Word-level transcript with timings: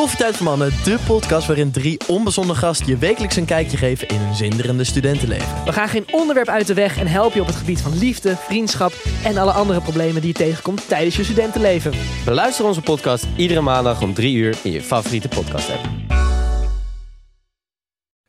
Koffietijd 0.00 0.36
voor 0.36 0.46
Mannen, 0.46 0.72
de 0.84 0.98
podcast 1.06 1.46
waarin 1.46 1.70
drie 1.70 2.00
onbezonnen 2.06 2.56
gasten 2.56 2.86
je 2.86 2.96
wekelijks 2.96 3.36
een 3.36 3.44
kijkje 3.44 3.76
geven 3.76 4.08
in 4.08 4.16
hun 4.16 4.34
zinderende 4.34 4.84
studentenleven. 4.84 5.64
We 5.64 5.72
gaan 5.72 5.88
geen 5.88 6.06
onderwerp 6.10 6.48
uit 6.48 6.66
de 6.66 6.74
weg 6.74 6.98
en 6.98 7.06
helpen 7.06 7.34
je 7.34 7.40
op 7.40 7.46
het 7.46 7.56
gebied 7.56 7.80
van 7.80 7.98
liefde, 7.98 8.36
vriendschap 8.36 8.92
en 9.24 9.36
alle 9.36 9.50
andere 9.52 9.80
problemen 9.80 10.20
die 10.20 10.30
je 10.30 10.36
tegenkomt 10.36 10.88
tijdens 10.88 11.16
je 11.16 11.24
studentenleven. 11.24 11.92
Beluister 12.24 12.64
onze 12.64 12.80
podcast 12.80 13.26
iedere 13.36 13.60
maandag 13.60 14.02
om 14.02 14.14
3 14.14 14.36
uur 14.36 14.58
in 14.62 14.72
je 14.72 14.82
favoriete 14.82 15.28
podcast 15.28 15.70
app. 15.70 15.88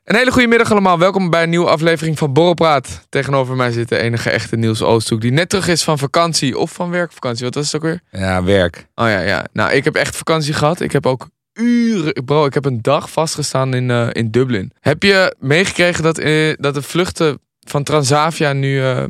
Een 0.03 0.15
hele 0.15 0.31
goede 0.31 0.47
middag 0.47 0.71
allemaal. 0.71 0.99
Welkom 0.99 1.29
bij 1.29 1.43
een 1.43 1.49
nieuwe 1.49 1.69
aflevering 1.69 2.17
van 2.17 2.33
Borrelpraat. 2.33 3.05
Tegenover 3.09 3.55
mij 3.55 3.71
zit 3.71 3.89
de 3.89 3.97
enige 3.97 4.29
echte 4.29 4.55
Niels 4.55 4.81
Oosthoek 4.81 5.21
die 5.21 5.31
net 5.31 5.49
terug 5.49 5.67
is 5.67 5.83
van 5.83 5.97
vakantie 5.97 6.57
of 6.57 6.71
van 6.71 6.89
werkvakantie. 6.89 7.45
Wat 7.45 7.55
was 7.55 7.71
het 7.71 7.75
ook 7.75 7.87
weer? 7.87 8.01
Ja, 8.11 8.43
werk. 8.43 8.87
Oh 8.95 9.07
ja, 9.07 9.19
ja. 9.19 9.45
Nou, 9.53 9.71
ik 9.71 9.83
heb 9.83 9.95
echt 9.95 10.15
vakantie 10.15 10.53
gehad. 10.53 10.79
Ik 10.79 10.91
heb 10.91 11.05
ook 11.05 11.27
uren... 11.53 12.25
Bro, 12.25 12.45
ik 12.45 12.53
heb 12.53 12.65
een 12.65 12.81
dag 12.81 13.11
vastgestaan 13.11 13.73
in, 13.73 13.91
eh, 13.91 14.07
in 14.11 14.31
Dublin. 14.31 14.71
Heb 14.79 15.03
je 15.03 15.35
meegekregen 15.39 16.03
dat, 16.03 16.17
eh, 16.17 16.53
dat 16.55 16.73
de 16.73 16.81
vluchten 16.81 17.39
van 17.59 17.83
Transavia 17.83 18.53
nu, 18.53 18.81
eh, 18.83 19.03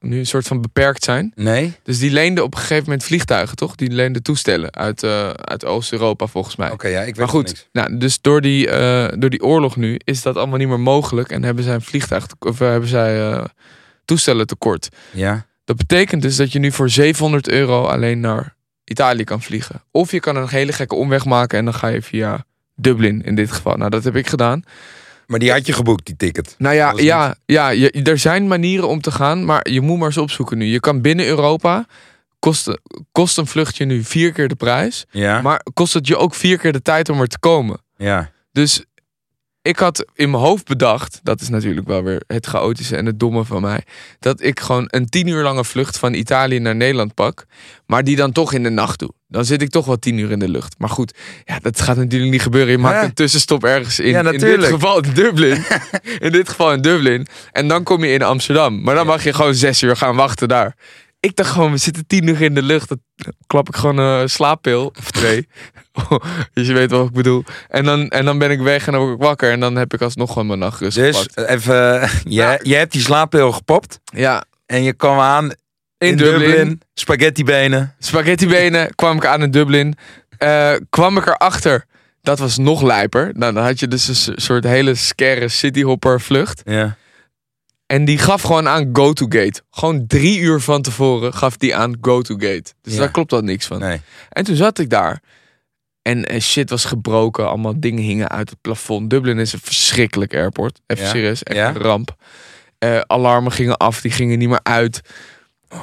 nu 0.00 0.18
een 0.18 0.26
soort 0.26 0.46
van 0.46 0.60
beperkt 0.60 1.04
zijn? 1.04 1.32
Nee? 1.34 1.76
Dus 1.82 1.98
die 1.98 2.10
leenden 2.10 2.44
op 2.44 2.54
een 2.54 2.60
gegeven 2.60 2.84
moment 2.84 3.04
vliegtuigen, 3.04 3.56
toch? 3.56 3.74
Die 3.74 3.90
leenden 3.90 4.22
toestellen 4.22 4.74
uit, 4.74 5.04
uit 5.34 5.64
Oost-Europa 5.64 6.26
volgens 6.26 6.56
mij. 6.56 6.70
Oké, 6.70 6.88
ja, 6.88 7.00
ik 7.00 7.06
weet 7.06 7.16
Maar 7.16 7.28
goed, 7.28 7.46
niks. 7.46 7.68
nou, 7.72 7.98
dus 7.98 8.20
door 8.20 8.40
die, 8.40 8.66
door 9.18 9.30
die 9.30 9.42
oorlog 9.42 9.76
nu 9.76 10.00
is 10.04 10.22
dat 10.22 10.36
allemaal 10.36 10.58
niet 10.58 10.68
meer 10.68 10.80
mogelijk. 10.80 11.30
En 11.30 11.42
hebben 11.44 11.64
zij 11.64 11.74
een 11.74 11.82
vliegtuig 11.82 12.26
of 12.38 12.58
hebben 12.58 12.88
zij 12.88 13.42
toestellen 14.04 14.46
tekort. 14.46 14.88
Ja? 15.12 15.46
Dat 15.64 15.76
betekent 15.76 16.22
dus 16.22 16.36
dat 16.36 16.52
je 16.52 16.58
nu 16.58 16.72
voor 16.72 16.90
700 16.90 17.48
euro 17.48 17.84
alleen 17.84 18.20
naar 18.20 18.56
Italië 18.88 19.24
kan 19.24 19.42
vliegen. 19.42 19.82
Of 19.90 20.10
je 20.10 20.20
kan 20.20 20.36
een 20.36 20.48
hele 20.48 20.72
gekke 20.72 20.94
omweg 20.94 21.24
maken 21.24 21.58
en 21.58 21.64
dan 21.64 21.74
ga 21.74 21.86
je 21.86 22.02
via 22.02 22.44
Dublin 22.74 23.22
in 23.24 23.34
dit 23.34 23.52
geval. 23.52 23.76
Nou, 23.76 23.90
dat 23.90 24.04
heb 24.04 24.16
ik 24.16 24.26
gedaan. 24.26 24.62
Maar 25.26 25.38
die 25.38 25.50
had 25.50 25.66
je 25.66 25.72
geboekt, 25.72 26.06
die 26.06 26.16
ticket. 26.16 26.54
Nou 26.58 26.74
ja, 26.74 26.92
ja, 26.96 27.34
ja 27.46 27.68
je, 27.68 27.90
er 27.90 28.18
zijn 28.18 28.46
manieren 28.46 28.88
om 28.88 29.00
te 29.00 29.10
gaan, 29.10 29.44
maar 29.44 29.70
je 29.70 29.80
moet 29.80 29.98
maar 29.98 30.06
eens 30.06 30.16
opzoeken 30.16 30.58
nu. 30.58 30.64
Je 30.64 30.80
kan 30.80 31.00
binnen 31.00 31.26
Europa, 31.26 31.86
kost, 32.38 32.78
kost 33.12 33.38
een 33.38 33.46
vluchtje 33.46 33.84
nu 33.84 34.04
vier 34.04 34.32
keer 34.32 34.48
de 34.48 34.54
prijs. 34.54 35.06
Ja? 35.10 35.40
Maar 35.40 35.62
kost 35.72 35.94
het 35.94 36.06
je 36.06 36.16
ook 36.16 36.34
vier 36.34 36.58
keer 36.58 36.72
de 36.72 36.82
tijd 36.82 37.08
om 37.08 37.20
er 37.20 37.26
te 37.26 37.38
komen. 37.38 37.80
Ja. 37.96 38.30
Dus 38.52 38.84
ik 39.68 39.78
had 39.78 40.04
in 40.14 40.30
mijn 40.30 40.42
hoofd 40.42 40.64
bedacht, 40.64 41.20
dat 41.22 41.40
is 41.40 41.48
natuurlijk 41.48 41.86
wel 41.86 42.02
weer 42.02 42.22
het 42.26 42.46
chaotische 42.46 42.96
en 42.96 43.06
het 43.06 43.20
domme 43.20 43.44
van 43.44 43.62
mij, 43.62 43.82
dat 44.18 44.42
ik 44.42 44.60
gewoon 44.60 44.84
een 44.86 45.08
tien 45.08 45.26
uur 45.26 45.42
lange 45.42 45.64
vlucht 45.64 45.98
van 45.98 46.14
Italië 46.14 46.58
naar 46.58 46.76
Nederland 46.76 47.14
pak, 47.14 47.46
maar 47.86 48.04
die 48.04 48.16
dan 48.16 48.32
toch 48.32 48.52
in 48.52 48.62
de 48.62 48.70
nacht 48.70 48.98
doe. 48.98 49.10
Dan 49.26 49.44
zit 49.44 49.62
ik 49.62 49.70
toch 49.70 49.86
wel 49.86 49.98
tien 49.98 50.18
uur 50.18 50.30
in 50.30 50.38
de 50.38 50.48
lucht. 50.48 50.74
Maar 50.78 50.88
goed, 50.88 51.18
ja, 51.44 51.58
dat 51.58 51.80
gaat 51.80 51.96
natuurlijk 51.96 52.30
niet 52.30 52.42
gebeuren. 52.42 52.70
Je 52.70 52.78
maakt 52.78 53.04
een 53.04 53.14
tussenstop 53.14 53.64
ergens 53.64 53.98
in. 53.98 54.08
Ja, 54.08 54.30
in 54.32 54.38
dit 54.38 54.64
geval 54.64 55.02
in 55.02 55.12
Dublin. 55.14 55.64
in 56.26 56.32
dit 56.32 56.48
geval 56.48 56.72
in 56.72 56.80
Dublin. 56.80 57.26
En 57.52 57.68
dan 57.68 57.82
kom 57.82 58.04
je 58.04 58.12
in 58.12 58.22
Amsterdam. 58.22 58.82
Maar 58.82 58.94
dan 58.94 59.06
mag 59.06 59.24
je 59.24 59.32
gewoon 59.32 59.54
zes 59.54 59.82
uur 59.82 59.96
gaan 59.96 60.16
wachten 60.16 60.48
daar. 60.48 60.76
Ik 61.20 61.36
dacht 61.36 61.50
gewoon, 61.50 61.70
we 61.70 61.76
zitten 61.76 62.06
tien 62.06 62.28
uur 62.28 62.42
in 62.42 62.54
de 62.54 62.62
lucht. 62.62 62.88
Dan 62.88 63.00
klap 63.46 63.68
ik 63.68 63.76
gewoon 63.76 63.98
een 63.98 64.30
slaappil 64.30 64.92
of 64.98 65.10
twee. 65.10 65.48
dus 66.52 66.66
je 66.68 66.72
weet 66.72 66.90
wat 66.90 67.06
ik 67.06 67.12
bedoel. 67.12 67.44
En 67.68 67.84
dan, 67.84 68.08
en 68.08 68.24
dan 68.24 68.38
ben 68.38 68.50
ik 68.50 68.60
weg 68.60 68.86
en 68.86 68.92
dan 68.92 69.02
word 69.02 69.14
ik 69.14 69.22
wakker. 69.22 69.50
En 69.50 69.60
dan 69.60 69.76
heb 69.76 69.94
ik 69.94 70.02
alsnog 70.02 70.32
gewoon 70.32 70.46
mijn 70.46 70.58
nachtrust 70.58 70.96
Dus 70.96 71.16
gepakt. 71.16 71.34
eh, 71.48 71.54
even, 71.54 72.00
eh, 72.00 72.10
je, 72.38 72.58
je 72.62 72.74
hebt 72.74 72.92
die 72.92 73.00
slaappil 73.02 73.52
gepopt 73.52 74.00
Ja, 74.04 74.44
en 74.66 74.82
je 74.82 74.92
kwam 74.92 75.18
aan 75.18 75.44
in, 75.44 76.08
in, 76.08 76.16
Dublin. 76.16 76.40
Dublin. 76.50 76.80
Spaghettibenen. 76.94 77.94
Spaghettibenen 77.98 78.94
kwam 78.94 79.16
ik 79.16 79.26
aan 79.26 79.42
in 79.42 79.50
Dublin. 79.50 79.94
Eh, 80.38 80.72
kwam 80.90 81.16
ik 81.16 81.26
erachter. 81.26 81.84
Dat 82.22 82.38
was 82.38 82.58
nog 82.58 82.82
lijper. 82.82 83.30
Nou, 83.34 83.52
dan 83.52 83.64
had 83.64 83.80
je 83.80 83.88
dus 83.88 84.26
een 84.26 84.32
soort 84.40 84.64
hele 84.64 84.94
scare 84.94 85.48
cityhopper 85.48 86.20
vlucht. 86.20 86.62
Ja. 86.64 86.96
En 87.86 88.04
die 88.04 88.18
gaf 88.18 88.42
gewoon 88.42 88.68
aan 88.68 88.88
go 88.92 89.12
to 89.12 89.26
gate. 89.28 89.62
Gewoon 89.70 90.06
drie 90.06 90.38
uur 90.38 90.60
van 90.60 90.82
tevoren 90.82 91.34
gaf 91.34 91.56
die 91.56 91.76
aan 91.76 91.96
go 92.00 92.22
to 92.22 92.34
gate. 92.34 92.72
Dus 92.82 92.92
Ja. 92.92 92.98
daar 92.98 93.10
klopt 93.10 93.32
al 93.32 93.40
niks 93.40 93.66
van. 93.66 93.78
Nee. 93.78 94.00
En 94.28 94.44
toen 94.44 94.56
zat 94.56 94.78
ik 94.78 94.90
daar. 94.90 95.20
En, 96.02 96.40
shit 96.42 96.70
was 96.70 96.84
gebroken. 96.84 97.48
Allemaal 97.48 97.80
dingen 97.80 98.02
hingen 98.02 98.28
uit 98.28 98.50
het 98.50 98.60
plafond. 98.60 99.10
Dublin 99.10 99.38
is 99.38 99.52
een 99.52 99.58
verschrikkelijk 99.62 100.34
airport. 100.34 100.80
Even 100.86 101.04
Ja. 101.04 101.10
serieus. 101.10 101.42
Echt 101.42 101.56
Ja. 101.56 101.68
een 101.68 101.76
ramp. 101.76 102.14
Eh, 102.78 103.00
alarmen 103.00 103.52
gingen 103.52 103.76
af. 103.76 104.00
Die 104.00 104.10
gingen 104.10 104.38
niet 104.38 104.48
meer 104.48 104.60
uit. 104.62 105.00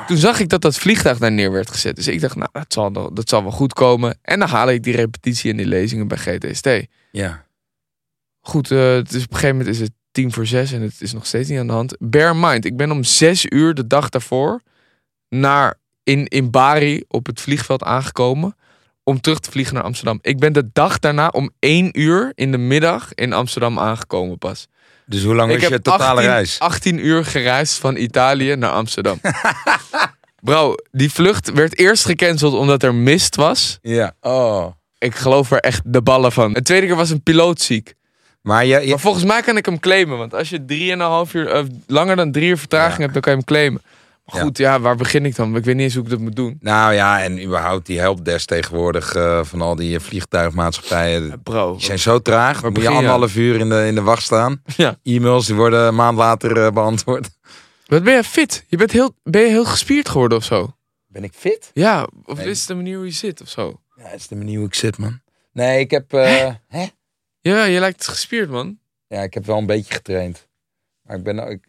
Toen 0.08 0.18
zag 0.18 0.40
ik 0.40 0.50
dat 0.50 0.62
dat 0.62 0.76
vliegtuig 0.78 1.18
daar 1.18 1.32
neer 1.32 1.52
werd 1.52 1.70
gezet. 1.72 1.96
Dus 1.96 2.08
ik 2.08 2.22
dacht, 2.22 2.36
nou, 2.36 2.50
dat 2.52 2.74
zal, 2.74 2.94
wel- 2.94 3.14
dat 3.14 3.30
zal 3.30 3.42
wel 3.42 3.52
goed 3.52 3.74
komen. 3.74 4.18
En 4.22 4.40
dan 4.40 4.50
haal 4.50 4.70
ik 4.70 4.84
die 4.84 4.96
repetitie 4.96 5.52
en 5.52 5.58
die 5.58 5.66
lezingen 5.66 6.08
bij 6.08 6.18
GTST. 6.18 6.70
Ja. 7.12 7.46
Goed, 8.42 8.72
eh, 8.72 8.94
het 8.94 9.14
is 9.14 9.24
op 9.24 9.30
een 9.30 9.36
gegeven 9.36 9.58
moment 9.58 9.76
is 9.76 9.82
het 9.82 9.92
tien 10.12 10.32
voor 10.34 10.46
zes 10.46 10.72
en 10.72 10.82
het 10.82 10.96
is 11.02 11.14
nog 11.14 11.26
steeds 11.26 11.50
niet 11.50 11.60
aan 11.60 11.68
de 11.68 11.74
hand. 11.74 11.96
Bear 12.00 12.32
in 12.34 12.40
mind, 12.40 12.66
ik 12.66 12.78
ben 12.78 12.92
om 12.92 13.04
zes 13.04 13.46
uur 13.50 13.74
de 13.74 13.88
dag 13.88 14.10
daarvoor 14.10 14.62
naar 15.30 15.80
in, 16.04 16.26
in 16.28 16.52
Bari 16.52 17.04
op 17.08 17.26
het 17.26 17.42
vliegveld 17.42 17.84
aangekomen 17.84 18.56
om 19.06 19.22
terug 19.22 19.40
te 19.40 19.52
vliegen 19.52 19.74
naar 19.74 19.84
Amsterdam. 19.84 20.20
Ik 20.22 20.40
ben 20.40 20.54
de 20.54 20.70
dag 20.74 21.00
daarna 21.00 21.28
om 21.28 21.52
één 21.60 22.00
uur 22.00 22.32
in 22.36 22.52
de 22.52 22.58
middag 22.58 23.14
in 23.14 23.34
Amsterdam 23.34 23.80
aangekomen 23.80 24.38
pas. 24.38 24.68
Dus 25.06 25.24
hoe 25.24 25.36
lang 25.36 25.52
ik 25.52 25.60
was 25.60 25.70
je 25.70 25.82
totale 25.82 26.04
18, 26.20 26.26
reis? 26.30 26.60
18 26.60 27.06
uur 27.06 27.26
gereisd 27.26 27.78
van 27.78 27.96
Italië 27.96 28.56
naar 28.56 28.72
Amsterdam. 28.72 29.20
Bro, 30.42 30.76
die 30.92 31.12
vlucht 31.12 31.52
werd 31.54 31.78
eerst 31.80 32.06
gecanceld 32.06 32.54
omdat 32.54 32.84
er 32.84 32.96
mist 32.96 33.36
was. 33.36 33.78
Ja. 33.82 34.14
Oh. 34.22 34.66
Ik 34.98 35.16
geloof 35.16 35.52
er 35.52 35.60
echt 35.60 35.82
de 35.86 36.02
ballen 36.02 36.32
van. 36.32 36.54
De 36.54 36.62
tweede 36.62 36.88
keer 36.88 36.96
was 36.96 37.10
een 37.10 37.24
piloot 37.24 37.62
ziek. 37.62 37.94
Maar 38.42 38.66
je, 38.66 38.80
je- 38.80 38.90
Maar 38.90 39.00
volgens 39.00 39.24
mij 39.24 39.42
kan 39.42 39.58
ik 39.58 39.66
hem 39.66 39.80
claimen. 39.80 40.18
Want 40.18 40.34
als 40.34 40.50
je 40.50 40.66
drieënhalf 40.66 41.34
uur, 41.34 41.66
langer 41.88 42.16
dan 42.16 42.32
drie 42.32 42.50
uur 42.50 42.58
vertraging 42.58 42.96
Ja. 42.98 43.02
hebt, 43.02 43.14
dan 43.14 43.22
kan 43.22 43.32
je 43.32 43.38
hem 43.38 43.48
claimen. 43.48 43.82
Ja. 44.34 44.40
goed, 44.42 44.58
ja, 44.58 44.80
waar 44.80 44.96
begin 44.96 45.26
ik 45.26 45.36
dan? 45.36 45.56
Ik 45.56 45.64
weet 45.64 45.76
niet 45.76 45.84
eens 45.84 45.94
hoe 45.96 46.04
ik 46.04 46.10
dat 46.10 46.20
moet 46.20 46.36
doen. 46.36 46.58
nou 46.60 46.94
ja, 46.94 47.24
en 47.24 47.44
überhaupt 47.44 47.86
die 47.86 48.00
helpdesk 48.00 48.48
tegenwoordig 48.48 49.16
eh, 49.16 49.44
van 49.44 49.62
al 49.62 49.76
die 49.76 49.96
eh, 49.96 50.02
vliegtuigmaatschappijen. 50.02 51.42
Bro. 51.44 51.72
Die 51.76 51.86
zijn 51.86 52.00
zo 52.00 52.20
traag. 52.20 52.54
Waar 52.54 52.62
Dan 52.62 52.72
moet 52.72 52.82
je 52.82 52.88
begin 52.88 52.92
je 53.04 53.08
anderhalf 53.10 53.36
uur 53.36 53.60
in 53.60 53.70
de, 53.70 53.86
in 53.88 53.96
de 53.96 54.02
wacht 54.02 54.24
staan. 54.24 54.62
Ja. 54.78 55.00
E-mails 55.04 55.46
die 55.46 55.56
worden 55.56 55.88
een 55.88 55.96
maand 55.96 56.18
later 56.18 56.66
eh, 56.66 56.72
beantwoord. 56.72 57.30
Wat 57.86 58.04
ben 58.04 58.16
je 58.16 58.24
fit? 58.24 58.66
Je 58.68 58.78
bent 58.78 58.92
heel, 58.92 59.16
ben 59.24 59.42
je 59.42 59.48
heel 59.48 59.66
gespierd 59.66 60.10
geworden 60.10 60.38
of 60.38 60.44
zo? 60.44 60.76
Ben 61.08 61.24
ik 61.24 61.34
fit? 61.36 61.70
Ja, 61.74 62.08
of 62.26 62.38
Nee. 62.38 62.50
is 62.50 62.60
het 62.60 62.68
de 62.68 62.76
manier 62.76 62.96
hoe 62.96 63.06
je 63.06 63.12
zit 63.12 63.42
of 63.42 63.50
zo? 63.50 63.80
Ja, 63.96 64.04
dat 64.04 64.14
is 64.20 64.28
de 64.28 64.36
manier 64.36 64.58
hoe 64.58 64.68
ik 64.68 64.74
zit, 64.76 64.98
man. 64.98 65.22
Nee, 65.52 65.80
ik 65.80 65.92
heb, 65.92 66.14
eh, 66.14 66.54
hè? 66.68 66.86
Ja, 67.42 67.64
je 67.64 67.80
lijkt 67.80 68.08
gespierd, 68.08 68.50
man. 68.50 68.80
Ja, 69.08 69.22
ik 69.22 69.34
heb 69.34 69.46
wel 69.46 69.58
een 69.58 69.66
beetje 69.66 69.94
getraind. 69.94 70.48
Maar 71.02 71.18
ik 71.18 71.24
ben 71.24 71.36
nou- 71.36 71.50
ik, 71.50 71.68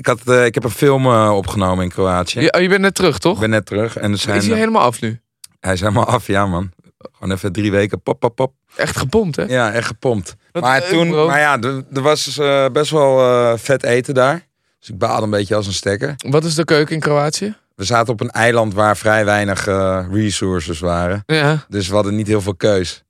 ik, 0.00 0.06
had, 0.06 0.20
eh, 0.24 0.44
ik 0.44 0.54
heb 0.54 0.64
een 0.64 0.70
film 0.70 1.06
eh, 1.06 1.32
opgenomen 1.36 1.84
in 1.84 1.90
Kroatië. 1.90 2.40
Je, 2.40 2.52
oh, 2.52 2.60
je 2.60 2.68
bent 2.68 2.80
net 2.80 2.94
terug, 2.94 3.18
toch? 3.18 3.34
Ik 3.34 3.40
ben 3.40 3.50
net 3.50 3.66
terug 3.66 3.96
en 3.96 4.12
er 4.12 4.18
zijn, 4.18 4.36
Is 4.36 4.46
hij 4.46 4.58
helemaal 4.58 4.82
af 4.82 5.00
nu? 5.00 5.20
hij 5.60 5.72
is 5.72 5.80
helemaal 5.80 6.06
af, 6.06 6.26
ja 6.26 6.46
man. 6.46 6.70
Gewoon 7.12 7.36
even 7.36 7.52
drie 7.52 7.70
weken 7.70 8.02
pop, 8.02 8.20
pop, 8.20 8.36
pop. 8.36 8.52
Echt 8.76 8.96
gepompt, 8.96 9.36
hè? 9.36 9.42
Ja, 9.42 9.72
echt 9.72 9.86
gepompt. 9.86 10.36
Maar 10.60 10.88
toen, 10.88 11.08
bro. 11.08 11.26
maar 11.26 11.38
ja, 11.38 11.60
er, 11.60 11.84
er 11.92 12.02
was 12.02 12.38
eh, 12.38 12.66
best 12.72 12.90
wel 12.90 13.20
eh, 13.20 13.58
vet 13.58 13.82
eten 13.82 14.14
daar. 14.14 14.46
Dus 14.78 14.88
ik 14.88 14.98
baalde 14.98 15.22
een 15.22 15.30
beetje 15.30 15.54
als 15.54 15.66
een 15.66 15.72
stekker. 15.72 16.14
Wat 16.16 16.44
is 16.44 16.54
de 16.54 16.64
keuken 16.64 16.94
in 16.94 17.00
Kroatië? 17.00 17.54
We 17.74 17.84
zaten 17.84 18.12
op 18.12 18.20
een 18.20 18.30
eiland 18.30 18.74
waar 18.74 18.96
vrij 18.96 19.24
weinig 19.24 19.66
eh, 19.66 20.04
resources 20.10 20.80
waren. 20.80 21.22
Ja. 21.26 21.64
Dus 21.68 21.88
we 21.88 21.94
hadden 21.94 22.16
niet 22.16 22.26
heel 22.26 22.40
veel 22.40 22.54
keus. 22.54 23.04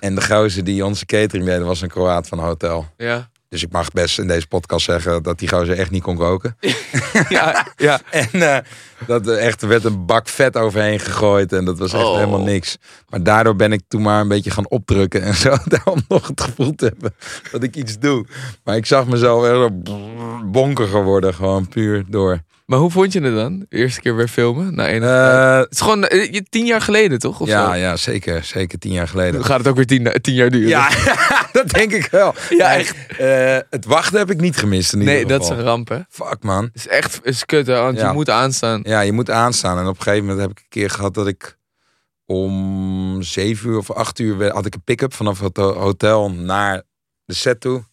En 0.00 0.14
de 0.14 0.22
gozer 0.22 0.64
die 0.64 0.84
onze 0.84 1.06
catering 1.06 1.46
deed, 1.46 1.62
was 1.62 1.80
een 1.80 1.88
Kroaat 1.88 2.28
van 2.28 2.38
een 2.38 2.44
hotel. 2.44 2.86
Ja. 2.96 3.30
Dus 3.48 3.62
ik 3.62 3.72
mag 3.72 3.90
best 3.90 4.18
in 4.18 4.26
deze 4.26 4.46
podcast 4.46 4.84
zeggen 4.84 5.22
dat 5.22 5.38
die 5.38 5.48
gozer 5.48 5.78
echt 5.78 5.90
niet 5.90 6.02
kon 6.02 6.16
koken. 6.16 6.56
Ja, 7.28 7.66
ja. 7.76 8.00
En 8.10 8.28
eh, 8.32 8.58
dat 9.06 9.26
er 9.26 9.36
echt 9.38 9.62
er 9.62 9.68
werd 9.68 9.84
een 9.84 10.06
bak 10.06 10.28
vet 10.28 10.56
overheen 10.56 11.00
gegooid. 11.00 11.52
En 11.52 11.64
dat 11.64 11.78
was 11.78 11.92
echt 11.92 12.04
Oh. 12.04 12.14
helemaal 12.14 12.40
niks. 12.42 12.76
Maar 13.08 13.22
daardoor 13.22 13.56
ben 13.56 13.72
ik 13.72 13.80
toen 13.88 14.02
maar 14.02 14.20
een 14.20 14.28
beetje 14.28 14.50
gaan 14.50 14.70
opdrukken 14.70 15.22
en 15.22 15.34
zo. 15.34 15.56
Om 15.84 16.00
nog 16.08 16.26
het 16.26 16.40
gevoel 16.40 16.74
te 16.74 16.84
hebben 16.84 17.14
dat 17.52 17.62
ik 17.62 17.76
iets 17.76 17.98
doe. 17.98 18.26
Maar 18.64 18.76
ik 18.76 18.86
zag 18.86 19.06
mezelf 19.06 19.44
echt 19.44 19.70
bonkiger 20.52 21.02
worden. 21.04 21.34
Gewoon 21.34 21.68
puur 21.68 22.04
door. 22.08 22.40
Maar 22.66 22.78
hoe 22.78 22.90
vond 22.90 23.12
je 23.12 23.20
het 23.20 23.34
dan? 23.34 23.58
De 23.68 23.76
eerste 23.76 24.00
keer 24.00 24.16
weer 24.16 24.28
filmen? 24.28 24.78
Eh, 24.78 25.56
Het 25.58 25.66
is 25.72 25.80
gewoon 25.80 26.04
eh, 26.04 26.40
tien 26.48 26.66
jaar 26.66 26.80
geleden, 26.80 27.18
toch? 27.18 27.40
Of 27.40 27.48
ja, 27.48 27.66
zo? 27.72 27.74
ja, 27.78 27.96
zeker. 27.96 28.44
Zeker 28.44 28.78
tien 28.78 28.92
jaar 28.92 29.08
geleden. 29.08 29.32
Dan 29.32 29.44
gaat 29.44 29.58
het 29.58 29.68
ook 29.68 29.76
weer 29.76 29.86
tien, 29.86 30.12
tien 30.20 30.34
jaar 30.34 30.50
duren. 30.50 30.68
Ja, 30.68 30.88
dat 31.52 31.70
denk 31.70 31.92
ik 31.92 32.08
wel. 32.10 32.34
Ja, 32.50 32.74
echt. 32.74 32.94
eh, 33.18 33.56
het 33.70 33.84
wachten 33.84 34.18
heb 34.18 34.30
ik 34.30 34.40
niet 34.40 34.56
gemist 34.56 34.92
in 34.92 34.98
ieder 35.00 35.14
Nee, 35.14 35.26
dat 35.26 35.40
is 35.40 35.46
geval. 35.46 35.60
een 35.62 35.68
ramp, 35.68 35.88
hè? 35.88 35.98
Fuck 36.08 36.36
man. 36.42 36.62
Het 36.64 36.70
is 36.74 36.88
echt 36.88 37.20
is 37.22 37.44
kut, 37.44 37.66
hè? 37.66 37.80
Want 37.80 37.98
Ja. 37.98 38.06
je 38.08 38.12
moet 38.14 38.30
aanstaan. 38.30 38.80
Ja, 38.86 39.00
je 39.00 39.12
moet 39.12 39.30
aanstaan. 39.30 39.78
En 39.78 39.86
op 39.86 39.96
een 39.96 40.02
gegeven 40.02 40.26
moment 40.26 40.40
heb 40.40 40.50
ik 40.50 40.58
een 40.58 40.68
keer 40.68 40.90
gehad 40.90 41.14
dat 41.14 41.26
ik 41.26 41.58
om 42.26 43.22
zeven 43.22 43.70
uur 43.70 43.78
of 43.78 43.90
acht 43.90 44.18
uur 44.18 44.52
had 44.52 44.66
ik 44.66 44.74
een 44.74 44.82
pick-up 44.84 45.12
vanaf 45.14 45.40
het 45.40 45.56
ho- 45.56 45.74
hotel 45.78 46.30
naar 46.30 46.82
de 47.24 47.34
set 47.34 47.60
toe. 47.60 47.84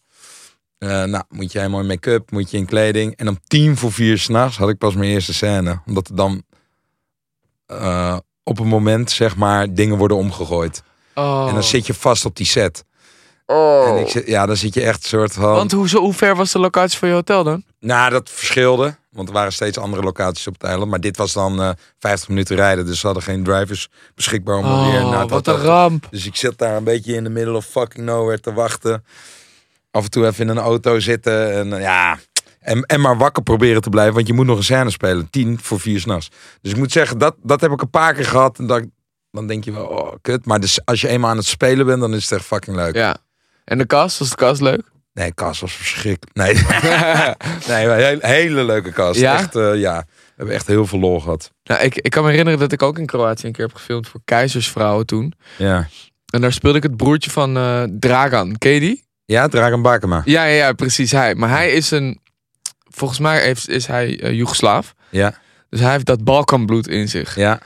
Eh, 0.78 0.88
nou, 1.04 1.24
moet 1.28 1.52
je 1.52 1.58
helemaal 1.58 1.80
in 1.80 1.86
make-up, 1.86 2.30
moet 2.30 2.50
je 2.50 2.56
in 2.56 2.66
kleding. 2.66 3.16
En 3.16 3.28
om 3.28 3.38
tien 3.46 3.76
voor 3.76 3.92
vier 3.92 4.18
s'nachts 4.18 4.56
had 4.56 4.68
ik 4.68 4.78
pas 4.78 4.94
mijn 4.94 5.10
eerste 5.10 5.34
scène. 5.34 5.80
Omdat 5.86 6.08
er 6.08 6.16
dan 6.16 6.42
eh, 7.66 8.16
op 8.42 8.58
een 8.58 8.66
moment, 8.68 9.10
zeg 9.10 9.36
maar, 9.36 9.74
dingen 9.74 9.96
worden 9.98 10.16
omgegooid. 10.16 10.82
Oh. 11.14 11.46
En 11.48 11.54
dan 11.54 11.62
zit 11.62 11.86
je 11.86 11.94
vast 11.94 12.24
op 12.24 12.36
die 12.36 12.46
set. 12.46 12.84
Oh. 13.46 13.88
En 13.88 13.96
ik 13.96 14.08
zit, 14.08 14.26
ja, 14.26 14.46
dan 14.46 14.56
zit 14.56 14.74
je 14.74 14.82
echt 14.82 15.02
een 15.02 15.08
soort 15.08 15.32
van... 15.32 15.42
Want 15.54 15.72
hoe, 15.72 15.88
zo, 15.88 16.00
hoe 16.00 16.12
ver 16.14 16.36
was 16.36 16.52
de 16.52 16.58
locatie 16.58 16.98
van 16.98 17.08
je 17.08 17.14
hotel 17.14 17.44
dan? 17.44 17.62
Nou, 17.80 18.10
dat 18.10 18.30
verschilde. 18.30 18.96
Want 19.10 19.28
er 19.28 19.34
waren 19.34 19.52
steeds 19.52 19.78
andere 19.78 20.02
locaties 20.02 20.46
op 20.46 20.52
het 20.52 20.62
eiland. 20.62 20.90
Maar 20.90 21.00
dit 21.00 21.16
was 21.16 21.32
dan 21.32 21.62
eh 21.62 21.70
50 21.98 22.28
minuten 22.28 22.56
rijden. 22.56 22.86
Dus 22.86 23.00
ze 23.00 23.06
hadden 23.06 23.24
geen 23.24 23.44
drivers 23.44 23.88
beschikbaar 24.14 24.56
om 24.56 24.64
Oh, 24.64 24.90
weer 24.90 25.00
naar 25.04 25.20
het 25.20 25.30
wat 25.30 25.46
hotel 25.46 25.54
een 25.54 25.60
te- 25.60 25.66
ramp. 25.66 26.06
Dus 26.10 26.26
ik 26.26 26.36
zit 26.36 26.58
daar 26.58 26.76
een 26.76 26.84
beetje 26.84 27.14
in 27.14 27.24
de 27.24 27.30
middle 27.30 27.56
of 27.56 27.64
fucking 27.66 28.06
nowhere 28.06 28.40
te 28.40 28.52
wachten. 28.52 29.04
Af 29.90 30.04
en 30.04 30.10
toe 30.10 30.26
even 30.26 30.44
in 30.44 30.56
een 30.56 30.62
auto 30.64 30.98
zitten. 30.98 31.52
En 31.52 31.72
eh, 31.72 31.80
ja... 31.80 32.18
En, 32.60 32.82
en 32.82 33.00
maar 33.00 33.16
wakker 33.16 33.42
proberen 33.42 33.82
te 33.82 33.88
blijven. 33.90 34.14
Want 34.14 34.26
je 34.26 34.32
moet 34.32 34.46
nog 34.46 34.56
een 34.56 34.64
scène 34.64 34.90
spelen. 34.90 35.30
Tien 35.30 35.58
voor 35.62 35.80
vier 35.80 36.00
s'nachts. 36.00 36.30
Dus 36.60 36.72
ik 36.72 36.78
moet 36.78 36.92
zeggen, 36.92 37.18
dat, 37.18 37.34
dat 37.42 37.60
heb 37.60 37.70
ik 37.70 37.80
een 37.82 37.90
paar 37.90 38.14
keer 38.14 38.24
gehad. 38.24 38.58
En 38.58 38.66
dat, 38.66 38.84
dan 39.30 39.46
denk 39.46 39.64
je 39.64 39.72
wel, 39.72 39.86
oh, 39.86 40.12
kut. 40.20 40.46
Maar 40.46 40.60
dus 40.60 40.84
als 40.84 41.00
je 41.00 41.08
eenmaal 41.08 41.30
aan 41.30 41.36
het 41.36 41.46
spelen 41.46 41.86
bent, 41.86 42.00
dan 42.00 42.14
is 42.14 42.22
het 42.22 42.32
echt 42.38 42.44
fucking 42.44 42.76
leuk. 42.76 42.94
Ja. 42.94 43.16
En 43.64 43.78
de 43.78 43.86
kast, 43.86 44.18
was 44.18 44.30
de 44.30 44.36
kast 44.36 44.60
leuk? 44.60 44.92
Nee, 45.12 45.32
Kas 45.34 45.60
was 45.60 45.72
verschrikkelijk. 45.72 46.36
Nee, 46.36 46.54
nee 47.76 47.86
maar 47.86 47.96
hele, 47.96 48.18
hele 48.26 48.64
leuke 48.64 48.92
kast. 48.92 49.20
Ja? 49.20 49.38
Echt, 49.38 49.56
eh, 49.56 49.74
ja. 49.80 50.04
We 50.06 50.32
hebben 50.36 50.54
echt 50.54 50.66
heel 50.66 50.86
veel 50.86 50.98
lol 50.98 51.20
gehad. 51.20 51.50
Nou, 51.64 51.82
ik, 51.82 51.94
ik 51.94 52.10
kan 52.10 52.22
me 52.24 52.30
herinneren 52.30 52.58
dat 52.60 52.72
ik 52.72 52.82
ook 52.82 52.98
in 52.98 53.06
Kroatië 53.06 53.46
een 53.46 53.52
keer 53.52 53.64
heb 53.66 53.74
gefilmd 53.74 54.08
voor 54.08 54.20
Keizersvrouwen 54.24 55.06
toen. 55.06 55.32
Ja. 55.56 55.88
En 56.32 56.40
daar 56.40 56.52
speelde 56.52 56.76
ik 56.76 56.82
het 56.82 56.96
broertje 56.96 57.30
van 57.30 57.56
eh, 57.56 57.82
Dragan. 57.98 58.58
Ken 58.58 58.70
je 58.72 58.80
die? 58.80 59.04
Ja, 59.24 59.48
Dragan 59.48 59.82
Bakema. 59.82 60.22
Ja, 60.24 60.44
ja, 60.44 60.54
ja, 60.54 60.72
precies 60.72 61.12
hij. 61.12 61.34
Maar 61.34 61.48
hij 61.48 61.70
is 61.72 61.90
een... 61.90 62.20
Volgens 62.90 63.18
mij 63.20 63.40
heeft, 63.42 63.68
is 63.68 63.86
hij 63.86 64.10
Joegoslaaf. 64.10 64.94
Ja, 65.10 65.34
Dus 65.70 65.80
hij 65.80 65.92
heeft 65.92 66.06
dat 66.06 66.24
Balkanbloed 66.24 66.88
in 66.88 67.08
zich. 67.08 67.36
ja. 67.36 67.60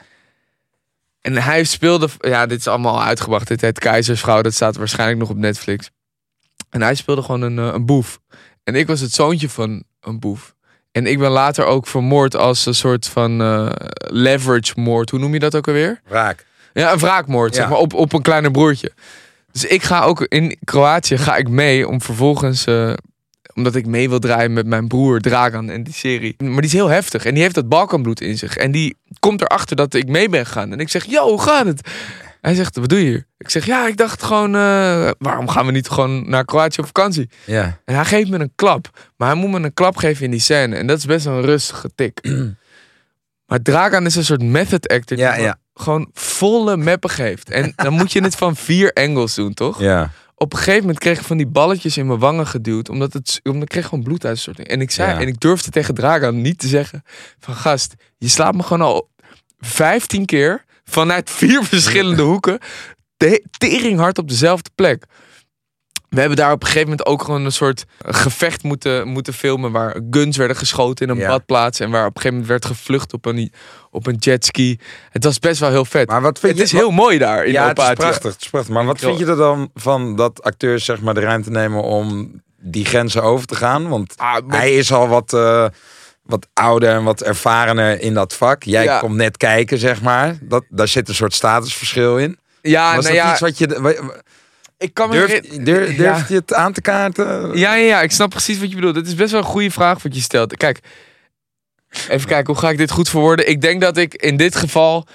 En 1.21 1.37
hij 1.37 1.65
speelde... 1.65 2.09
Ja, 2.21 2.47
dit 2.47 2.59
is 2.59 2.67
allemaal 2.69 2.93
al 2.95 3.03
uitgebracht. 3.03 3.49
Dit 3.49 3.61
heet 3.61 3.79
Keizersvrouw. 3.79 4.43
Dat 4.43 4.55
staat 4.55 4.77
waarschijnlijk 4.77 5.19
nog 5.19 5.31
op 5.31 5.37
Netflix. 5.37 5.91
En 6.71 6.83
hij 6.83 6.95
speelde 6.95 7.23
gewoon 7.23 7.43
een, 7.43 7.59
eh, 7.59 7.75
een 7.75 7.87
boef. 7.87 8.19
En 8.65 8.75
ik 8.75 8.87
was 8.87 9.01
het 9.01 9.13
zoontje 9.13 9.49
van 9.49 9.83
een 10.01 10.19
boef. 10.19 10.55
En 10.93 11.07
ik 11.07 11.19
ben 11.19 11.31
later 11.31 11.65
ook 11.65 11.87
vermoord 11.87 12.37
als 12.37 12.67
een 12.67 12.75
soort 12.75 13.07
van 13.07 13.41
eh, 13.41 13.71
leverage 13.99 14.73
moord. 14.81 15.11
Hoe 15.11 15.21
noem 15.21 15.33
je 15.33 15.39
dat 15.39 15.57
ook 15.57 15.67
alweer? 15.67 16.01
Raak. 16.05 16.47
Ja, 16.73 16.93
een 16.93 16.99
wraakmoord, 16.99 17.55
Ja. 17.55 17.61
zeg 17.61 17.69
maar, 17.71 17.79
op, 17.79 17.95
op 17.95 18.13
een 18.13 18.23
kleiner 18.23 18.51
broertje. 18.51 18.93
Dus 19.53 19.65
ik 19.65 19.83
ga 19.83 20.03
ook 20.03 20.21
in 20.21 20.57
Kroatië 20.65 21.19
ga 21.19 21.37
ik 21.37 21.49
mee 21.49 21.89
om 21.89 22.01
vervolgens, 22.03 22.65
eh, 22.65 22.93
omdat 23.59 23.75
ik 23.75 23.87
mee 23.87 24.09
wil 24.09 24.19
draaien 24.19 24.53
met 24.53 24.67
mijn 24.67 24.89
broer 24.89 25.21
Dragan 25.21 25.71
en 25.71 25.83
die 25.83 25.95
serie. 25.95 26.35
Maar 26.39 26.51
die 26.51 26.65
is 26.65 26.73
heel 26.73 26.89
heftig 26.89 27.25
en 27.25 27.35
die 27.35 27.43
heeft 27.43 27.55
dat 27.55 27.69
Balkanbloed 27.69 28.21
in 28.21 28.39
zich. 28.39 28.57
En 28.57 28.71
die 28.71 28.97
komt 29.19 29.41
erachter 29.41 29.77
dat 29.77 29.95
ik 29.95 30.09
mee 30.09 30.29
ben 30.29 30.47
gegaan. 30.47 30.73
En 30.73 30.81
ik 30.81 30.89
zeg, 30.89 31.05
yo, 31.05 31.29
hoe 31.29 31.41
gaat 31.41 31.67
het? 31.67 31.89
Hij 32.41 32.55
zegt, 32.55 32.77
wat 32.77 32.89
doe 32.89 32.99
je 32.99 33.05
hier? 33.05 33.27
Ik 33.39 33.51
zeg, 33.51 33.67
ja, 33.67 33.87
ik 33.87 33.97
dacht 33.97 34.23
gewoon, 34.23 34.55
eh, 34.55 35.11
waarom 35.19 35.49
gaan 35.49 35.67
we 35.67 35.73
niet 35.73 35.89
gewoon 35.89 36.31
naar 36.31 36.45
Kroatië 36.45 36.81
op 36.81 36.87
vakantie? 36.87 37.31
Ja. 37.45 37.81
En 37.85 37.95
hij 37.95 38.05
geeft 38.05 38.31
me 38.31 38.39
een 38.39 38.53
klap. 38.55 38.91
Maar 39.17 39.29
hij 39.29 39.37
moet 39.37 39.51
me 39.51 39.61
een 39.61 39.75
klap 39.75 39.97
geven 39.97 40.25
in 40.25 40.31
die 40.31 40.41
scène. 40.41 40.77
En 40.77 40.87
dat 40.87 40.99
is 40.99 41.05
best 41.05 41.27
een 41.27 41.41
rustige 41.41 41.91
tik. 41.95 42.21
maar 43.49 43.63
Dragan 43.63 44.07
is 44.07 44.15
een 44.15 44.25
soort 44.25 44.43
method 44.43 44.89
actor. 44.89 45.17
die 45.17 45.27
Ja, 45.27 45.37
me 45.37 45.43
ja. 45.43 45.59
Gewoon 45.75 46.11
volle 46.13 46.77
meppen 46.77 47.11
geeft. 47.11 47.51
En 47.51 47.73
dan 47.77 47.93
moet 47.93 48.13
je 48.13 48.23
het 48.23 48.37
van 48.37 48.57
vier 48.57 48.93
angles 48.93 49.35
doen, 49.35 49.55
toch? 49.55 49.81
Ja. 49.81 50.11
Op 50.39 50.53
een 50.53 50.59
gegeven 50.59 50.81
moment 50.81 50.99
kreeg 50.99 51.19
ik 51.19 51.25
van 51.25 51.37
die 51.37 51.47
balletjes 51.47 51.97
in 51.97 52.07
mijn 52.07 52.19
wangen 52.19 52.47
geduwd. 52.47 52.89
Omdat, 52.89 53.13
het, 53.13 53.41
omdat 53.43 53.63
ik 53.63 53.69
kreeg 53.69 53.87
gewoon 53.87 54.05
bloeduitstorting. 54.05 54.69
En 54.69 54.81
ik 54.81 54.91
zei, 54.91 55.11
Ja. 55.13 55.21
en 55.21 55.27
ik 55.29 55.41
durfde 55.41 55.71
tegen 55.71 55.95
Dragan 55.95 56.41
niet 56.41 56.59
te 56.59 56.69
zeggen. 56.69 57.03
Van 57.39 57.55
gast, 57.55 57.95
je 58.19 58.29
slaat 58.29 58.55
me 58.55 58.63
gewoon 58.63 58.87
al 58.87 59.09
15 59.59 60.25
keer. 60.25 60.65
Vanuit 60.85 61.31
vier 61.31 61.65
verschillende 61.65 62.23
hoeken. 62.33 62.59
te- 63.17 63.45
Tering 63.59 63.99
hard 63.99 64.19
op 64.19 64.29
dezelfde 64.29 64.71
plek. 64.75 65.05
We 66.09 66.21
hebben 66.21 66.37
daar 66.39 66.53
op 66.53 66.61
een 66.61 66.67
gegeven 66.67 66.89
moment 66.89 67.07
ook 67.07 67.23
gewoon 67.23 67.45
een 67.45 67.53
soort 67.53 67.85
gevecht 68.07 68.63
moeten, 68.63 69.09
moeten 69.09 69.33
filmen. 69.35 69.73
Waar 69.73 69.97
guns 70.11 70.37
werden 70.37 70.57
geschoten 70.57 71.07
in 71.07 71.13
een 71.13 71.19
Ja. 71.19 71.29
badplaats. 71.29 71.81
En 71.81 71.91
waar 71.91 72.07
op 72.07 72.17
een 72.17 72.23
gegeven 72.23 72.33
moment 72.41 72.49
werd 72.49 72.65
gevlucht 72.65 73.13
op 73.13 73.25
een, 73.27 73.53
op 73.91 74.07
een 74.07 74.17
jetski. 74.19 74.79
Het 75.11 75.25
was 75.25 75.39
best 75.39 75.61
wel 75.61 75.71
heel 75.71 75.85
vet. 75.85 76.09
Maar 76.09 76.21
wat 76.21 76.39
vind 76.39 76.59
het 76.59 76.71
je... 76.71 76.77
is 76.77 76.81
heel 76.83 76.91
mooi 76.91 77.19
daar 77.19 77.45
in 77.45 77.53
ja, 77.53 77.69
het 77.69 77.79
is 77.79 77.85
prachtig, 77.93 78.33
het 78.33 78.41
is 78.41 78.49
prachtig. 78.49 78.75
Maar 78.75 78.85
wat 78.85 78.99
vind 78.99 79.19
je 79.19 79.27
er 79.27 79.37
dan 79.37 79.71
van 79.75 80.17
dat 80.17 80.43
acteurs 80.43 80.85
zeg 80.85 81.01
maar 81.01 81.15
de 81.15 81.21
ruimte 81.21 81.51
nemen 81.51 81.83
om 81.83 82.41
die 82.61 82.85
grenzen 82.85 83.23
over 83.23 83.47
te 83.47 83.55
gaan? 83.55 83.89
Want 83.89 84.15
Ah, 84.17 84.37
maar- 84.47 84.59
hij 84.59 84.75
is 84.77 84.93
al 84.93 85.09
wat, 85.09 85.33
eh, 85.33 85.67
wat 86.23 86.47
ouder 86.55 86.89
en 86.91 87.05
wat 87.05 87.23
ervarener 87.23 88.01
in 88.01 88.15
dat 88.15 88.35
vak. 88.35 88.63
Jij 88.63 88.85
Ja. 88.85 88.99
komt 88.99 89.15
net 89.17 89.37
kijken, 89.37 89.79
zeg 89.79 90.03
maar. 90.03 90.39
Dat, 90.43 90.65
daar 90.69 90.89
zit 90.89 91.09
een 91.09 91.15
soort 91.15 91.35
statusverschil 91.35 92.19
in. 92.19 92.39
ja, 92.63 92.95
Was 92.95 93.05
nou 93.05 93.17
dat 93.17 93.25
ja, 93.25 93.31
iets 93.33 93.41
wat 93.41 93.59
je... 93.59 94.13
ik 94.79 94.95
kan 94.95 95.09
me 95.09 95.15
Durf, 95.15 95.41
durf, 95.41 95.97
Ja. 95.97 96.25
je 96.29 96.35
het 96.35 96.55
aan 96.55 96.73
te 96.73 96.81
kaarten? 96.81 97.57
Ja, 97.59 97.75
ja, 97.75 97.85
ja, 97.87 98.03
ik 98.03 98.11
snap 98.11 98.31
precies 98.31 98.59
wat 98.59 98.69
je 98.69 98.75
bedoelt. 98.75 98.97
Het 98.97 99.07
is 99.07 99.15
best 99.15 99.31
wel 99.31 99.41
een 99.41 99.47
goede 99.47 99.71
vraag 99.71 100.03
wat 100.03 100.15
je 100.15 100.21
stelt. 100.21 100.57
Kijk, 100.57 100.81
even 102.09 102.29
kijken, 102.29 102.53
hoe 102.53 102.63
ga 102.63 102.71
ik 102.71 102.79
dit 102.79 102.91
goed 102.91 103.09
verwoorden? 103.09 103.49
Ik 103.49 103.61
denk 103.61 103.81
dat 103.81 103.97
ik 103.97 104.15
in 104.15 104.37
dit 104.37 104.57
geval 104.57 105.07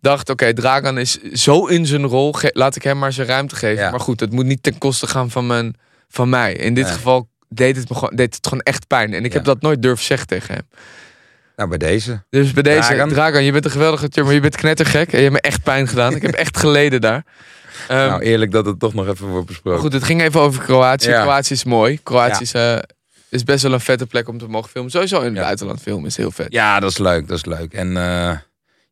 dacht, 0.00 0.30
oké, 0.30 0.52
Dragan 0.52 0.98
is 0.98 1.22
zo 1.22 1.66
in 1.66 1.86
zijn 1.86 2.06
rol, 2.06 2.34
laat 2.42 2.76
ik 2.76 2.82
hem 2.82 2.98
maar 2.98 3.12
zijn 3.12 3.26
ruimte 3.26 3.56
geven. 3.56 3.82
Ja. 3.84 3.90
Maar 3.90 4.00
goed, 4.00 4.20
het 4.20 4.32
moet 4.32 4.44
niet 4.44 4.62
ten 4.62 4.78
koste 4.78 5.06
gaan 5.06 5.30
van, 5.30 5.46
mijn, 5.46 5.76
van 6.08 6.28
mij. 6.28 6.52
In 6.54 6.74
dit 6.74 6.84
Nee. 6.84 6.92
geval 6.92 7.28
deed 7.48 7.76
het, 7.76 7.88
me 7.88 7.94
gewoon, 7.94 8.16
deed 8.16 8.34
het 8.34 8.46
gewoon 8.46 8.62
echt 8.62 8.86
pijn. 8.86 9.14
En 9.14 9.24
ik 9.24 9.32
heb 9.32 9.44
dat 9.44 9.60
nooit 9.62 9.82
durven 9.82 10.04
zeggen 10.04 10.26
tegen 10.26 10.54
hem. 10.54 10.62
Nou, 11.56 11.68
bij 11.68 11.78
deze. 11.78 12.24
Dus 12.30 12.52
bij 12.52 12.62
deze, 12.62 12.88
Dragan. 12.88 13.08
Dragan, 13.08 13.44
je 13.44 13.52
bent 13.52 13.64
een 13.64 13.70
geweldige 13.70 14.22
maar 14.22 14.32
je 14.32 14.40
bent 14.40 14.56
knettergek. 14.56 15.12
En 15.12 15.16
je 15.16 15.22
hebt 15.22 15.34
me 15.34 15.40
echt 15.40 15.62
pijn 15.62 15.88
gedaan. 15.88 16.14
ik 16.14 16.22
heb 16.22 16.34
echt 16.44 16.56
geleden 16.56 17.00
daar. 17.00 17.24
Ehm, 17.88 18.08
nou, 18.08 18.22
eerlijk 18.22 18.50
dat 18.52 18.66
het 18.66 18.78
toch 18.78 18.94
nog 18.94 19.08
even 19.08 19.26
wordt 19.26 19.46
besproken. 19.46 19.80
goed, 19.80 19.92
het 19.92 20.04
ging 20.04 20.22
even 20.22 20.40
over 20.40 20.62
Kroatië. 20.62 21.08
Ja. 21.08 21.22
Kroatië 21.22 21.54
is 21.54 21.64
mooi. 21.64 21.98
Kroatië 22.02 22.42
is, 22.42 22.52
eh, 22.52 22.78
is 23.28 23.44
best 23.44 23.62
wel 23.62 23.72
een 23.72 23.80
vette 23.80 24.06
plek 24.06 24.28
om 24.28 24.38
te 24.38 24.46
mogen 24.48 24.70
filmen. 24.70 24.90
Sowieso 24.90 25.20
in 25.20 25.34
het 25.34 25.44
buitenland 25.44 25.80
filmen 25.80 26.06
is 26.06 26.16
heel 26.16 26.30
vet. 26.30 26.52
Ja, 26.52 26.80
dat 26.80 26.90
is 26.90 26.98
leuk, 26.98 27.28
dat 27.28 27.36
is 27.36 27.44
leuk. 27.44 27.72
En 27.72 27.96
eh, 27.96 28.32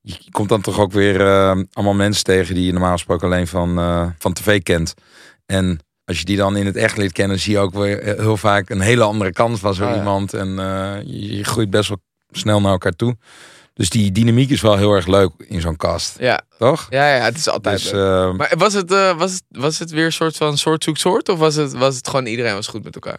je 0.01 0.17
komt 0.31 0.49
dan 0.49 0.61
toch 0.61 0.79
ook 0.81 0.93
weer 0.93 1.21
eh, 1.21 1.59
allemaal 1.73 1.95
mensen 1.95 2.25
tegen 2.25 2.55
die 2.55 2.67
je 2.67 2.73
normaal 2.73 2.93
gesproken 2.93 3.27
alleen 3.27 3.47
van, 3.47 3.75
van 4.19 4.33
tv 4.33 4.63
kent. 4.63 4.95
En 5.47 5.79
als 6.05 6.19
je 6.19 6.25
die 6.25 6.37
dan 6.37 6.57
in 6.57 6.67
het 6.67 6.77
echt 6.77 6.97
leert 6.97 7.13
kennen, 7.13 7.39
zie 7.39 7.53
je 7.53 7.59
ook 7.59 7.73
weer 7.73 8.03
heel 8.03 8.37
vaak 8.37 8.71
een 8.71 8.81
hele 8.81 9.03
andere 9.03 9.33
kant 9.33 9.59
van 9.61 9.75
zo 9.75 9.85
Ah, 9.85 9.91
ja. 9.91 9.97
iemand. 9.97 10.35
En 10.35 10.49
je 11.07 11.45
groeit 11.45 11.71
best 11.71 11.89
wel 11.89 11.99
snel 12.31 12.61
naar 12.61 12.73
elkaar 12.73 12.97
toe. 12.97 13.17
Dus 13.75 13.91
die 13.91 14.13
dynamiek 14.13 14.51
is 14.51 14.61
wel 14.61 14.77
heel 14.77 14.93
erg 14.93 15.07
leuk 15.07 15.31
in 15.39 15.61
zo'n 15.61 15.77
cast, 15.77 16.17
Ja, 16.19 16.41
toch? 16.59 16.87
ja, 16.91 17.17
ja 17.17 17.25
het 17.25 17.37
is 17.37 17.49
altijd 17.49 17.83
Dus, 17.83 17.91
leuk. 17.91 18.31
eh, 18.31 18.37
Maar 18.37 18.53
was 18.57 18.73
het, 18.73 18.93
eh, 18.93 19.19
was, 19.19 19.33
het, 19.33 19.43
was 19.49 19.79
het 19.79 19.91
weer 19.91 20.05
een 20.05 20.13
soort 20.13 20.37
van 20.37 20.59
soort 20.59 20.85
zoek 20.85 20.97
soort? 20.97 21.29
Of 21.29 21.39
was 21.39 21.55
het, 21.55 21.73
was 21.73 21.97
het 21.97 22.09
gewoon 22.09 22.27
iedereen 22.27 22.55
was 22.55 22.67
goed 22.67 22.85
met 22.85 22.95
elkaar? 22.95 23.19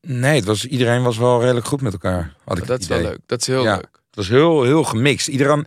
nee, 0.00 0.34
het 0.36 0.44
was, 0.44 0.66
iedereen 0.66 1.02
was 1.02 1.16
wel 1.16 1.40
redelijk 1.40 1.66
goed 1.66 1.80
met 1.80 1.92
elkaar. 1.92 2.34
Had 2.44 2.58
ik 2.58 2.66
dat 2.66 2.80
is 2.80 2.86
wel 2.86 3.00
leuk. 3.00 3.18
Dat 3.26 3.40
is 3.40 3.46
heel 3.46 3.62
Ja. 3.62 3.74
leuk. 3.74 3.88
Het 4.06 4.14
was 4.16 4.28
heel, 4.28 4.62
heel 4.62 4.84
gemixt. 4.84 5.28
Iedereen 5.28 5.66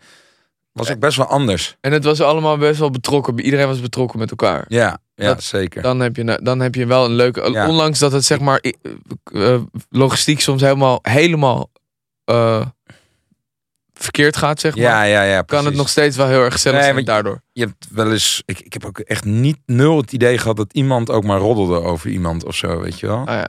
was 0.71 0.91
ook 0.91 0.99
best 0.99 1.17
wel 1.17 1.25
anders. 1.27 1.75
En 1.81 1.91
het 1.91 2.03
was 2.03 2.21
allemaal 2.21 2.57
best 2.57 2.79
wel 2.79 2.89
betrokken. 2.91 3.39
Iedereen 3.39 3.67
was 3.67 3.79
betrokken 3.81 4.19
met 4.19 4.29
elkaar. 4.29 4.65
Ja, 4.67 4.97
ja 5.15 5.27
Dat- 5.33 5.43
zeker. 5.43 5.81
Dan 5.81 5.99
heb, 5.99 6.15
je, 6.15 6.39
dan 6.43 6.59
heb 6.59 6.75
je 6.75 6.85
wel 6.85 7.05
een 7.05 7.11
leuke... 7.15 7.51
Ja. 7.51 7.67
Ondanks 7.69 7.99
dat 7.99 8.11
het 8.11 8.25
zeg 8.25 8.39
maar 8.39 8.63
eh, 9.33 9.59
logistiek 9.89 10.39
soms 10.41 10.61
helemaal, 10.61 10.99
helemaal 11.01 11.69
eh, 12.23 12.65
verkeerd 13.99 14.37
gaat, 14.37 14.59
zeg 14.59 14.75
maar. 14.75 14.83
ja, 14.83 15.03
ja, 15.03 15.23
ja. 15.23 15.41
kan 15.41 15.65
het 15.65 15.75
nog 15.75 15.89
steeds 15.89 16.17
wel 16.17 16.27
heel 16.27 16.43
erg 16.43 16.53
gezellig 16.53 16.79
Nee, 16.81 16.91
zijn 16.93 17.05
daardoor. 17.05 17.41
je 17.51 17.61
hebt 17.63 17.87
wel 17.91 18.11
eens. 18.11 18.41
Ik, 18.45 18.59
ik 18.59 18.73
heb 18.73 18.85
ook 18.85 18.99
echt 18.99 19.25
niet 19.25 19.57
nul 19.65 19.97
het 19.97 20.11
idee 20.11 20.37
gehad 20.37 20.57
dat 20.57 20.73
iemand 20.73 21.09
ook 21.09 21.23
maar 21.23 21.39
roddelde 21.39 21.81
over 21.81 22.09
iemand 22.09 22.43
of 22.45 22.55
zo, 22.55 22.79
weet 22.81 22.99
je 22.99 23.07
wel? 23.07 23.17
Ah 23.25 23.35
ja, 23.35 23.47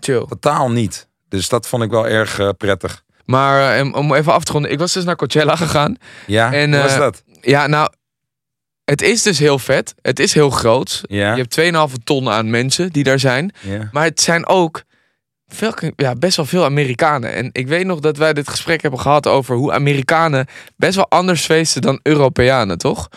chill. 0.00 0.24
Totaal 0.28 0.70
niet. 0.70 1.08
Dus 1.28 1.48
dat 1.48 1.66
vond 1.68 1.82
ik 1.82 1.90
wel 1.90 2.06
erg 2.08 2.38
eh, 2.38 2.48
prettig. 2.56 3.04
Maar 3.24 3.76
eh, 3.78 3.92
om- 3.94 4.14
even 4.14 4.32
af 4.32 4.44
te 4.44 4.52
ronden, 4.52 4.70
ik 4.70 4.78
was 4.78 4.92
dus 4.92 5.04
naar 5.04 5.16
Coachella 5.16 5.56
gegaan. 5.66 5.96
Ja, 6.26 6.52
En, 6.52 6.72
hoe 6.72 6.82
was 6.82 6.92
eh, 6.92 6.98
dat? 6.98 7.22
Ja, 7.40 7.66
nou, 7.66 7.90
het 8.84 9.02
is 9.02 9.22
dus 9.22 9.38
heel 9.38 9.58
vet. 9.58 9.94
Het 10.02 10.18
is 10.18 10.32
heel 10.34 10.50
groot. 10.50 11.00
Ja, 11.02 11.34
Je 11.34 11.46
hebt 11.48 11.90
2,5 11.90 11.94
ton 12.04 12.28
aan 12.28 12.50
mensen 12.50 12.92
die 12.92 13.04
daar 13.04 13.18
zijn. 13.18 13.52
ja. 13.60 13.88
Maar 13.92 14.04
het 14.04 14.20
zijn 14.20 14.46
ook 14.46 14.82
veel, 15.48 15.72
ja, 15.96 16.14
best 16.14 16.36
wel 16.36 16.46
veel 16.46 16.64
Amerikanen. 16.64 17.32
En 17.32 17.48
ik 17.52 17.68
weet 17.68 17.86
nog 17.86 18.00
dat 18.00 18.16
wij 18.16 18.32
dit 18.32 18.48
gesprek 18.48 18.82
hebben 18.82 19.00
gehad 19.00 19.26
over 19.26 19.56
hoe 19.56 19.72
Amerikanen 19.72 20.46
best 20.76 20.94
wel 20.94 21.08
anders 21.08 21.44
feesten 21.44 21.82
dan 21.82 22.00
Europeanen, 22.02 22.78
toch? 22.78 23.08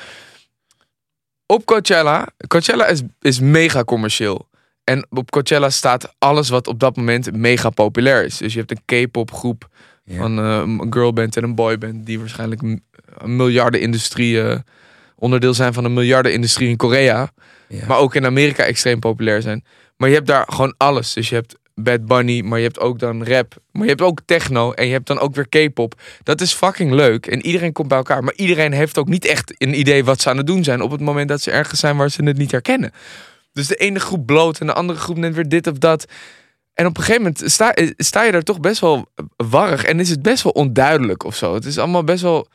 Op 1.45 1.65
Coachella, 1.65 2.27
Coachella 2.47 2.85
is, 2.87 3.01
is 3.19 3.39
mega 3.39 3.83
commercieel. 3.83 4.49
En 4.83 5.07
op 5.09 5.31
Coachella 5.31 5.69
staat 5.69 6.13
alles 6.17 6.49
wat 6.49 6.67
op 6.67 6.79
dat 6.79 6.95
moment 6.95 7.35
mega 7.35 7.69
populair 7.69 8.25
is. 8.25 8.37
Dus 8.37 8.53
je 8.53 8.59
hebt 8.59 8.71
een 8.71 9.07
K-pop 9.07 9.31
groep 9.33 9.67
Ja. 10.03 10.17
van 10.17 10.39
eh, 10.39 10.55
een 10.57 10.87
girlband 10.93 11.37
en 11.37 11.43
een 11.43 11.55
boyband 11.55 12.05
die 12.05 12.19
waarschijnlijk 12.19 12.61
een 12.61 12.83
miljardenindustrie 13.25 14.41
eh, 14.41 14.59
onderdeel 15.15 15.53
zijn 15.53 15.73
van 15.73 15.85
een 15.85 15.93
miljardenindustrie 15.93 16.69
in 16.69 16.77
Korea. 16.77 17.31
Ja. 17.67 17.85
Maar 17.85 17.97
ook 17.97 18.15
in 18.15 18.25
Amerika 18.25 18.63
extreem 18.63 18.99
populair 18.99 19.41
zijn. 19.41 19.63
Maar 19.97 20.09
je 20.09 20.15
hebt 20.15 20.27
daar 20.27 20.45
gewoon 20.49 20.73
alles. 20.77 21.13
Dus 21.13 21.29
je 21.29 21.35
hebt 21.35 21.55
Bad 21.75 22.05
Bunny, 22.05 22.41
maar 22.41 22.57
je 22.57 22.63
hebt 22.63 22.79
ook 22.79 22.99
dan 22.99 23.23
rap. 23.23 23.55
Maar 23.71 23.83
je 23.83 23.89
hebt 23.89 24.01
ook 24.01 24.21
techno 24.25 24.71
en 24.71 24.85
je 24.85 24.91
hebt 24.91 25.07
dan 25.07 25.19
ook 25.19 25.35
weer 25.35 25.47
K-pop. 25.47 26.01
Dat 26.23 26.41
is 26.41 26.53
fucking 26.53 26.91
leuk. 26.91 27.27
En 27.27 27.45
iedereen 27.45 27.71
komt 27.71 27.87
bij 27.87 27.97
elkaar. 27.97 28.23
Maar 28.23 28.33
iedereen 28.35 28.71
heeft 28.71 28.97
ook 28.97 29.07
niet 29.07 29.25
echt 29.25 29.53
een 29.57 29.79
idee 29.79 30.03
wat 30.03 30.21
ze 30.21 30.29
aan 30.29 30.37
het 30.37 30.47
doen 30.47 30.63
zijn 30.63 30.81
op 30.81 30.91
het 30.91 31.01
moment 31.01 31.29
dat 31.29 31.41
ze 31.41 31.51
ergens 31.51 31.79
zijn 31.79 31.97
waar 31.97 32.09
ze 32.09 32.23
het 32.23 32.37
niet 32.37 32.51
herkennen. 32.51 32.91
Dus 33.53 33.67
de 33.67 33.75
ene 33.75 33.99
groep 33.99 34.25
bloot 34.25 34.59
en 34.59 34.65
de 34.65 34.73
andere 34.73 34.99
groep 34.99 35.17
neemt 35.17 35.35
weer 35.35 35.49
dit 35.49 35.67
of 35.67 35.77
dat. 35.77 36.05
En 36.73 36.85
op 36.85 36.97
een 36.97 37.03
gegeven 37.03 37.21
moment 37.21 37.51
sta, 37.51 37.75
sta 37.97 38.23
je 38.23 38.31
daar 38.31 38.43
toch 38.43 38.59
best 38.59 38.81
wel 38.81 39.11
warrig 39.35 39.83
en 39.83 39.99
is 39.99 40.09
het 40.09 40.21
best 40.21 40.43
wel 40.43 40.51
onduidelijk 40.51 41.23
of 41.23 41.35
zo. 41.35 41.53
Het 41.53 41.65
is 41.65 41.77
allemaal 41.77 42.03
best 42.03 42.21
wel. 42.21 42.47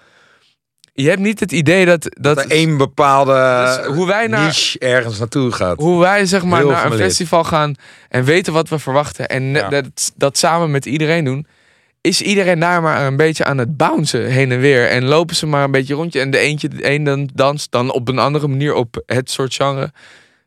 Je 0.99 1.09
hebt 1.09 1.21
niet 1.21 1.41
het 1.41 1.53
idee 1.53 1.85
dat. 1.87 2.03
dat 2.03 2.13
Dat 2.37 2.39
er 2.45 2.51
één 2.51 2.77
bepaalde 2.77 3.33
Dus 3.77 3.97
hoe 3.97 4.07
wij 4.07 4.27
naar- 4.27 4.45
niche 4.47 4.79
ergens 4.79 5.19
naartoe 5.19 5.53
gaat. 5.53 5.79
hoe 5.79 6.01
wij 6.01 6.27
zeg 6.27 6.45
maar 6.45 6.59
Heel 6.61 6.71
naar 6.71 6.85
een 6.93 6.99
festival 6.99 7.45
gaan 7.45 7.75
en 8.09 8.25
weten 8.25 8.53
wat 8.53 8.69
we 8.69 8.79
verwachten 8.79 9.29
en 9.29 9.43
Ja. 9.43 9.69
dat, 9.69 10.13
dat 10.17 10.39
samen 10.39 10.71
met 10.71 10.87
iedereen 10.87 11.25
doen, 11.25 11.47
is 12.01 12.23
iedereen 12.23 12.59
daar 12.59 12.83
maar 12.83 13.07
een 13.07 13.17
beetje 13.17 13.45
aan 13.45 13.59
het 13.59 13.77
bouncen 13.77 14.27
heen 14.27 14.53
en 14.53 14.61
weer 14.61 14.89
en 14.89 15.05
lopen 15.05 15.37
ze 15.37 15.47
maar 15.47 15.65
een 15.65 15.71
beetje 15.71 15.95
rondje 15.95 16.21
en 16.21 16.31
de 16.31 16.39
eentje 16.39 16.69
de 16.69 16.91
een 16.91 17.05
dan 17.05 17.29
danst 17.35 17.71
dan 17.71 17.91
op 17.93 18.09
een 18.09 18.19
andere 18.19 18.49
manier 18.49 18.75
op 18.75 19.03
het 19.07 19.31
soort 19.31 19.55
genre. 19.55 19.93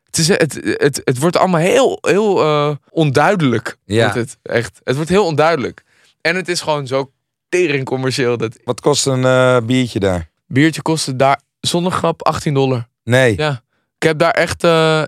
Het, 0.05 0.17
is, 0.17 0.27
het, 0.27 0.59
het, 0.63 1.01
het 1.03 1.19
wordt 1.19 1.37
allemaal 1.37 1.59
heel, 1.59 1.97
heel 2.01 2.41
eh, 2.41 2.75
onduidelijk. 2.89 3.77
Ja. 3.85 4.01
Wordt 4.03 4.15
het, 4.15 4.37
echt. 4.43 4.79
het 4.83 4.95
wordt 4.95 5.09
heel 5.09 5.25
onduidelijk. 5.25 5.83
En 6.21 6.35
het 6.35 6.47
is 6.47 6.61
gewoon 6.61 6.87
zo 6.87 7.11
tering 7.49 7.85
commercieel. 7.85 8.37
Dat 8.37 8.59
Wat 8.63 8.81
kost 8.81 9.05
een 9.05 9.25
eh, 9.25 9.57
biertje 9.65 9.99
daar? 9.99 10.28
Biertje 10.53 10.81
kostte 10.81 11.15
daar 11.15 11.41
zonder 11.59 11.91
grap 11.91 12.23
18 12.25 12.53
dollar. 12.53 12.87
Nee. 13.03 13.37
Ja. 13.37 13.63
Ik 13.97 14.07
heb 14.07 14.19
daar 14.19 14.31
echt. 14.31 14.63
eh, 14.63 15.03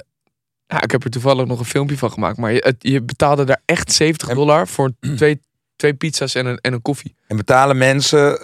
ja, 0.67 0.81
ik 0.81 0.91
heb 0.91 1.03
er 1.03 1.09
toevallig 1.09 1.45
nog 1.45 1.59
een 1.59 1.65
filmpje 1.65 1.97
van 1.97 2.11
gemaakt. 2.11 2.37
Maar 2.37 2.51
je, 2.51 2.75
je 2.79 3.01
betaalde 3.01 3.43
daar 3.43 3.61
echt 3.65 3.91
70 3.91 4.29
En- 4.29 4.35
dollar 4.35 4.67
voor 4.67 4.91
twee, 5.15 5.41
twee 5.75 5.93
pizza's 5.93 6.35
en 6.35 6.45
een, 6.45 6.57
en 6.57 6.73
een 6.73 6.81
koffie. 6.81 7.15
En 7.27 7.37
betalen 7.37 7.77
mensen 7.77 8.39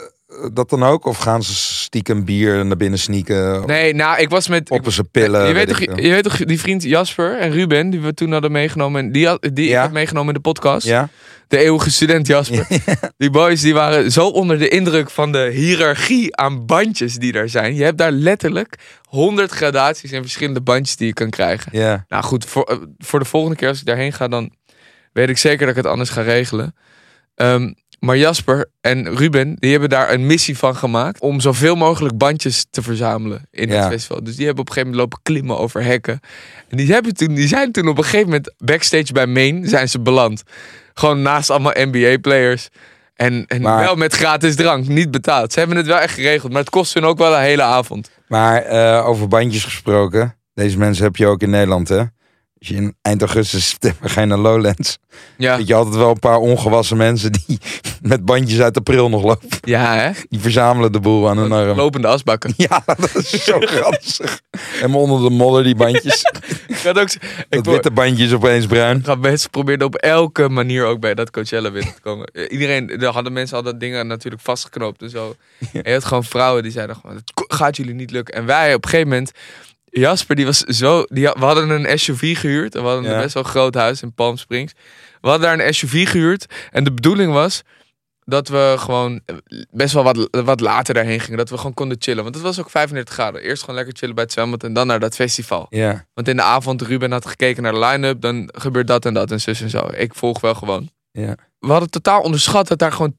dat 0.54 0.70
dan 0.70 0.84
ook? 0.84 1.06
Of 1.06 1.18
gaan 1.18 1.44
ze 1.44 1.56
stiekem 1.56 2.26
bier 2.26 2.66
naar 2.66 2.78
binnen 2.78 3.00
sneaken? 3.00 3.66
Nee, 3.66 3.94
nou, 3.94 4.20
ik 4.20 4.30
was 4.30 4.48
met. 4.48 4.64
Poppen 4.64 4.92
ze 4.92 5.04
pillen? 5.04 5.48
je, 5.48 5.54
weet 5.54 5.78
weet 5.78 5.88
toch, 5.88 6.00
je 6.00 6.10
weet 6.10 6.24
toch, 6.24 6.36
die 6.38 6.60
vriend 6.60 6.84
Jasper 6.84 7.40
en 7.40 7.52
Ruben, 7.52 7.90
die 7.90 8.00
we 8.00 8.14
toen 8.14 8.32
hadden 8.32 8.52
meegenomen. 8.52 9.02
en 9.06 9.12
Die, 9.12 9.28
had, 9.28 9.50
die 9.54 9.68
Ja. 9.68 9.76
ik 9.76 9.82
had 9.84 9.92
meegenomen 9.92 10.28
in 10.28 10.34
de 10.34 10.50
podcast. 10.50 10.88
Ja? 10.88 11.10
De 11.48 11.58
eeuwige 11.58 11.92
student 11.92 12.28
Jasper. 12.28 12.68
Die 13.18 13.30
boys 13.30 13.62
die 13.62 13.74
waren 13.74 14.12
zo 14.12 14.28
onder 14.28 14.60
de 14.60 14.68
indruk 14.68 15.10
van 15.10 15.32
de 15.32 15.50
hiërarchie 15.54 16.36
aan 16.36 16.66
bandjes 16.66 17.16
die 17.16 17.32
daar 17.32 17.50
zijn. 17.50 17.76
Je 17.76 17.84
hebt 17.84 17.98
daar 17.98 18.12
letterlijk 18.12 18.76
100 19.04 19.52
gradaties 19.52 20.12
en 20.12 20.22
verschillende 20.22 20.62
bandjes 20.62 20.96
die 20.98 21.08
je 21.08 21.14
kan 21.14 21.30
krijgen. 21.30 21.72
Ja. 21.78 22.06
Nou 22.08 22.24
goed, 22.24 22.46
voor, 22.46 22.64
eh, 22.64 22.78
voor 22.98 23.20
de 23.20 23.26
volgende 23.26 23.56
keer 23.56 23.68
als 23.68 23.80
ik 23.80 23.86
daarheen 23.86 24.14
ga, 24.14 24.28
dan 24.28 24.52
weet 25.14 25.30
ik 25.30 25.38
zeker 25.38 25.60
dat 25.60 25.70
ik 25.70 25.84
het 25.84 25.92
anders 25.92 26.10
ga 26.10 26.22
regelen. 26.22 26.76
Ehm, 27.36 27.74
maar 28.00 28.18
Jasper 28.18 28.66
en 28.82 29.16
Ruben, 29.16 29.56
die 29.60 29.72
hebben 29.72 29.90
daar 29.90 30.14
een 30.14 30.26
missie 30.26 30.58
van 30.58 30.76
gemaakt 30.76 31.20
om 31.22 31.40
zoveel 31.40 31.76
mogelijk 31.76 32.18
bandjes 32.18 32.66
te 32.70 32.82
verzamelen 32.82 33.48
in 33.52 33.70
Ja. 33.70 33.76
het 33.76 33.92
festival. 33.92 34.24
Dus 34.24 34.36
die 34.36 34.46
hebben 34.46 34.64
op 34.64 34.70
een 34.70 34.74
gegeven 34.76 34.96
moment 34.96 35.12
lopen 35.14 35.34
klimmen 35.34 35.58
over 35.58 35.84
hekken. 35.84 36.20
En 36.70 36.78
die, 36.78 36.92
hebben 36.94 37.14
toen, 37.14 37.34
die 37.34 37.48
zijn 37.48 37.72
toen 37.72 37.88
op 37.88 37.98
een 37.98 38.04
gegeven 38.04 38.26
moment 38.26 38.54
backstage 38.58 39.14
bij 39.14 39.28
Main 39.28 39.68
zijn 39.68 39.90
ze 39.90 40.00
beland. 40.00 40.44
Gewoon 40.94 41.22
naast 41.22 41.50
allemaal 41.50 41.74
NBA-players. 41.76 42.70
En, 43.16 43.46
en 43.48 43.62
Maar- 43.62 43.84
wel 43.84 43.96
met 43.96 44.14
gratis 44.14 44.56
drank, 44.56 44.88
niet 44.88 45.12
betaald. 45.12 45.54
Ze 45.54 45.60
hebben 45.60 45.78
het 45.78 45.86
wel 45.88 46.00
echt 46.00 46.14
geregeld, 46.14 46.52
maar 46.52 46.62
het 46.62 46.70
kost 46.70 46.94
hun 46.94 47.06
ook 47.06 47.18
wel 47.18 47.34
een 47.36 47.42
hele 47.42 47.62
avond. 47.62 48.10
Maar 48.28 48.62
eh, 48.62 49.08
over 49.08 49.28
bandjes 49.28 49.64
gesproken. 49.64 50.36
Deze 50.54 50.78
mensen 50.78 51.04
heb 51.04 51.16
je 51.16 51.28
ook 51.28 51.42
in 51.42 51.50
Nederland, 51.50 51.88
hè? 51.90 52.04
Als 52.60 52.68
je 52.68 52.76
in 52.76 52.96
eind 53.02 53.22
augustus, 53.22 53.70
september 53.70 54.10
ga 54.10 54.22
je 54.22 54.28
naar 54.28 54.38
Lowlands. 54.38 54.98
Ja, 55.38 55.58
Weet 55.58 55.68
je 55.68 55.74
altijd 55.74 55.96
wel 55.96 56.10
een 56.10 56.20
paar 56.20 56.38
ongewassen 56.38 56.98
mensen 56.98 57.32
die 57.32 57.60
met 58.02 58.26
bandjes 58.26 58.60
uit 58.62 58.78
april 58.78 59.10
nog 59.10 59.24
lopen. 59.24 59.48
ja 59.62 59.96
hè? 59.96 60.12
Die 60.30 60.40
verzamelen 60.40 60.92
de 60.92 61.00
boel 61.00 61.30
aan 61.30 61.38
hun 61.38 61.52
arm. 61.52 61.78
Lopende 61.78 62.08
asbakken. 62.08 62.54
Ja, 62.70 62.84
dat 62.86 63.16
is 63.16 63.44
zo 63.44 63.60
grappig. 63.76 64.40
En 64.82 64.94
onder 64.94 65.30
de 65.30 65.36
modder 65.36 65.64
die 65.64 65.76
bandjes. 65.76 66.22
Ik 66.68 66.78
had 66.84 67.00
ook, 67.00 67.10
ik 67.10 67.20
Dat 67.50 67.66
witte 67.66 67.92
bandjes 67.92 68.34
opeens 68.34 68.66
bruin. 68.66 69.04
ga 69.04 69.16
mensen 69.16 69.50
probeerden 69.50 69.88
op 69.88 69.96
elke 69.96 70.50
manier 70.50 70.86
ook 70.86 71.00
bij 71.00 71.14
dat 71.16 71.32
Coachella 71.32 71.72
binnen 71.72 71.94
te 71.94 72.02
komen. 72.02 72.26
Eh, 72.26 72.52
Iedereen, 72.52 72.90
er 72.90 73.06
hadden 73.08 73.34
mensen 73.34 73.58
al 73.58 73.64
dat 73.64 73.80
dingen 73.80 74.08
natuurlijk 74.08 74.44
vastgeknoopt 74.44 75.02
en 75.02 75.10
zo. 75.10 75.36
En 75.74 75.82
je 75.84 75.92
had 75.92 76.06
gewoon 76.06 76.24
vrouwen 76.24 76.64
die 76.64 76.72
zeiden 76.72 76.96
gewoon, 76.96 77.22
gaat 77.34 77.78
jullie 77.78 77.94
niet 77.94 78.12
lukken. 78.12 78.34
En 78.36 78.46
wij 78.46 78.74
op 78.74 78.84
een 78.84 78.90
gegeven 78.90 79.10
moment, 79.12 79.32
Jasper 79.90 80.36
die 80.36 80.46
was 80.46 80.60
zo, 80.60 81.04
die, 81.08 81.24
we 81.24 81.46
hadden 81.46 81.70
een 81.70 82.00
SUV 82.00 82.40
gehuurd. 82.40 82.76
En 82.76 82.82
we 82.82 82.88
hadden 82.88 83.06
Ja. 83.10 83.16
een 83.16 83.22
best 83.22 83.34
wel 83.34 83.44
groot 83.44 83.74
huis 83.76 84.02
in 84.02 84.14
Palm 84.14 84.38
Springs. 84.38 84.74
We 85.22 85.30
hadden 85.30 85.48
daar 85.58 85.68
een 85.68 85.74
SUV 85.74 86.10
gehuurd. 86.10 86.46
En 86.72 86.84
de 86.84 86.94
bedoeling 86.94 87.34
was 87.34 87.64
dat 88.26 88.48
we 88.48 88.76
gewoon 88.78 89.22
eh, 89.26 89.36
best 89.72 89.94
wel 89.94 90.04
wat, 90.04 90.28
wat 90.32 90.60
later 90.60 90.94
daarheen 90.94 91.20
gingen. 91.20 91.38
Dat 91.38 91.50
we 91.50 91.58
gewoon 91.58 91.74
konden 91.74 91.98
chillen. 92.00 92.24
Want 92.24 92.36
het 92.36 92.44
was 92.44 92.60
ook 92.60 92.70
35 92.70 93.14
graden. 93.14 93.42
Eerst 93.42 93.62
gewoon 93.62 93.76
lekker 93.76 93.96
chillen 93.98 94.16
bij 94.16 94.24
het 94.24 94.34
zwembad 94.34 94.64
en 94.64 94.74
dan 94.74 94.88
naar 94.88 95.00
dat 95.00 95.16
festival. 95.16 95.66
Ja. 95.70 96.06
Want 96.14 96.28
in 96.28 96.36
de 96.36 96.42
avond, 96.42 96.82
Ruben 96.82 97.12
had 97.12 97.26
gekeken 97.26 97.64
naar 97.64 97.72
de 97.72 97.80
line-up, 97.80 98.22
dan 98.22 98.50
gebeurt 98.54 98.88
dat 98.88 99.06
en 99.06 99.14
dat 99.14 99.32
en 99.32 99.42
zus 99.42 99.62
en 99.62 99.70
zo. 99.70 99.88
Ik 99.96 100.16
volg 100.16 100.40
wel 100.42 100.54
gewoon. 100.56 100.90
Ja. 101.18 101.36
We 101.60 101.68
hadden 101.72 101.90
totaal 101.90 102.22
onderschat 102.22 102.68
dat 102.68 102.80
daar 102.80 102.92
gewoon 102.92 103.14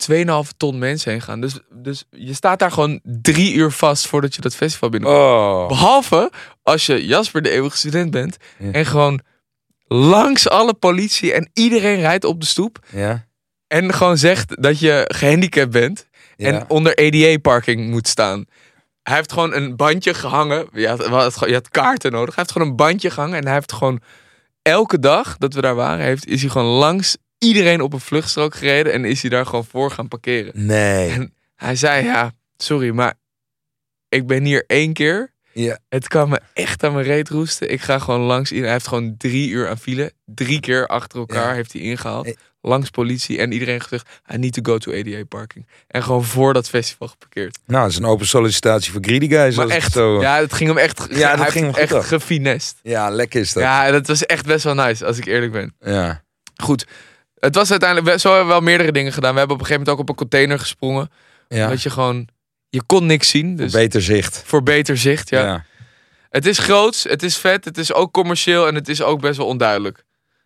2,5 0.47 0.51
ton 0.57 0.79
mensen 0.79 1.11
heen 1.11 1.21
gaan. 1.21 1.41
Dus, 1.41 1.59
dus 1.71 2.05
je 2.11 2.35
staat 2.35 2.59
daar 2.59 2.71
gewoon 2.73 3.01
drie 3.03 3.55
uur 3.55 3.71
vast 3.71 4.07
voordat 4.07 4.35
je 4.35 4.41
dat 4.41 4.55
festival 4.55 4.89
binnenkomt. 4.89 5.23
Oh. 5.23 5.69
Behalve 5.69 6.31
als 6.63 6.87
je 6.87 7.07
Jasper 7.07 7.43
de 7.43 7.51
eeuwige 7.51 7.77
student 7.77 8.11
bent 8.11 8.37
Ja. 8.59 8.71
en 8.73 8.87
gewoon 8.87 9.21
langs 9.87 10.49
alle 10.49 10.75
politie 10.75 11.33
en 11.33 11.51
iedereen 11.53 12.01
rijdt 12.01 12.25
op 12.25 12.41
de 12.41 12.47
stoep 12.47 12.79
Ja. 12.91 13.27
en 13.67 13.93
gewoon 13.95 14.19
zegt 14.19 14.63
dat 14.63 14.79
je 14.79 15.05
gehandicapt 15.15 15.71
bent 15.71 16.09
Ja. 16.37 16.47
en 16.47 16.65
onder 16.71 16.95
ADA-parking 16.95 17.91
moet 17.91 18.09
staan. 18.09 18.45
Hij 19.03 19.17
heeft 19.17 19.33
gewoon 19.33 19.55
een 19.55 19.77
bandje 19.77 20.15
gehangen. 20.15 20.67
Je 20.73 20.89
had, 20.89 21.39
je 21.47 21.53
had 21.53 21.69
kaarten 21.69 22.13
nodig. 22.13 22.35
Hij 22.35 22.45
heeft 22.45 22.53
gewoon 22.53 22.69
een 22.69 22.77
bandje 22.77 23.11
gehangen. 23.11 23.39
En 23.39 23.45
hij 23.45 23.55
heeft 23.55 23.73
gewoon 23.73 24.01
elke 24.63 24.99
dag 24.99 25.37
dat 25.39 25.55
we 25.55 25.61
daar 25.61 25.75
waren, 25.75 26.05
heeft, 26.05 26.27
is 26.27 26.41
hij 26.41 26.51
gewoon 26.51 26.67
langs 26.79 27.17
iedereen 27.39 27.81
op 27.81 27.93
een 27.93 28.01
vluchtstrook 28.01 28.55
gereden. 28.55 28.93
En 28.93 29.05
is 29.05 29.21
hij 29.21 29.31
daar 29.31 29.47
gewoon 29.47 29.65
voor 29.65 29.91
gaan 29.91 30.09
parkeren. 30.09 30.53
Nee. 30.67 31.11
En 31.11 31.35
hij 31.57 31.77
zei, 31.77 32.05
ja, 32.05 32.33
sorry, 32.57 32.91
maar 32.91 33.15
ik 34.09 34.27
ben 34.27 34.45
hier 34.45 34.65
één 34.67 34.93
keer. 34.93 35.33
Ja. 35.53 35.79
Het 35.89 36.09
kan 36.09 36.29
me 36.29 36.41
echt 36.53 36.85
aan 36.85 36.93
mijn 36.93 37.05
reet 37.05 37.29
roesten. 37.29 37.71
Ik 37.71 37.81
ga 37.81 37.99
gewoon 37.99 38.21
langs. 38.21 38.51
Hij 38.51 38.71
heeft 38.71 38.87
gewoon 38.89 39.15
drie 39.17 39.49
uur 39.51 39.69
aan 39.69 39.79
file. 39.79 40.13
Drie 40.25 40.61
keer 40.61 40.87
achter 40.87 41.19
elkaar 41.19 41.49
Ja. 41.49 41.55
heeft 41.55 41.73
hij 41.73 41.83
ingehaald. 41.83 42.27
Eh. 42.27 42.33
Langs 42.61 42.91
politie 42.91 43.39
en 43.39 43.53
iedereen 43.53 43.81
gezegd, 43.81 44.09
I 44.35 44.37
need 44.39 44.53
to 44.53 44.61
go 44.63 44.79
to 44.79 44.93
ADA 45.01 45.25
parking. 45.29 45.67
En 45.87 46.03
gewoon 46.03 46.25
voor 46.25 46.53
dat 46.55 46.69
festival 46.69 47.09
geparkeerd. 47.09 47.59
Nou, 47.67 47.83
het 47.83 47.93
is 47.93 47.99
een 47.99 48.05
open 48.05 48.27
sollicitatie 48.27 48.93
voor 48.93 49.01
greedy 49.05 49.29
guys. 49.29 49.57
Maar 49.57 49.69
echt, 49.69 49.93
zo... 49.93 50.21
ja, 50.21 50.39
het 50.41 50.53
ging 50.53 50.69
hem 50.69 50.79
echt, 50.79 51.07
Ja, 51.11 51.37
dat 51.37 51.51
ging 51.51 51.65
hem 51.65 51.75
echt 51.75 51.93
af. 51.93 52.07
gefinest. 52.07 52.79
Ja, 52.83 53.11
lekker 53.11 53.41
is 53.41 53.53
dat. 53.53 53.63
Ja, 53.63 53.91
dat 53.91 54.07
was 54.07 54.27
echt 54.27 54.47
best 54.47 54.65
wel 54.65 54.75
nice, 54.75 55.07
als 55.07 55.19
ik 55.19 55.25
eerlijk 55.27 55.53
ben. 55.53 55.75
Ja. 55.81 56.25
Goed, 56.63 56.87
het 57.41 57.55
was 57.55 57.71
uiteindelijk, 57.71 58.11
we- 58.13 58.19
zo 58.19 58.29
hebben 58.29 58.47
we 58.47 58.53
wel 58.53 58.63
meerdere 58.63 58.93
dingen 58.93 59.13
gedaan. 59.13 59.33
We 59.33 59.39
hebben 59.39 59.57
op 59.57 59.63
een 59.63 59.69
gegeven 59.69 59.87
moment 59.89 60.09
ook 60.09 60.11
op 60.11 60.21
een 60.21 60.29
container 60.29 60.59
gesprongen. 60.59 61.11
ja. 61.49 61.69
Dat 61.69 61.83
je 61.83 61.91
gewoon, 61.91 62.29
je 62.69 62.83
kon 62.87 63.07
niks 63.07 63.29
zien. 63.29 63.57
Dus 63.57 63.73
Beter 63.73 64.03
zicht. 64.03 64.43
voor 64.47 64.63
beter 64.63 64.97
zicht, 64.97 65.29
ja. 65.31 65.41
Ja. 65.45 65.65
Het 66.31 66.47
is 66.47 66.59
groots, 66.59 67.03
het 67.05 67.23
is 67.23 67.37
vet, 67.37 67.65
het 67.65 67.79
is 67.79 67.93
ook 67.93 68.13
commercieel 68.13 68.67
en 68.67 68.75
het 68.75 68.89
is 68.89 69.03
ook 69.03 69.21
best 69.21 69.37
wel 69.37 69.47
onduidelijk. 69.47 70.03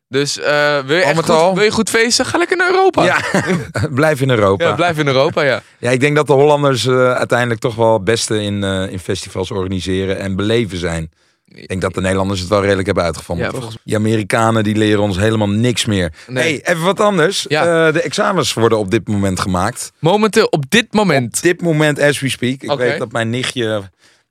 Dus 0.09 0.39
eh, 0.39 0.79
wil, 0.85 0.97
je 0.97 1.15
goed, 1.15 1.31
al- 1.31 1.55
wil 1.55 1.65
je 1.65 1.71
goed 1.71 1.91
feesten? 1.91 2.27
Ga 2.27 2.39
lekker 2.39 2.57
naar 2.57 2.71
Europa. 2.71 3.05
Ja. 3.05 3.21
Blijf 3.95 4.21
in 4.21 4.31
Europa. 4.31 4.65
Ja, 4.65 4.75
blijf 4.75 4.99
in 4.99 5.07
Europa, 5.07 5.43
ja. 5.43 5.63
Ja, 5.79 5.91
ik 5.91 6.01
denk 6.01 6.17
dat 6.17 6.27
de 6.27 6.33
Hollanders 6.33 6.87
eh, 6.87 7.13
uiteindelijk 7.13 7.61
toch 7.61 7.75
wel 7.75 7.93
het 7.93 8.05
beste 8.05 8.43
in, 8.43 8.65
eh, 8.65 8.91
in 8.91 8.99
festivals 8.99 9.51
organiseren 9.51 10.19
en 10.19 10.37
beleven 10.37 10.79
zijn. 10.79 11.11
Ik 11.55 11.69
denk 11.69 11.81
dat 11.81 11.95
de 11.95 12.01
Nederlanders 12.01 12.41
het 12.41 12.49
wel 12.49 12.61
redelijk 12.63 12.87
hebben 12.87 13.05
uitgevonden. 13.05 13.45
Ja, 13.47 13.51
volgens- 13.53 13.77
Die 13.85 13.97
Amerikanen 13.97 14.65
die 14.65 14.77
leren 14.77 15.03
ons 15.03 15.17
helemaal 15.17 15.49
niks 15.49 15.85
meer. 15.85 16.13
Nee. 16.29 16.43
Hey, 16.63 16.75
even 16.75 16.85
wat 16.85 17.01
anders. 17.01 17.45
Ja. 17.49 17.87
Eh, 17.87 17.93
de 17.93 18.03
examens 18.03 18.53
worden 18.55 18.79
op 18.79 18.91
dit 18.91 19.09
moment 19.09 19.41
gemaakt. 19.41 19.93
Momenteel, 19.99 20.47
op 20.47 20.65
dit 20.71 20.93
moment. 20.93 21.37
Op 21.37 21.43
dit 21.43 21.61
moment, 21.63 22.01
as 22.01 22.21
we 22.21 22.29
speak. 22.29 22.63
Ik 22.63 22.71
weet 22.79 22.99
dat 22.99 23.13
mijn 23.13 23.31
nichtje, 23.31 23.91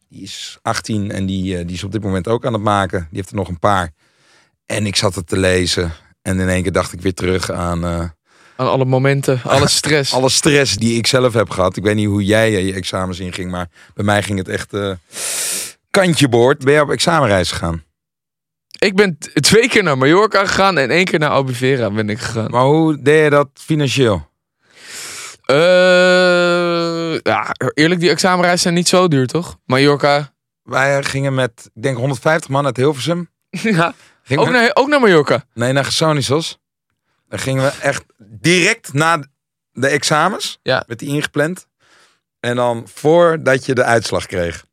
die 0.09 0.21
is 0.23 0.57
18 0.61 1.11
en 1.11 1.25
die, 1.25 1.57
eh, 1.57 1.65
die 1.67 1.75
is 1.75 1.83
op 1.83 1.91
dit 1.91 2.03
moment 2.03 2.27
ook 2.27 2.45
aan 2.45 2.53
het 2.53 2.61
maken. 2.61 2.99
Die 2.99 3.17
heeft 3.17 3.29
er 3.29 3.35
nog 3.35 3.47
een 3.47 3.59
paar. 3.59 3.91
En 4.65 4.85
ik 4.85 4.95
zat 4.95 5.15
het 5.15 5.27
te 5.27 5.37
lezen. 5.37 5.91
En 6.21 6.39
in 6.39 6.49
één 6.49 6.63
keer 6.63 6.71
dacht 6.71 6.93
ik 6.93 7.01
weer 7.01 7.13
terug 7.13 7.51
aan 7.51 7.83
eh, 7.85 7.99
Aan 8.55 8.67
alle 8.67 8.85
momenten, 8.85 9.41
alle 9.43 9.67
stress. 9.79 10.13
alle 10.13 10.29
stress 10.29 10.75
die 10.75 10.97
ik 10.97 11.07
zelf 11.07 11.33
heb 11.33 11.49
gehad. 11.49 11.77
Ik 11.77 11.83
weet 11.83 11.95
niet 11.95 12.07
hoe 12.07 12.23
jij 12.23 12.51
je 12.63 12.73
examens 12.73 13.19
inging, 13.19 13.51
maar 13.51 13.67
bij 13.93 14.05
mij 14.05 14.23
ging 14.23 14.37
het 14.37 14.47
echt 14.47 14.73
kantje 15.91 16.29
boord. 16.29 16.63
Ben 16.63 16.73
je 16.73 16.81
op 16.81 16.89
examenreis 16.89 17.51
gegaan? 17.51 17.83
Ik 18.79 18.95
ben 18.95 19.17
twee 19.33 19.69
keer 19.69 19.83
naar 19.83 19.97
Mallorca 19.97 20.45
gegaan 20.45 20.77
en 20.77 20.89
één 20.89 21.05
keer 21.05 21.19
naar 21.19 21.29
Albufeira 21.29 21.91
ben 21.91 22.09
ik 22.09 22.19
gegaan. 22.19 22.51
Maar 22.51 22.63
hoe 22.63 23.01
deed 23.01 23.23
je 23.23 23.29
dat 23.29 23.49
financieel? 23.53 24.29
Eh, 25.45 27.19
ja, 27.19 27.51
eerlijk, 27.73 27.99
die 27.99 28.09
examenreizen 28.09 28.61
zijn 28.61 28.73
niet 28.73 28.87
zo 28.87 29.07
duur, 29.07 29.27
toch? 29.27 29.57
Mallorca. 29.65 30.33
Wij 30.63 31.03
gingen 31.03 31.33
met, 31.33 31.69
ik 31.73 31.81
denk 31.81 31.97
150 31.97 32.49
man 32.49 32.65
uit 32.65 32.77
Hilversum. 32.77 33.29
ja, 33.49 33.93
ook 34.35 34.49
naar, 34.49 34.71
ook 34.73 34.87
naar 34.87 34.99
Mallorca. 34.99 35.43
Nee, 35.53 35.73
naar 35.73 35.83
Gersonisos. 35.83 36.59
Dan 37.27 37.39
gingen 37.39 37.63
we 37.63 37.71
echt 37.81 38.03
direct 38.17 38.93
na 38.93 39.23
de 39.71 39.87
examens. 39.87 40.59
Ja. 40.63 40.83
Met 40.87 40.99
die 40.99 41.09
ingepland. 41.09 41.67
En 42.39 42.55
dan 42.55 42.87
voordat 42.93 43.65
je 43.65 43.73
de 43.73 43.83
uitslag 43.83 44.25
kreeg. 44.25 44.65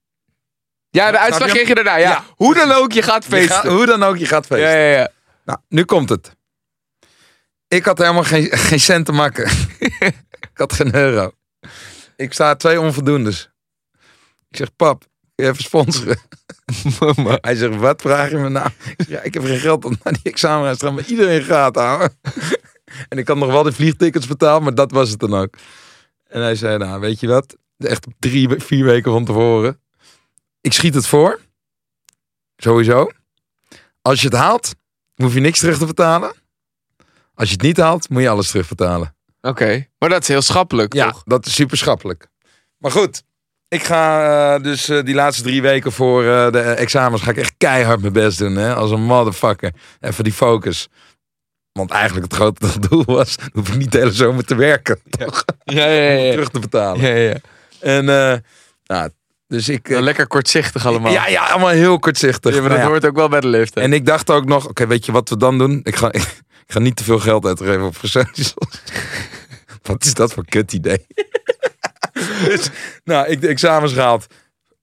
Ja, 0.99 1.11
de 1.11 1.19
uitslag 1.19 1.49
kreeg 1.49 1.69
je 1.69 1.75
daarna. 1.75 1.97
Ja. 1.97 2.11
Ja. 2.11 2.25
Hoe 2.37 2.55
dan 2.55 2.73
ook, 2.73 2.93
je 2.93 3.03
gaat 3.03 3.25
Je 3.25 3.31
feesten. 3.31 3.55
gaat- 3.57 3.67
hoe 3.67 3.87
dan 3.87 4.03
ook, 4.03 4.17
je 4.17 4.27
gaat 4.27 4.47
feesten. 4.47 4.69
ja, 4.71 4.77
ja, 4.77 4.99
ja. 4.99 5.09
Nou, 5.45 5.59
nu 5.69 5.85
komt 5.85 6.09
het. 6.09 6.37
Ik 7.69 7.85
had 7.85 7.99
helemaal 7.99 8.23
geen, 8.25 8.47
geen 8.51 8.81
cent 8.81 9.07
te 9.07 9.13
makken. 9.13 9.51
ik 10.53 10.55
had 10.55 10.73
geen 10.73 10.95
euro. 10.95 11.31
Ik 12.17 12.33
sta 12.33 12.55
twee 12.55 12.81
onvoldoendes. 12.81 13.51
Ik 14.51 14.57
zeg, 14.57 14.77
pap, 14.77 15.01
kun 15.35 15.45
je 15.45 15.51
even 15.51 15.63
sponsoren? 15.65 16.19
Mama. 17.01 17.39
Hij 17.41 17.55
zegt, 17.55 17.77
wat 17.77 18.03
vraag 18.03 18.31
je 18.31 18.37
me 18.37 18.49
nou? 18.49 18.67
Ik 18.67 18.95
zeg, 18.97 19.09
ja, 19.09 19.21
ik 19.23 19.35
heb 19.35 19.45
geen 19.45 19.59
geld 19.59 19.85
om 19.85 19.97
naar 20.03 20.13
die 20.13 20.33
examen 20.33 20.79
te 20.79 20.85
gaan, 20.85 20.95
maar 20.95 21.05
iedereen 21.05 21.43
gaat 21.43 21.75
houden. 21.77 22.19
en 23.09 23.19
ik 23.19 23.29
had 23.29 23.37
nog 23.37 23.51
wel 23.51 23.63
de 23.63 23.73
vliegtickets 23.73 24.27
betaald, 24.27 24.63
maar 24.63 24.75
dat 24.75 24.91
was 24.91 25.11
het 25.11 25.19
dan 25.21 25.35
ook. 25.35 25.55
En 26.27 26.43
hij 26.43 26.55
zei, 26.55 26.79
nou, 26.79 27.01
weet 27.01 27.21
je 27.21 27.27
wat? 27.29 27.57
Echt 27.79 28.07
drie, 28.19 28.49
vier 28.57 28.85
weken 28.85 29.13
van 29.13 29.25
tevoren. 29.25 29.81
Ik 30.61 30.73
schiet 30.73 30.95
het 30.95 31.07
voor. 31.07 31.41
Sowieso. 32.57 33.11
Als 34.03 34.21
je 34.21 34.27
het 34.29 34.37
haalt, 34.37 34.75
hoef 35.15 35.35
je 35.35 35.41
niks 35.41 35.59
terug 35.59 35.79
te 35.79 35.87
betalen. 35.87 36.33
Als 37.35 37.49
je 37.49 37.55
het 37.55 37.63
niet 37.63 37.77
haalt, 37.77 38.09
moet 38.09 38.23
je 38.23 38.29
alles 38.29 38.51
terugbetalen. 38.51 39.15
Oké. 39.41 39.87
Maar 39.99 40.09
dat 40.09 40.23
is 40.23 40.29
heel 40.29 40.43
schappelijk, 40.43 40.93
Ja, 40.95 41.11
toch? 41.11 41.23
dat 41.25 41.47
is 41.47 41.55
super 41.55 41.77
schappelijk. 41.77 42.27
Maar 42.79 42.91
goed, 42.91 43.23
ik 43.69 43.83
ga 43.83 44.55
eh, 44.55 44.63
dus 44.63 44.89
eh, 44.89 45.05
die 45.05 45.15
laatste 45.15 45.43
drie 45.43 45.63
weken 45.63 45.93
voor 45.93 46.25
eh, 46.25 46.53
de 46.53 46.61
examens 46.61 47.23
ga 47.23 47.31
ik 47.31 47.37
echt 47.37 47.55
keihard 47.59 48.01
mijn 48.01 48.13
best 48.13 48.39
doen. 48.39 48.57
Hè? 48.57 48.75
Als 48.75 48.91
een 48.91 49.03
motherfucker. 49.03 49.73
Even 50.01 50.25
die 50.25 50.33
focus. 50.33 50.89
Want 51.73 51.91
eigenlijk 51.91 52.25
het 52.25 52.35
grote 52.35 52.79
doel 52.89 53.05
was, 53.05 53.37
hoef 53.53 53.69
ik 53.69 53.77
niet 53.77 53.93
de 53.93 53.99
hele 53.99 54.13
zomer 54.13 54.45
te 54.45 54.55
werken. 54.55 55.01
Toch? 55.19 55.45
Ja, 55.65 55.87
ja, 55.87 56.11
ja. 56.13 56.31
Terug 56.31 56.49
te 56.49 56.59
betalen. 56.59 57.01
ja, 57.01 57.15
ja. 57.15 57.37
En 57.81 58.05
nou, 58.85 59.11
dus 59.49 59.69
ik... 59.69 59.85
eh, 59.87 59.91
Nou, 59.93 60.03
lekker 60.05 60.27
kortzichtig 60.27 60.87
allemaal. 60.87 61.13
ja, 61.13 61.29
ja, 61.29 61.47
allemaal 61.47 61.69
heel 61.69 61.99
kortzichtig. 61.99 62.55
Ja, 62.55 62.61
maar 62.61 62.69
dat 62.69 62.79
Nou 62.79 62.91
ja. 62.91 62.95
hoort 62.95 63.07
ook 63.11 63.17
wel 63.17 63.29
bij 63.29 63.41
de 63.41 63.49
leeftijd. 63.49 63.87
En 63.87 63.93
ik 63.93 64.07
dacht 64.07 64.31
ook 64.31 64.45
nog, 64.45 64.69
oké, 64.69 64.87
weet 64.87 65.07
je 65.07 65.13
wat 65.13 65.29
we 65.29 65.37
dan 65.37 65.59
doen? 65.59 65.81
Ik 65.83 65.97
ga, 65.97 66.13
ik 66.67 66.67
ga 66.67 66.79
niet 66.79 66.97
te 66.97 67.05
veel 67.05 67.19
geld 67.19 67.47
uitgeven 67.47 67.83
op 67.83 67.97
gezondheid. 67.97 68.55
wat 69.83 70.05
is 70.05 70.15
dat 70.15 70.33
voor 70.33 70.45
kut 70.45 70.73
idee? 70.73 71.07
dus, 72.49 72.69
nou, 73.05 73.27
ik 73.27 73.41
de 73.41 73.49
examens 73.49 73.93
gehaald. 73.93 74.27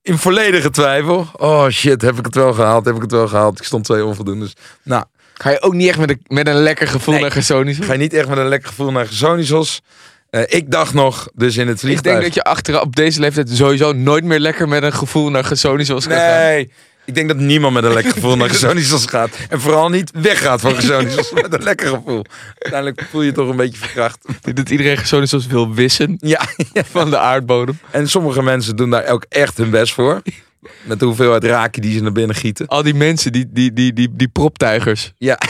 In 0.01 0.17
volledige 0.17 0.69
twijfel. 0.69 1.27
Oh 1.38 1.67
shit, 1.69 2.01
heb 2.01 2.17
ik 2.19 2.25
het 2.25 2.36
wel 2.36 2.53
gehaald? 2.53 2.86
Heb 2.86 2.95
ik 2.95 3.01
het 3.01 3.12
wel 3.12 3.27
gehaald? 3.27 3.60
Ik 3.60 3.65
stond 3.65 3.84
twee 3.86 4.05
onvoldoendes. 4.05 4.53
Nou, 4.84 5.03
Ga 5.34 5.50
je 5.50 5.62
ook 5.62 5.74
niet 5.74 5.88
echt 5.89 5.98
met 5.98 6.10
een, 6.10 6.22
met 6.27 6.48
een 6.48 6.55
lekker 6.55 6.88
gevoel 6.88 7.13
Nee. 7.13 7.24
naar 7.24 7.31
Gersonisch? 7.31 7.77
ga 7.79 7.91
je 7.93 7.98
niet 8.00 8.13
echt 8.13 8.27
met 8.27 8.38
een 8.38 8.48
lekker 8.48 8.69
gevoel 8.69 8.91
naar 8.91 9.05
Gersonisos. 9.07 9.81
Eh 10.36 10.58
ik 10.58 10.72
dacht 10.72 10.94
nog, 10.94 11.27
dus 11.34 11.58
in 11.58 11.68
het 11.68 11.75
Ik 11.75 11.82
vliegtuig. 11.82 12.15
denk 12.15 12.25
dat 12.25 12.34
je 12.34 12.44
achteraf 12.44 12.82
op 12.82 12.96
deze 12.96 13.20
leeftijd 13.20 13.50
sowieso 13.50 13.92
nooit 13.92 14.24
meer 14.24 14.39
lekker 14.39 14.68
met 14.68 14.84
een 14.84 14.94
gevoel 14.94 15.30
naar 15.30 15.44
Gersonisch 15.44 15.89
was 15.89 16.06
gegaan. 16.06 16.39
Nee, 16.39 16.72
ik 17.06 17.15
denk 17.15 17.27
dat 17.27 17.38
niemand 17.38 17.74
met 17.74 17.84
een 17.84 17.94
lekker 17.94 18.13
gevoel 18.13 18.38
naar 18.38 18.50
Gersonisos 18.50 19.06
gaat. 19.06 19.38
En 19.50 19.62
vooral 19.62 19.89
niet 19.89 20.12
weggaat 20.22 20.62
van 20.62 20.74
Gersonisos 20.75 21.32
met 21.32 21.54
een 21.54 21.63
lekker 21.63 21.88
gevoel. 21.88 22.25
Uiteindelijk 22.58 23.08
voel 23.10 23.22
je 23.22 23.27
je 23.27 23.34
toch 23.34 23.50
een 23.50 23.56
beetje 23.56 23.77
verkracht. 23.80 24.18
Ik 24.44 24.56
dat 24.56 24.70
iedereen 24.70 24.98
Gersonisch 24.98 25.48
wil 25.48 25.74
wissen 25.74 26.18
Ja, 26.20 26.42
van 26.92 27.10
de 27.10 27.18
aardbodem. 27.18 27.80
En 27.92 28.10
sommige 28.10 28.44
mensen 28.44 28.75
doen 28.75 28.89
daar 28.89 29.08
ook 29.08 29.25
echt 29.30 29.58
hun 29.58 29.70
best 29.70 29.94
voor. 29.94 30.22
Met 30.84 31.00
de 31.00 31.05
hoeveelheid 31.05 31.43
raken 31.43 31.81
die 31.81 31.93
ze 31.93 32.01
naar 32.01 32.12
binnen 32.12 32.36
gieten. 32.36 32.67
Al 32.67 32.84
die 32.84 32.93
mensen, 32.93 33.31
die, 33.31 33.45
die, 33.51 33.74
die, 33.74 33.93
die, 33.93 34.10
die 34.15 34.27
proptuigers. 34.27 35.13
Ja, 35.17 35.38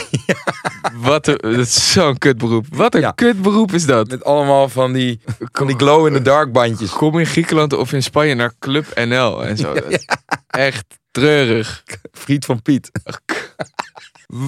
Wat 0.96 1.26
een, 1.26 1.38
dat 1.40 1.52
is 1.58 1.92
zo'n 1.92 2.18
kutberoep. 2.18 2.66
Wat 2.70 2.94
een 2.94 3.00
Ja. 3.00 3.10
kutberoep 3.10 3.72
is 3.72 3.86
dat. 3.86 4.08
met 4.08 4.24
allemaal 4.24 4.68
van 4.68 4.92
die, 4.92 5.20
van 5.52 5.66
die 5.66 5.76
glow-in-the-dark 5.76 6.52
bandjes. 6.52 6.90
Kom 6.90 7.18
in 7.18 7.26
Griekenland 7.26 7.72
of 7.72 7.92
in 7.92 8.02
Spanje 8.02 8.34
naar 8.34 8.52
Club 8.58 8.86
NL 8.94 9.44
en 9.44 9.56
zo. 9.56 9.74
Dat 9.74 9.90
is 9.90 10.06
Echt 10.46 10.84
treurig. 11.10 11.82
Friet 12.12 12.44
van 12.44 12.62
Piet. 12.62 12.90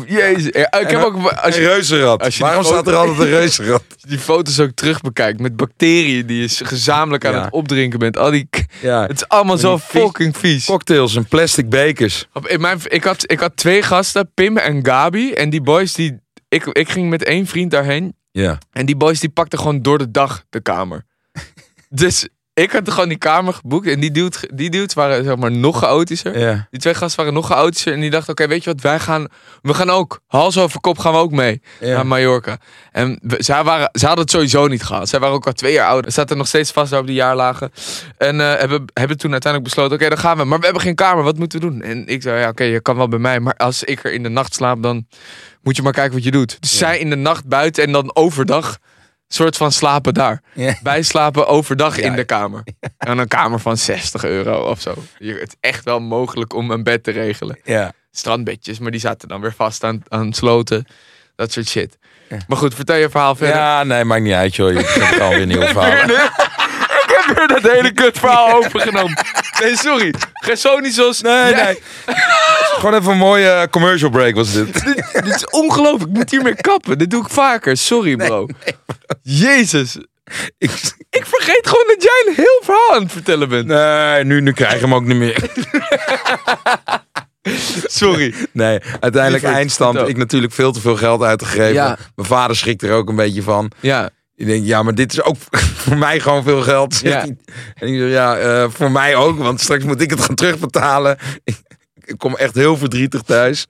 Jezus. 0.07 0.53
Ja, 0.53 0.73
ik 0.81 0.91
heb 0.91 1.03
ook, 1.03 1.27
als 1.33 1.57
Een 1.57 1.63
reuzenrad. 1.63 2.23
als 2.23 2.37
je 2.37 2.43
Waarom 2.43 2.65
staat 2.65 2.87
er 2.87 2.95
altijd 2.97 3.19
een 3.19 3.27
reuzenrad? 3.27 3.83
die 4.09 4.19
foto's 4.19 4.61
ook 4.61 4.71
terug 4.71 5.01
bekijkt 5.01 5.41
met 5.41 5.57
bacteriën 5.57 6.27
die 6.27 6.41
je 6.41 6.49
gezamenlijk 6.65 7.25
aan 7.25 7.33
Ja. 7.33 7.45
het 7.45 7.53
opdrinken 7.53 7.99
bent. 7.99 8.17
Al 8.17 8.31
die, 8.31 8.49
Ja, 8.81 9.03
het 9.03 9.13
is 9.17 9.29
allemaal 9.29 9.59
zo 9.59 9.79
fucking 9.79 10.37
vies. 10.37 10.65
cocktails 10.65 11.17
en 11.17 11.27
plastic 11.27 11.69
bekers. 11.69 12.27
Op- 12.33 12.47
In 12.49 12.61
mijn, 12.61 12.79
ik, 12.85 13.05
had, 13.05 13.31
ik 13.33 13.41
had 13.41 13.57
twee 13.57 13.83
gasten, 13.83 14.31
Pim 14.35 14.57
en 14.57 14.87
Gabi. 14.87 15.33
En 15.33 15.51
die 15.51 15.63
boys, 15.63 15.93
die, 15.93 16.21
ik, 16.49 16.65
ik 16.65 16.89
ging 16.89 17.09
met 17.11 17.25
één 17.25 17.47
vriend 17.47 17.71
daarheen. 17.71 18.17
Ja. 18.33 18.59
En 18.73 18.87
die 18.87 18.97
boys 18.97 19.21
die 19.21 19.31
pakten 19.31 19.59
gewoon 19.59 19.83
door 19.83 19.99
de 19.99 20.11
dag 20.11 20.45
de 20.51 20.61
kamer. 20.61 21.05
dus 21.89 22.29
ik 22.63 22.73
had 22.73 22.91
gewoon 22.91 23.09
die 23.09 23.19
kamer 23.19 23.55
geboekt. 23.55 23.87
En 23.87 24.01
die 24.01 24.11
dudes, 24.11 24.45
die 24.55 24.71
dudes 24.71 24.95
waren 24.95 25.25
zeg 25.25 25.37
maar 25.37 25.51
nog 25.51 25.79
chaotischer. 25.79 26.39
Ja. 26.39 26.67
Die 26.71 26.81
twee 26.81 26.95
gasten 26.95 27.19
waren 27.19 27.35
nog 27.35 27.47
chaotischer. 27.47 27.93
En 27.93 28.01
die 28.01 28.11
dachten, 28.11 28.31
oké, 28.31 28.47
weet 28.47 28.65
je 28.65 28.73
wat, 28.73 28.81
wij 28.81 28.99
gaan... 28.99 29.27
We 29.63 29.75
gaan 29.75 29.91
ook, 29.91 30.21
hals 30.27 30.59
over 30.59 30.81
kop 30.81 30.99
gaan 30.99 31.13
we 31.13 31.19
ook 31.19 31.33
mee 31.33 31.63
Ja. 31.81 31.95
naar 31.95 32.07
Mallorca. 32.07 32.59
En 32.93 33.19
we, 33.23 33.37
zij, 33.39 33.65
waren, 33.65 33.89
zij 33.93 34.07
hadden 34.09 34.25
het 34.27 34.35
sowieso 34.35 34.67
niet 34.67 34.83
gehad. 34.83 35.09
Zij 35.09 35.21
waren 35.21 35.35
ook 35.35 35.47
al 35.47 35.53
twee 35.53 35.73
jaar 35.73 35.89
ouder. 35.89 36.11
Ze 36.11 36.19
zaten 36.21 36.37
nog 36.37 36.47
steeds 36.47 36.71
vast 36.71 36.93
op 36.93 37.07
die 37.07 37.15
jaarlagen. 37.15 37.71
En 38.19 38.41
eh, 38.41 38.59
hebben, 38.59 38.85
hebben 38.93 39.19
toen 39.19 39.33
uiteindelijk 39.33 39.75
besloten, 39.75 39.97
oké, 39.97 40.09
dan 40.09 40.19
gaan 40.19 40.37
we. 40.37 40.45
Maar 40.45 40.59
we 40.59 40.65
hebben 40.65 40.83
geen 40.83 40.95
kamer, 40.95 41.25
wat 41.25 41.39
moeten 41.39 41.61
we 41.61 41.67
doen? 41.67 41.83
En 41.83 42.07
ik 42.07 42.23
zei, 42.23 42.41
ja, 42.41 42.49
oké, 42.49 42.65
je 42.65 42.81
kan 42.81 42.97
wel 42.97 43.09
bij 43.09 43.19
mij. 43.19 43.41
Maar 43.41 43.55
als 43.55 43.85
ik 43.85 44.05
er 44.05 44.13
in 44.13 44.23
de 44.23 44.29
nacht 44.29 44.55
slaap, 44.55 44.83
dan 44.83 45.07
moet 45.63 45.77
je 45.77 45.83
maar 45.83 45.93
kijken 45.93 46.15
wat 46.15 46.25
je 46.25 46.31
doet. 46.31 46.57
Dus 46.61 46.79
zij 46.79 46.99
in 46.99 47.11
de 47.11 47.17
nacht 47.17 47.47
buiten 47.47 47.85
en 47.85 47.93
dan 47.93 48.15
overdag... 48.15 48.79
soort 49.29 49.57
van 49.57 49.73
slapen 49.73 50.15
daar. 50.15 50.43
Ja. 50.53 50.79
Wij 50.83 51.03
slapen 51.03 51.47
overdag 51.47 51.97
Ja. 51.97 52.03
in 52.03 52.15
de 52.17 52.25
kamer. 52.25 52.63
En 52.99 53.19
een 53.19 53.29
kamer 53.29 53.61
van 53.61 53.77
60 53.77 54.25
euro 54.25 54.71
of 54.71 54.81
zo. 54.81 54.95
Je, 55.19 55.33
het 55.33 55.49
is 55.49 55.57
echt 55.71 55.85
wel 55.85 56.01
mogelijk 56.01 56.55
om 56.55 56.71
een 56.71 56.83
bed 56.83 57.03
te 57.05 57.11
regelen. 57.11 57.59
Ja. 57.65 57.93
Strandbedjes, 58.11 58.79
maar 58.79 58.91
die 58.91 59.01
zaten 59.01 59.29
dan 59.29 59.41
weer 59.41 59.55
vast 59.57 59.85
aan, 59.85 60.03
aan 60.09 60.33
sloten. 60.33 60.87
Dat 61.37 61.53
soort 61.53 61.69
shit. 61.69 61.99
Maar 62.49 62.59
goed, 62.59 62.75
vertel 62.75 62.97
je 62.97 63.11
verhaal 63.11 63.35
verder. 63.35 63.57
Ja, 63.57 63.85
nee, 63.85 64.05
maakt 64.05 64.23
niet 64.23 64.33
uit, 64.35 64.57
joh. 64.57 64.73
Je 64.73 64.79
hebt 65.01 65.21
alweer 65.21 65.41
een 65.41 65.49
nieuw 65.49 65.61
verhaal. 65.67 65.93
Ik 67.09 67.25
heb 67.27 67.37
weer 67.37 67.61
dat 67.63 67.73
hele 67.73 67.93
kut 67.93 68.19
verhaal 68.19 68.53
overgenomen. 68.57 69.19
Nee, 69.61 69.77
sorry. 69.77 70.15
Gersonisos. 70.33 71.21
Nee, 71.21 71.55
nee. 71.55 71.79
Gewoon 72.75 72.95
even 72.95 73.11
een 73.13 73.19
mooie 73.19 73.49
eh, 73.51 73.67
commercial 73.71 74.11
break 74.11 74.35
was 74.35 74.53
dit. 74.53 74.73
Dit, 74.85 75.09
dit 75.13 75.35
is 75.35 75.47
ongelooflijk. 75.47 76.11
Ik 76.11 76.17
moet 76.17 76.31
hiermee 76.31 76.55
kappen. 76.57 76.99
Dit 76.99 77.11
doe 77.11 77.23
ik 77.23 77.29
vaker. 77.29 77.77
Sorry, 77.77 78.17
bro. 78.17 78.47
Jezus. 79.23 79.97
Ik, 80.59 80.71
Ik 81.11 81.27
vergeet 81.27 81.61
gewoon 81.67 81.85
dat 81.87 82.03
jij 82.03 82.25
een 82.27 82.35
heel 82.35 82.61
verhaal 82.63 82.95
aan 82.95 83.03
het 83.03 83.13
vertellen 83.13 83.49
bent. 83.49 83.67
nee, 83.67 84.25
nu, 84.25 84.41
nu 84.41 84.53
krijg 84.53 84.73
je 84.75 84.79
hem 84.81 84.95
ook 84.95 85.05
niet 85.05 85.17
meer. 85.17 85.51
Sorry. 87.87 88.35
Nee, 88.53 88.81
uiteindelijk 89.01 89.45
eindstand. 89.45 90.09
Ik 90.09 90.17
natuurlijk 90.17 90.53
veel 90.53 90.73
te 90.73 90.81
veel 90.81 90.97
geld 90.97 91.23
uitgegeven. 91.23 91.73
Ja. 91.73 91.99
Mijn 92.15 92.29
vader 92.29 92.57
schrikt 92.57 92.83
er 92.83 92.93
ook 92.93 93.09
een 93.09 93.17
beetje 93.17 93.43
van. 93.43 93.71
Ja. 93.81 94.11
Ik 94.35 94.47
denk, 94.47 94.65
ja, 94.67 94.83
maar 94.83 94.95
dit 94.95 95.13
is 95.13 95.23
ook 95.23 95.37
voor 95.85 95.97
mij 95.97 96.21
gewoon 96.21 96.43
veel 96.43 96.63
geld. 96.63 96.95
zegt 96.95 97.15
Ja. 97.15 97.21
hij. 97.21 97.37
En 97.75 97.89
ik 97.89 97.99
zeg, 97.99 98.11
ja, 98.11 98.37
eh, 98.39 98.71
voor 98.71 98.91
mij 98.91 99.17
ook, 99.17 99.39
want 99.39 99.61
straks 99.61 99.85
moet 99.85 100.01
ik 100.01 100.11
het 100.11 100.21
gaan 100.21 100.35
terugbetalen. 100.35 101.19
Ik, 101.45 101.57
ik 102.05 102.19
kom 102.19 102.37
echt 102.37 102.55
heel 102.55 102.77
verdrietig 102.77 103.23
thuis. 103.23 103.67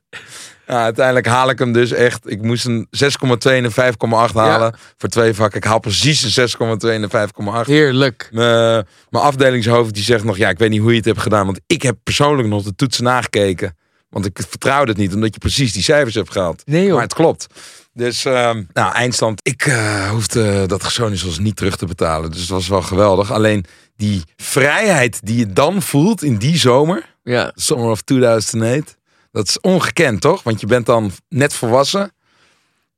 Ja, 0.69 0.83
uiteindelijk 0.83 1.27
haal 1.27 1.51
ik 1.51 1.59
hem 1.59 1.73
dus 1.73 1.93
echt. 1.93 2.31
Ik 2.31 2.43
moest 2.43 2.65
een 2.65 2.89
6,2 2.91 3.53
en 3.53 3.65
een 3.65 3.71
5,8 3.71 4.35
halen 4.35 4.75
voor 4.97 5.09
twee 5.09 5.35
vakken. 5.35 5.59
Ik 5.59 5.65
haal 5.65 5.79
precies 5.79 6.37
een 6.37 6.49
6,2 6.49 6.89
en 6.89 7.03
een 7.03 7.29
5,8. 7.65 7.67
Heerlijk. 7.67 8.29
Mijn, 8.33 8.87
mijn 9.11 9.25
afdelingshoofd 9.25 9.95
die 9.95 10.03
zegt 10.03 10.25
nog, 10.25 10.37
ja, 10.37 10.49
ik 10.49 10.59
weet 10.59 10.71
niet 10.71 10.81
hoe 10.81 10.91
je 10.91 10.97
het 10.97 11.05
hebt 11.05 11.21
gedaan. 11.21 11.45
Want 11.47 11.61
ik 11.67 11.83
heb 11.83 11.97
persoonlijk 12.03 12.49
nog 12.49 12.63
de 12.63 12.75
toetsen 12.75 13.05
nagekeken. 13.05 13.77
Want 14.11 14.27
ik 14.27 14.39
vertrouwde 14.49 14.91
het 14.91 15.01
niet, 15.01 15.15
omdat 15.15 15.35
je 15.35 15.41
precies 15.41 15.73
die 15.73 15.83
cijfers 15.83 16.15
hebt 16.15 16.33
gehaald. 16.33 16.63
Nee, 16.67 16.85
joh. 16.85 16.93
Maar 16.93 17.03
het 17.03 17.15
klopt. 17.15 17.47
Dus, 17.93 18.25
ehm, 18.25 18.63
nou, 18.73 18.93
eindstand. 18.93 19.41
Ik 19.43 19.67
eh, 19.67 20.11
hoefde 20.11 20.67
dat 20.67 20.83
Gersonisos 20.83 21.39
niet 21.39 21.57
terug 21.57 21.77
te 21.77 21.87
betalen. 21.87 22.31
Dus 22.31 22.41
het 22.41 22.51
was 22.51 22.69
wel 22.69 22.83
geweldig. 22.83 23.33
Alleen 23.33 23.65
die 23.97 24.23
vrijheid 24.37 25.21
die 25.23 25.39
je 25.39 25.53
dan 25.53 25.83
voelt 25.83 26.23
in 26.23 26.37
die 26.37 26.57
zomer, 26.59 27.17
Ja. 27.23 27.53
Summer 27.55 27.91
of 27.91 28.03
2008, 28.03 28.97
dat 29.33 29.49
is 29.49 29.61
ongekend, 29.61 30.21
toch? 30.21 30.43
Want 30.43 30.61
je 30.61 30.67
bent 30.67 30.87
dan 30.87 31.11
net 31.29 31.53
volwassen. 31.55 32.13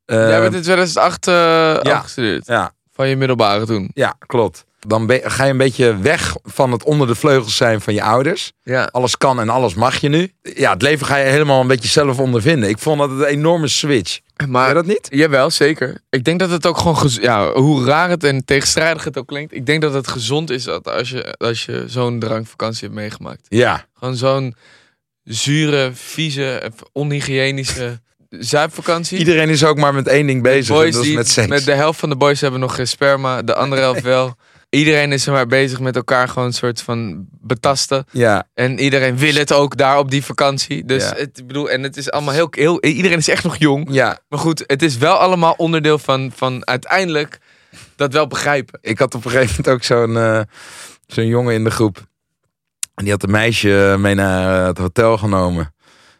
Jij 0.05 0.31
Ehm, 0.31 0.41
bent 0.41 0.53
in 0.53 0.61
2008 0.61 1.27
eh 1.27 1.75
afgestudeerd. 1.75 2.45
ja, 2.47 2.71
Van 2.93 3.07
je 3.07 3.15
middelbare 3.15 3.65
toen. 3.65 3.91
ja, 3.93 4.15
klopt. 4.25 4.63
Dan 4.87 5.05
ben- 5.05 5.31
ga 5.31 5.43
je 5.43 5.51
een 5.51 5.57
beetje 5.57 5.97
weg 5.97 6.35
van 6.43 6.71
het 6.71 6.83
onder 6.83 7.07
de 7.07 7.15
vleugels 7.15 7.55
zijn 7.55 7.81
van 7.81 7.93
je 7.93 8.03
ouders. 8.03 8.51
Ja. 8.63 8.83
Alles 8.91 9.17
kan 9.17 9.39
en 9.39 9.49
alles 9.49 9.73
mag 9.73 9.97
je 9.97 10.09
nu. 10.09 10.33
Ja, 10.41 10.71
het 10.73 10.81
leven 10.81 11.05
ga 11.05 11.15
je 11.17 11.29
helemaal 11.29 11.61
een 11.61 11.67
beetje 11.67 11.87
zelf 11.89 12.19
ondervinden. 12.19 12.69
Ik 12.69 12.77
vond 12.77 12.99
dat 12.99 13.09
een 13.09 13.23
enorme 13.23 13.67
switch. 13.67 14.19
Maar 14.47 14.67
je 14.67 14.73
dat 14.73 14.85
niet? 14.85 15.07
Jawel, 15.09 15.49
zeker. 15.49 16.01
Ik 16.09 16.23
denk 16.23 16.39
dat 16.39 16.49
het 16.49 16.65
ook 16.65 16.77
gewoon, 16.77 17.09
ja, 17.21 17.51
hoe 17.51 17.85
raar 17.85 18.09
het 18.09 18.23
en 18.23 18.45
tegenstrijdig 18.45 19.03
het 19.03 19.17
ook 19.17 19.27
klinkt. 19.27 19.53
Ik 19.53 19.65
denk 19.65 19.81
dat 19.81 19.93
het 19.93 20.07
gezond 20.07 20.49
is 20.49 20.63
dat 20.63 20.87
als 20.87 21.09
je, 21.09 21.35
als 21.37 21.65
je 21.65 21.83
zo'n 21.87 22.19
drankvakantie 22.19 22.81
hebt 22.87 22.99
meegemaakt. 22.99 23.45
Ja. 23.49 23.85
Gewoon 23.99 24.15
zo'n 24.15 24.55
zure, 25.23 25.91
vieze, 25.93 26.71
onhygiënische 26.91 27.99
zuipvakantie. 28.29 29.17
Iedereen 29.19 29.49
is 29.49 29.63
ook 29.63 29.77
maar 29.77 29.93
met 29.93 30.07
één 30.07 30.27
ding 30.27 30.43
bezig. 30.43 30.75
en 30.75 30.81
boys 30.81 30.93
dat 30.93 31.01
is 31.01 31.07
die, 31.07 31.17
met 31.17 31.29
seks. 31.29 31.63
de 31.65 31.73
helft 31.73 31.99
van 31.99 32.09
de 32.09 32.15
boys 32.15 32.41
hebben 32.41 32.59
nog 32.59 32.75
geen 32.75 32.87
sperma, 32.87 33.41
de 33.41 33.55
andere 33.55 33.81
helft 33.81 34.01
wel. 34.01 34.35
Iedereen 34.69 35.11
is 35.11 35.25
er 35.27 35.33
maar 35.33 35.47
bezig 35.47 35.79
met 35.79 35.95
elkaar 35.95 36.27
gewoon 36.27 36.47
een 36.47 36.53
soort 36.53 36.81
van 36.81 37.27
betasten. 37.41 38.05
Ja, 38.11 38.47
En 38.53 38.79
iedereen 38.79 39.17
wil 39.17 39.33
het 39.33 39.53
ook 39.53 39.77
daar 39.77 39.97
op 39.97 40.11
die 40.11 40.23
vakantie. 40.25 40.85
Dus 40.85 41.03
Ja. 41.03 41.15
het, 41.15 41.37
ik 41.39 41.47
bedoel, 41.47 41.69
en 41.69 41.83
het 41.83 41.97
is 41.97 42.11
allemaal 42.11 42.33
heel, 42.33 42.47
heel. 42.51 42.83
Iedereen 42.83 43.17
is 43.17 43.27
echt 43.27 43.43
nog 43.43 43.55
jong. 43.57 43.87
ja. 43.91 44.19
Maar 44.29 44.39
goed, 44.39 44.63
het 44.67 44.81
is 44.81 44.97
wel 44.97 45.15
allemaal 45.15 45.53
onderdeel 45.57 45.97
van, 45.99 46.31
van 46.35 46.67
uiteindelijk 46.67 47.37
dat 47.95 48.13
wel 48.13 48.27
begrijpen. 48.27 48.79
Ik 48.81 48.99
had 48.99 49.15
op 49.15 49.25
een 49.25 49.31
gegeven 49.31 49.55
moment 49.57 49.75
ook 49.75 49.83
zo'n 49.83 50.17
eh, 50.17 50.41
zo'n 51.07 51.27
jongen 51.27 51.53
in 51.53 51.63
de 51.63 51.71
groep. 51.71 52.09
En 53.01 53.07
die 53.07 53.15
had 53.15 53.23
een 53.23 53.31
meisje 53.31 53.95
mee 53.99 54.15
naar 54.15 54.61
eh, 54.61 54.67
het 54.67 54.77
hotel 54.77 55.17
genomen. 55.17 55.73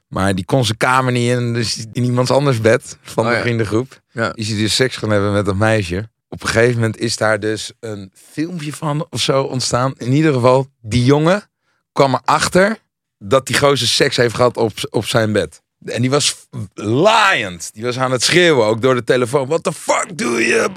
Maar 0.08 0.36
die 0.36 0.46
kon 0.46 0.66
zijn 0.66 0.78
kamer 0.78 1.12
niet 1.12 1.30
in. 1.30 1.54
Dus 1.54 1.86
in 1.94 2.04
iemands 2.04 2.32
anders 2.32 2.62
bed 2.62 2.98
van 3.02 3.26
Oh 3.26 3.32
de 3.32 3.40
vriendengroep. 3.40 4.02
Ja. 4.12 4.32
Is 4.36 4.48
hij 4.48 4.58
dus 4.58 4.76
seks 4.76 4.96
gaan 4.96 5.10
hebben 5.10 5.34
met 5.34 5.46
dat 5.46 5.56
meisje. 5.56 6.10
Op 6.30 6.42
een 6.42 6.48
gegeven 6.48 6.76
moment 6.76 7.00
is 7.00 7.18
daar 7.18 7.40
dus 7.40 7.72
een 7.80 8.12
filmpje 8.14 8.74
van 8.74 9.08
of 9.10 9.22
zo 9.22 9.44
ontstaan. 9.44 9.94
In 9.98 10.12
ieder 10.12 10.34
geval, 10.34 10.68
die 10.82 11.06
jongen 11.06 11.44
kwam 11.92 12.14
erachter 12.14 12.78
dat 13.18 13.48
die 13.48 13.58
gozer 13.58 13.88
seks 13.88 14.18
heeft 14.18 14.36
gehad 14.36 14.58
op, 14.58 14.72
op 14.90 15.06
zijn 15.06 15.32
bed. 15.32 15.62
En 15.86 16.02
die 16.02 16.10
was 16.10 16.48
laaiend. 16.74 17.74
Die 17.74 17.84
was 17.84 18.00
aan 18.00 18.12
het 18.12 18.24
schreeuwen, 18.24 18.66
ook 18.66 18.82
door 18.82 18.96
de 18.96 19.04
telefoon. 19.04 19.48
What 19.48 19.64
the 19.64 19.74
fuck 19.74 20.18
doe 20.18 20.46
je? 20.46 20.70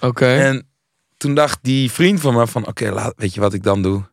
Oké. 0.00 0.26
En 0.26 0.68
toen 1.16 1.34
dacht 1.34 1.58
die 1.62 1.90
vriend 1.90 2.20
van 2.20 2.34
me 2.34 2.46
van... 2.46 2.66
Oké, 2.66 3.12
weet 3.16 3.34
je 3.34 3.40
wat 3.40 3.54
ik 3.54 3.62
dan 3.62 3.82
doe? 3.82 4.09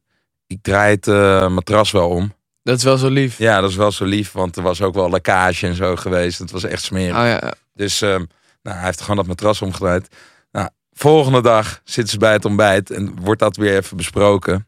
Ik 0.47 0.57
draai 0.61 0.95
het 0.95 1.07
eh, 1.07 1.47
matras 1.47 1.91
wel 1.91 2.09
om. 2.09 2.33
Dat 2.63 2.77
is 2.77 2.83
wel 2.83 2.97
zo 2.97 3.09
lief. 3.09 3.37
Ja, 3.37 3.61
dat 3.61 3.69
is 3.69 3.75
wel 3.75 3.91
zo 3.91 4.05
lief. 4.05 4.31
Want 4.31 4.55
er 4.55 4.63
was 4.63 4.81
ook 4.81 4.93
wel 4.93 5.09
lekkage 5.09 5.67
en 5.67 5.75
zo 5.75 5.95
geweest. 5.95 6.39
Het 6.39 6.51
was 6.51 6.63
echt 6.63 6.83
smerig. 6.83 7.15
Oh 7.17 7.23
ja. 7.23 7.53
Dus 7.73 8.01
ehm, 8.01 8.23
nou, 8.61 8.77
hij 8.77 8.85
heeft 8.85 9.01
gewoon 9.01 9.15
dat 9.15 9.27
matras 9.27 9.61
omgedraaid. 9.61 10.07
Nou, 10.51 10.69
volgende 10.91 11.41
dag 11.41 11.81
zitten 11.83 12.13
ze 12.13 12.19
bij 12.19 12.33
het 12.33 12.45
ontbijt. 12.45 12.91
En 12.91 13.15
wordt 13.21 13.39
dat 13.39 13.55
weer 13.55 13.75
even 13.75 13.97
besproken. 13.97 14.67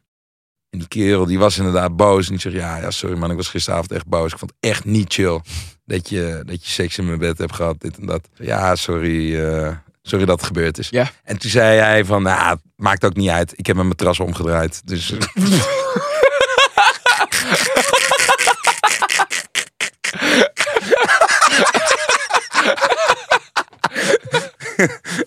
En 0.70 0.78
die 0.78 0.88
kerel 0.88 1.26
die 1.26 1.38
was 1.38 1.58
inderdaad 1.58 1.96
boos. 1.96 2.24
En 2.24 2.30
die 2.30 2.40
zegt, 2.40 2.54
ja, 2.54 2.76
ja, 2.76 2.90
sorry 2.90 3.18
man, 3.18 3.30
ik 3.30 3.36
was 3.36 3.48
gisteravond 3.48 3.92
echt 3.92 4.06
boos. 4.06 4.32
Ik 4.32 4.38
vond 4.38 4.52
het 4.56 4.70
echt 4.70 4.84
niet 4.84 5.12
chill 5.12 5.40
dat 5.84 6.08
je, 6.08 6.42
dat 6.46 6.64
je 6.64 6.70
seks 6.70 6.98
in 6.98 7.06
mijn 7.06 7.18
bed 7.18 7.38
hebt 7.38 7.54
gehad. 7.54 7.80
Dit 7.80 7.98
en 7.98 8.06
dat. 8.06 8.28
Ja, 8.34 8.76
sorry, 8.76 9.44
eh, 9.44 9.76
sorry 10.10 10.24
dat 10.24 10.38
het 10.38 10.46
gebeurd 10.46 10.78
is. 10.78 10.88
Ja. 10.88 11.10
En 11.24 11.38
toen 11.38 11.50
zei 11.50 11.78
hij 11.78 12.04
van, 12.04 12.22
nou, 12.22 12.50
het 12.50 12.60
maakt 12.76 13.04
ook 13.04 13.16
niet 13.16 13.28
uit. 13.28 13.52
Ik 13.56 13.66
heb 13.66 13.76
mijn 13.76 13.88
matras 13.88 14.20
omgedraaid. 14.20 14.86
Dus 14.86 15.10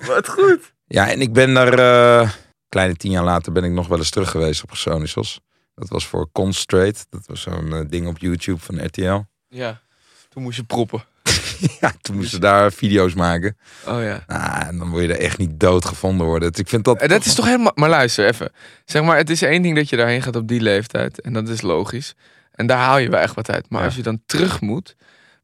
Wat 0.07 0.27
goed. 0.27 0.73
Ja, 0.87 1.09
en 1.09 1.21
ik 1.21 1.33
ben 1.33 1.53
daar, 1.53 1.79
eh, 1.79 2.29
kleine 2.69 2.95
tien 2.95 3.11
jaar 3.11 3.23
later 3.23 3.51
ben 3.51 3.63
ik 3.63 3.71
nog 3.71 3.87
wel 3.87 3.97
eens 3.97 4.09
terug 4.09 4.29
geweest 4.29 4.63
op 4.63 4.69
Gersonisos. 4.69 5.39
Dat 5.75 5.89
was 5.89 6.07
voor 6.07 6.29
Constraight. 6.31 7.05
Dat 7.09 7.25
was 7.25 7.41
zo'n 7.41 7.73
eh, 7.73 7.81
ding 7.89 8.07
op 8.07 8.17
YouTube 8.17 8.59
van 8.59 8.85
RTL. 8.85 9.19
Ja. 9.47 9.81
Toen 10.29 10.43
moest 10.43 10.57
je 10.57 10.63
proppen. 10.63 11.03
Ja, 11.81 11.91
toen 12.01 12.15
moesten 12.15 12.33
ze 12.33 12.39
daar 12.39 12.71
video's 12.71 13.13
maken. 13.13 13.57
Oh 13.87 14.01
ja. 14.03 14.23
Nou, 14.27 14.67
en 14.67 14.77
dan 14.77 14.91
wil 14.91 15.01
je 15.01 15.07
er 15.13 15.19
echt 15.19 15.37
niet 15.37 15.59
dood 15.59 15.85
gevonden 15.85 16.25
worden. 16.27 16.51
Dus 16.51 16.59
ik 16.59 16.69
vind 16.69 16.83
dat... 16.85 17.01
En 17.01 17.07
dat 17.09 17.25
is 17.25 17.33
toch 17.35 17.45
helemaal. 17.45 17.71
Maar 17.75 17.89
luister 17.89 18.27
even. 18.27 18.51
Zeg 18.85 19.03
maar, 19.03 19.17
het 19.17 19.29
is 19.29 19.41
één 19.41 19.61
ding 19.61 19.75
dat 19.75 19.89
je 19.89 19.95
daarheen 19.97 20.21
gaat 20.21 20.35
op 20.35 20.47
die 20.47 20.61
leeftijd. 20.61 21.21
En 21.21 21.33
dat 21.33 21.47
is 21.49 21.61
logisch. 21.61 22.13
En 22.51 22.67
daar 22.67 22.77
haal 22.77 22.97
je 22.97 23.09
wel 23.09 23.19
echt 23.19 23.35
wat 23.35 23.49
uit. 23.51 23.65
Maar 23.69 23.79
Ja. 23.79 23.85
als 23.85 23.95
je 23.95 24.01
dan 24.01 24.21
terug 24.25 24.61
moet, 24.61 24.95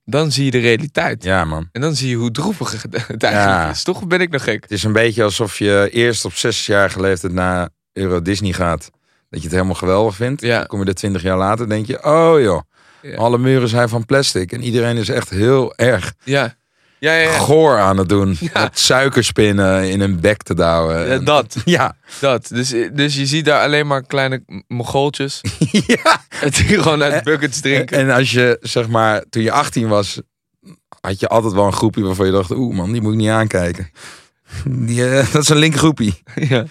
dan 0.06 0.32
zie 0.32 0.46
je 0.46 0.52
de 0.52 0.60
realiteit. 0.60 1.24
Ja, 1.24 1.46
man. 1.46 1.70
En 1.72 1.82
dan 1.82 1.96
zie 1.96 2.10
je 2.10 2.16
hoe 2.16 2.32
droevig 2.32 2.72
het 2.82 2.94
eigenlijk 2.96 3.22
Ja. 3.22 3.70
is. 3.70 3.84
Toch 3.84 4.08
ben 4.08 4.22
ik 4.22 4.30
nog 4.30 4.44
gek? 4.44 4.62
Het 4.64 4.72
is 4.72 4.84
een 4.84 4.94
beetje 4.94 5.24
alsof 5.24 5.58
je 5.58 5.90
eerst 5.92 6.26
op 6.26 6.34
zesjarige 6.34 7.02
leeftijd 7.02 7.34
naar 7.34 7.70
Euro 7.94 8.22
Disney 8.22 8.54
gaat. 8.54 8.90
Dat 9.30 9.40
je 9.40 9.46
het 9.46 9.56
helemaal 9.56 9.76
geweldig 9.76 10.16
vindt. 10.16 10.42
Ja. 10.42 10.58
Dan 10.58 10.68
kom 10.68 10.80
je 10.80 10.86
er 10.86 10.94
twintig 10.94 11.22
jaar 11.22 11.38
later 11.38 11.70
denk 11.70 11.86
je... 11.86 12.04
Oh 12.04 12.42
joh, 12.42 12.62
Ja. 13.02 13.16
alle 13.18 13.38
muren 13.38 13.68
zijn 13.70 13.90
van 13.90 14.06
plastic. 14.06 14.52
En 14.52 14.62
iedereen 14.64 14.98
is 14.98 15.10
echt 15.10 15.30
heel 15.30 15.76
erg 15.76 16.14
Ja. 16.24 16.58
Ja, 17.00 17.14
ja, 17.14 17.22
ja. 17.32 17.38
goor 17.38 17.78
aan 17.80 17.98
het 17.98 18.10
doen. 18.10 18.38
Met 18.54 18.80
suikerspinnen 18.80 19.90
in 19.90 20.02
een 20.02 20.20
bek 20.20 20.44
te 20.44 20.54
douwen. 20.54 21.08
En- 21.10 21.24
dat. 21.24 21.56
Ja. 21.66 21.96
Dat. 22.20 22.48
Dus, 22.54 22.74
dus 22.94 23.16
je 23.16 23.26
ziet 23.26 23.46
daar 23.46 23.64
alleen 23.64 23.88
maar 23.88 24.04
kleine 24.04 24.44
m- 24.46 24.62
mongooltjes. 24.68 25.42
ja. 25.88 26.22
Het 26.36 26.56
die 26.56 26.82
gewoon 26.82 27.04
uit 27.04 27.24
buckets 27.24 27.60
drinken. 27.62 27.98
En 27.98 28.10
als 28.10 28.32
je, 28.32 28.58
zeg 28.62 28.88
maar, 28.88 29.24
toen 29.30 29.44
je 29.44 29.52
18 29.52 29.88
was, 29.88 30.22
had 31.02 31.20
je 31.20 31.28
altijd 31.28 31.54
wel 31.54 31.66
een 31.66 31.74
groepje 31.74 32.04
waarvan 32.04 32.26
je 32.26 32.32
dacht, 32.32 32.52
oeh 32.52 32.76
man, 32.76 32.92
die 32.92 33.02
moet 33.02 33.14
ik 33.14 33.20
niet 33.20 33.30
aankijken. 33.30 33.92
Die, 34.66 35.10
eh, 35.18 35.32
dat 35.34 35.42
is 35.42 35.50
een 35.50 35.58
link 35.58 35.76
groepie. 35.76 36.22
ja. 36.36 36.66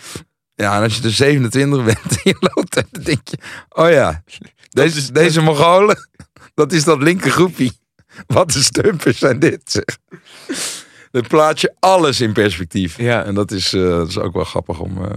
Ja, 0.54 0.76
en 0.76 0.82
als 0.82 0.96
je 0.96 1.02
er 1.02 1.10
27 1.10 1.84
bent 1.84 1.98
en 2.10 2.20
je 2.22 2.36
loopt 2.54 2.76
en 2.76 2.86
dan 2.90 3.02
denk 3.02 3.28
je, 3.28 3.38
oh 3.68 3.90
ja, 3.90 4.22
deze, 4.78 5.12
deze 5.12 5.40
Mongolen, 5.40 6.08
dat 6.54 6.72
is 6.72 6.84
dat 6.84 7.02
linker 7.02 7.30
groepie. 7.30 7.72
Wat 8.26 8.54
een 8.54 8.62
stumpers 8.62 9.18
zijn 9.18 9.38
dit, 9.38 9.60
zeg. 9.64 9.84
Dan 11.10 11.26
plaats 11.26 11.60
je 11.60 11.74
alles 11.78 12.20
in 12.20 12.32
perspectief. 12.32 12.98
Ja. 12.98 13.24
En 13.24 13.34
dat 13.34 13.50
is, 13.50 13.72
eh, 13.72 13.80
dat 13.82 14.08
is 14.08 14.18
ook 14.18 14.32
wel 14.32 14.44
grappig 14.44 14.80
om... 14.80 15.04
eh, 15.04 15.16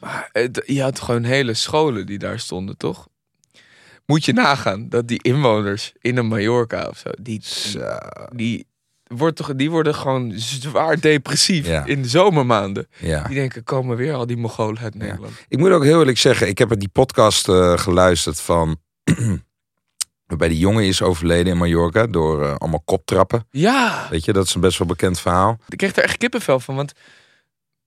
Maar 0.00 0.28
het- 0.32 0.62
je 0.66 0.82
had 0.82 1.00
gewoon 1.00 1.24
hele 1.24 1.54
scholen 1.54 2.06
die 2.06 2.18
daar 2.18 2.38
stonden, 2.38 2.76
toch? 2.76 3.08
Moet 4.06 4.24
je 4.24 4.32
nagaan 4.32 4.88
dat 4.88 5.08
die 5.08 5.22
inwoners 5.22 5.92
in 6.00 6.16
een 6.16 6.26
Mallorca 6.26 6.86
of 6.88 6.98
zo, 6.98 7.10
die, 7.20 7.40
zo. 7.44 7.96
die, 8.34 8.66
wordt 9.06 9.36
toch, 9.36 9.54
die 9.54 9.70
worden 9.70 9.94
gewoon 9.94 10.32
zwaar 10.36 11.00
depressief 11.00 11.66
Ja. 11.66 11.84
in 11.84 12.02
de 12.02 12.08
zomermaanden. 12.08 12.88
Ja. 12.98 13.22
Die 13.22 13.34
denken, 13.34 13.64
komen 13.64 13.96
weer 13.96 14.14
al 14.14 14.26
die 14.26 14.36
Mongolen 14.36 14.82
uit 14.82 14.94
Nederland. 14.94 15.32
Ik 15.48 15.58
moet 15.58 15.70
ook 15.70 15.84
heel 15.84 15.98
eerlijk 15.98 16.18
zeggen, 16.18 16.48
ik 16.48 16.58
heb 16.58 16.78
die 16.78 16.88
podcast 16.88 17.48
eh, 17.48 17.78
geluisterd 17.78 18.40
van... 18.40 18.76
waarbij 20.26 20.48
die 20.48 20.58
jongen 20.58 20.84
is 20.84 21.02
overleden 21.02 21.52
in 21.52 21.58
Mallorca 21.58 22.06
door 22.06 22.44
eh, 22.44 22.54
allemaal 22.56 22.82
koptrappen. 22.84 23.46
Ja, 23.50 24.06
Weet 24.10 24.24
je, 24.24 24.32
dat 24.32 24.46
is 24.46 24.54
een 24.54 24.60
best 24.60 24.78
wel 24.78 24.86
bekend 24.86 25.20
verhaal. 25.20 25.58
ik 25.68 25.78
kreeg 25.78 25.96
er 25.96 26.02
echt 26.02 26.16
kippenvel 26.16 26.60
van, 26.60 26.74
want 26.74 26.92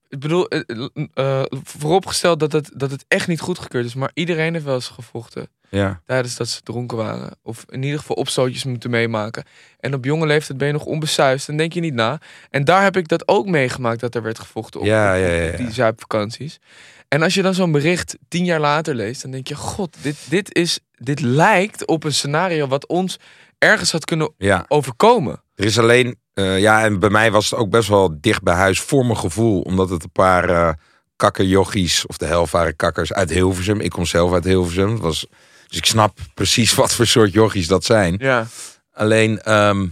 ik 0.07 0.19
bedoel, 0.19 0.47
eh, 0.47 0.87
eh, 1.13 1.45
vooropgesteld 1.63 2.39
dat 2.39 2.51
het, 2.51 2.71
dat 2.73 2.91
het 2.91 3.05
echt 3.07 3.27
niet 3.27 3.39
goedgekeurd 3.39 3.85
is, 3.85 3.93
maar 3.93 4.11
iedereen 4.13 4.53
heeft 4.53 4.65
wel 4.65 4.75
eens 4.75 4.87
gevochten 4.87 5.49
Ja, 5.75 6.01
tijdens 6.05 6.35
dat 6.35 6.47
ze 6.47 6.61
dronken 6.61 6.97
waren. 6.97 7.37
Of 7.43 7.65
in 7.69 7.83
ieder 7.83 7.99
geval 7.99 8.15
opstootjes 8.15 8.63
moeten 8.63 8.89
meemaken. 8.89 9.43
En 9.79 9.93
op 9.93 10.05
jonge 10.05 10.25
leeftijd 10.25 10.57
ben 10.57 10.67
je 10.67 10.73
nog 10.73 10.85
onbesuisd. 10.85 11.47
Dan 11.47 11.57
denk 11.57 11.73
je 11.73 11.79
niet 11.79 11.93
na. 11.93 12.19
En 12.49 12.63
daar 12.63 12.83
heb 12.83 12.97
ik 12.97 13.07
dat 13.07 13.27
ook 13.27 13.47
meegemaakt 13.47 13.99
dat 13.99 14.15
er 14.15 14.21
werd 14.21 14.39
gevochten 14.39 14.79
op, 14.79 14.85
Ja, 14.85 15.15
op- 15.15 15.21
ja, 15.21 15.27
ja, 15.27 15.45
op 15.45 15.51
ja. 15.51 15.57
die 15.57 15.71
zuipvakanties. 15.71 16.59
En 17.07 17.21
als 17.21 17.33
je 17.33 17.41
dan 17.41 17.53
zo'n 17.53 17.71
bericht 17.71 18.17
tien 18.27 18.45
jaar 18.45 18.59
later 18.59 18.95
leest, 18.95 19.21
dan 19.21 19.31
denk 19.31 19.47
je: 19.47 19.55
God, 19.55 19.97
dit, 20.01 20.17
dit, 20.29 20.55
is, 20.55 20.79
dit 20.93 21.19
lijkt 21.21 21.87
op 21.87 22.03
een 22.03 22.13
scenario 22.13 22.67
wat 22.67 22.87
ons 22.87 23.19
ergens 23.57 23.91
had 23.91 24.05
kunnen 24.05 24.33
ja. 24.37 24.65
overkomen. 24.67 25.41
Er 25.55 25.65
is 25.65 25.79
alleen... 25.79 26.15
eh, 26.33 26.59
ja, 26.59 26.83
en 26.83 26.99
bij 26.99 27.09
mij 27.09 27.31
was 27.31 27.49
het 27.49 27.59
ook 27.59 27.69
best 27.69 27.89
wel 27.89 28.17
dicht 28.21 28.41
bij 28.43 28.55
huis 28.55 28.79
voor 28.79 29.05
mijn 29.05 29.17
gevoel. 29.17 29.61
Omdat 29.61 29.89
het 29.89 30.03
een 30.03 30.11
paar 30.11 30.49
eh 30.49 30.69
kakkerjochies, 31.15 32.05
of 32.05 32.17
de 32.17 32.25
helvare 32.25 32.73
kakkers 32.73 33.13
uit 33.13 33.29
Hilversum. 33.29 33.79
Ik 33.79 33.89
kom 33.89 34.05
zelf 34.05 34.33
uit 34.33 34.43
Hilversum. 34.43 34.91
Het 34.91 34.99
was, 35.01 35.27
dus 35.73 35.81
ik 35.81 35.85
snap 35.85 36.17
precies 36.33 36.73
wat 36.81 36.93
voor 36.93 37.07
soort 37.07 37.33
jochies 37.33 37.67
dat 37.67 37.83
zijn. 37.83 38.15
Ja, 38.19 38.47
Alleen 38.91 39.41
ehm, 39.41 39.87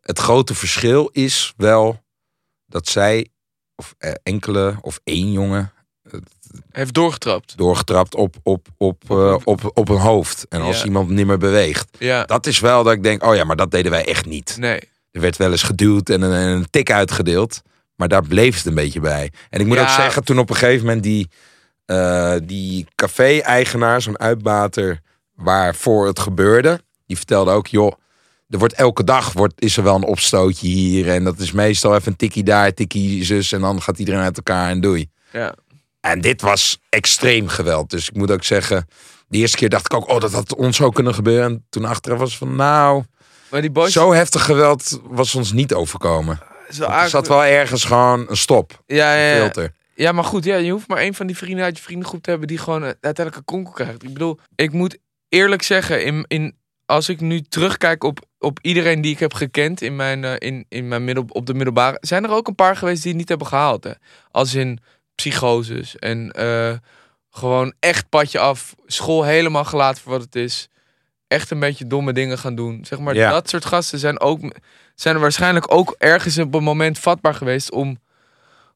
het 0.00 0.18
grote 0.18 0.54
verschil 0.54 1.08
is 1.12 1.52
wel 1.56 2.02
dat 2.66 2.88
zij, 2.88 3.28
of 3.76 3.94
eh, 3.98 4.12
enkele, 4.22 4.76
of 4.80 5.00
één 5.04 5.32
jongen, 5.32 5.72
heeft 6.70 6.94
doorgetrapt. 6.94 7.56
doorgetrapt 7.56 8.14
op, 8.14 8.36
op, 8.42 8.66
op, 8.76 9.02
eh, 9.10 9.36
op, 9.44 9.70
op 9.74 9.88
een 9.88 9.96
hoofd. 9.98 10.46
En 10.48 10.60
als 10.60 10.78
Ja. 10.78 10.84
iemand 10.84 11.08
niet 11.10 11.26
meer 11.26 11.38
beweegt. 11.38 11.88
Ja, 11.98 12.24
Dat 12.24 12.46
is 12.46 12.60
wel 12.60 12.82
dat 12.84 12.92
ik 12.92 13.02
denk, 13.02 13.24
oh 13.24 13.34
ja, 13.34 13.44
maar 13.44 13.56
dat 13.56 13.70
deden 13.70 13.90
wij 13.90 14.06
echt 14.06 14.26
niet. 14.26 14.56
nee. 14.58 14.80
Er 15.10 15.20
werd 15.20 15.36
wel 15.36 15.50
eens 15.50 15.62
geduwd 15.62 16.08
en 16.08 16.22
een, 16.22 16.32
en 16.32 16.48
een 16.48 16.70
tik 16.70 16.90
uitgedeeld. 16.90 17.62
Maar 17.96 18.08
daar 18.08 18.22
bleef 18.26 18.56
het 18.56 18.66
een 18.66 18.74
beetje 18.74 19.00
bij. 19.00 19.32
En 19.50 19.60
ik 19.60 19.66
moet 19.66 19.76
Ja. 19.76 19.82
ook 19.82 19.88
zeggen, 19.88 20.24
toen 20.24 20.38
op 20.38 20.50
een 20.50 20.56
gegeven 20.56 20.86
moment 20.86 21.02
die, 21.02 21.28
eh, 21.86 22.34
die 22.42 22.86
café-eigenaar, 22.94 24.02
zo'n 24.02 24.18
uitbater 24.18 25.00
waarvoor 25.34 26.06
het 26.06 26.18
gebeurde, 26.18 26.80
die 27.06 27.16
vertelde 27.16 27.50
ook, 27.50 27.66
joh, 27.66 27.92
er 28.48 28.58
wordt 28.58 28.74
elke 28.74 29.04
dag 29.04 29.32
wordt, 29.32 29.54
is 29.58 29.76
er 29.76 29.82
wel 29.82 29.94
een 29.94 30.04
opstootje 30.04 30.66
hier. 30.66 31.08
En 31.08 31.24
dat 31.24 31.38
is 31.38 31.52
meestal 31.52 31.94
even 31.94 32.10
een 32.12 32.16
tikkie 32.16 32.42
daar, 32.44 32.74
tikkie 32.74 33.24
zus. 33.24 33.52
En 33.52 33.60
dan 33.60 33.82
gaat 33.82 33.98
iedereen 33.98 34.20
uit 34.20 34.36
elkaar 34.36 34.70
en 34.70 34.80
doei. 34.80 35.10
Ja. 35.32 35.54
En 36.00 36.20
dit 36.20 36.40
was 36.40 36.80
extreem 36.88 37.48
geweld. 37.48 37.90
Dus 37.90 38.08
ik 38.08 38.14
moet 38.14 38.30
ook 38.30 38.44
zeggen, 38.44 38.88
de 39.28 39.38
eerste 39.38 39.56
keer 39.56 39.68
dacht 39.68 39.84
ik 39.84 39.94
ook, 39.94 40.08
oh, 40.08 40.20
dat 40.20 40.32
had 40.32 40.54
ons 40.54 40.80
ook 40.80 40.94
kunnen 40.94 41.14
gebeuren. 41.14 41.44
En 41.50 41.66
toen 41.70 41.84
achteraf 41.84 42.18
was 42.18 42.28
het 42.28 42.38
van, 42.38 42.56
nou, 42.56 43.02
Maar 43.50 43.60
die 43.60 43.70
boys. 43.70 43.92
zo 43.92 44.12
heftig 44.12 44.44
geweld 44.44 45.00
was 45.04 45.34
ons 45.34 45.52
niet 45.52 45.74
overkomen. 45.74 46.40
wel 46.78 46.90
Er 46.90 47.08
zat 47.08 47.28
wel 47.28 47.44
ergens 47.44 47.84
gewoon 47.84 48.26
een 48.28 48.36
stop, 48.36 48.82
ja, 48.86 49.14
ja, 49.14 49.34
ja. 49.34 49.40
filter. 49.40 49.72
Ja, 49.94 50.12
maar 50.12 50.24
goed, 50.24 50.44
ja, 50.44 50.56
je 50.56 50.70
hoeft 50.70 50.88
maar 50.88 50.98
één 50.98 51.14
van 51.14 51.26
die 51.26 51.36
vrienden 51.36 51.64
uit 51.64 51.76
je 51.76 51.82
vriendengroep 51.82 52.22
te 52.22 52.30
hebben 52.30 52.48
die 52.48 52.58
gewoon 52.58 52.82
eh, 52.82 52.86
uiteindelijk 53.00 53.36
een 53.36 53.44
konkel 53.44 53.72
krijgt. 53.72 54.02
Ik 54.02 54.12
bedoel, 54.12 54.38
ik 54.54 54.72
moet 54.72 54.98
eerlijk 55.28 55.62
zeggen, 55.62 56.04
in, 56.04 56.24
in 56.28 56.56
als 56.86 57.08
ik 57.08 57.20
nu 57.20 57.40
terugkijk 57.40 58.04
op, 58.04 58.20
op 58.38 58.58
iedereen 58.62 59.00
die 59.00 59.12
ik 59.12 59.18
heb 59.18 59.34
gekend 59.34 59.82
in 59.82 59.96
mijn, 59.96 60.24
eh, 60.24 60.34
in, 60.38 60.66
in 60.68 60.88
mijn 60.88 61.04
middel, 61.04 61.24
op 61.28 61.46
de 61.46 61.54
middelbare, 61.54 61.96
zijn 62.00 62.24
er 62.24 62.30
ook 62.30 62.48
een 62.48 62.54
paar 62.54 62.76
geweest 62.76 63.02
die 63.02 63.10
het 63.10 63.20
niet 63.20 63.28
hebben 63.28 63.46
gehaald. 63.46 63.84
Hè? 63.84 63.92
Als 64.30 64.54
in 64.54 64.78
psychoses 65.14 65.96
en 65.98 66.30
eh, 66.30 66.72
gewoon 67.30 67.74
echt 67.80 68.08
padje 68.08 68.38
af, 68.38 68.74
school 68.86 69.22
helemaal 69.24 69.64
gelaten 69.64 70.02
voor 70.02 70.12
wat 70.12 70.22
het 70.22 70.36
is. 70.36 70.68
Echt 71.28 71.50
een 71.50 71.58
beetje 71.58 71.86
domme 71.86 72.12
dingen 72.12 72.38
gaan 72.38 72.54
doen. 72.54 72.84
Zeg 72.84 72.98
maar, 72.98 73.14
Ja. 73.14 73.30
dat 73.30 73.48
soort 73.48 73.64
gasten 73.64 73.98
zijn, 73.98 74.20
ook, 74.20 74.40
zijn 74.94 75.14
er 75.14 75.20
waarschijnlijk 75.20 75.72
ook 75.74 75.94
ergens 75.98 76.38
op 76.38 76.54
een 76.54 76.62
moment 76.62 76.98
vatbaar 76.98 77.34
geweest 77.34 77.70
om 77.70 77.98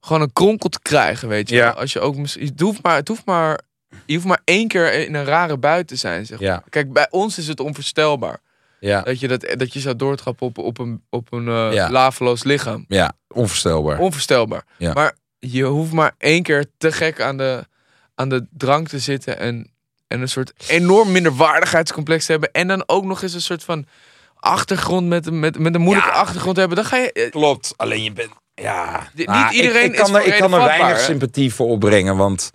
gewoon 0.00 0.22
een 0.22 0.32
kronkel 0.32 0.68
te 0.68 0.78
krijgen, 0.82 1.28
weet 1.28 1.48
je. 1.48 1.54
Ja. 1.54 1.64
wel. 1.64 1.72
Als 1.80 1.92
je 1.92 2.00
ook, 2.00 2.16
het 2.16 2.61
hoeft 2.61 2.82
maar, 2.82 2.94
het 2.96 3.08
hoeft 3.08 3.24
maar, 3.24 3.61
je 4.06 4.14
hoeft 4.14 4.26
maar 4.26 4.40
één 4.44 4.68
keer 4.68 4.92
in 4.92 5.14
een 5.14 5.24
rare 5.24 5.58
bui 5.58 5.84
te 5.84 5.96
zijn, 5.96 6.26
zeg 6.26 6.40
maar. 6.40 6.48
Ja, 6.48 6.62
Kijk, 6.70 6.92
bij 6.92 7.06
ons 7.11 7.38
is 7.38 7.48
het 7.48 7.61
onvoorstelbaar. 7.61 8.38
ja, 8.80 9.02
Dat 9.02 9.20
je, 9.20 9.28
dat, 9.28 9.54
dat 9.56 9.72
je 9.72 9.80
zou 9.80 9.96
doortrappen 9.96 10.46
op, 10.46 10.58
op 10.58 10.78
een, 10.78 11.02
op 11.11 11.32
een 11.32 11.44
Ja. 11.72 11.90
laveloos 11.90 12.44
lichaam. 12.44 12.84
ja, 12.88 13.12
onvoorstelbaar. 13.28 13.98
Onvoorstelbaar. 13.98 14.64
Ja. 14.78 14.92
Maar 14.92 15.14
je 15.38 15.64
hoeft 15.64 15.92
maar 15.92 16.14
één 16.18 16.42
keer 16.42 16.64
te 16.78 16.92
gek 16.92 17.20
aan 17.20 17.37
de, 17.37 17.66
aan 18.14 18.28
de 18.28 18.46
drank 18.50 18.88
te 18.88 18.98
zitten. 18.98 19.38
En, 19.38 19.70
en 20.06 20.20
een 20.20 20.28
soort 20.28 20.52
enorm 20.68 21.12
minderwaardigheidscomplex 21.12 22.24
te 22.26 22.30
hebben. 22.32 22.52
En 22.52 22.68
dan 22.68 22.82
ook 22.87 23.04
nog 23.04 23.22
eens 23.22 23.34
een 23.34 23.40
soort 23.42 23.64
van 23.64 23.87
achtergrond 24.34 25.06
met, 25.08 25.26
een- 25.26 25.40
met, 25.40 25.58
met 25.58 25.74
een 25.74 25.80
moeilijke 25.80 26.11
Ja. 26.11 26.16
achtergrond 26.16 26.54
te 26.54 26.61
hebben. 26.61 26.78
Dan 26.78 26.87
ga 26.88 26.96
je... 26.96 27.12
eh, 27.12 27.30
Klopt, 27.30 27.74
alleen 27.76 28.02
je 28.02 28.12
bent... 28.12 28.30
Ja, 28.60 29.08
Niet 29.14 29.26
Nou, 29.26 29.52
iedereen 29.54 29.84
ik, 29.84 29.92
ik 29.92 29.94
is 29.94 30.00
kan 30.00 30.16
er, 30.16 30.26
ik 30.26 30.40
kan 30.40 30.54
er 30.54 30.64
weinig 30.64 30.96
hè? 30.96 31.02
sympathie 31.02 31.54
voor 31.54 31.66
opbrengen, 31.68 32.16
want 32.16 32.50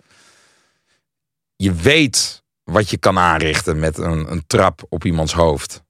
je 1.56 1.72
weet 1.72 2.42
wat 2.64 2.90
je 2.90 2.96
kan 2.96 3.18
aanrichten 3.18 3.78
met 3.78 3.98
een, 3.98 4.30
een 4.32 4.44
trap 4.46 4.82
op 4.88 5.04
iemands 5.04 5.32
hoofd. 5.32 5.82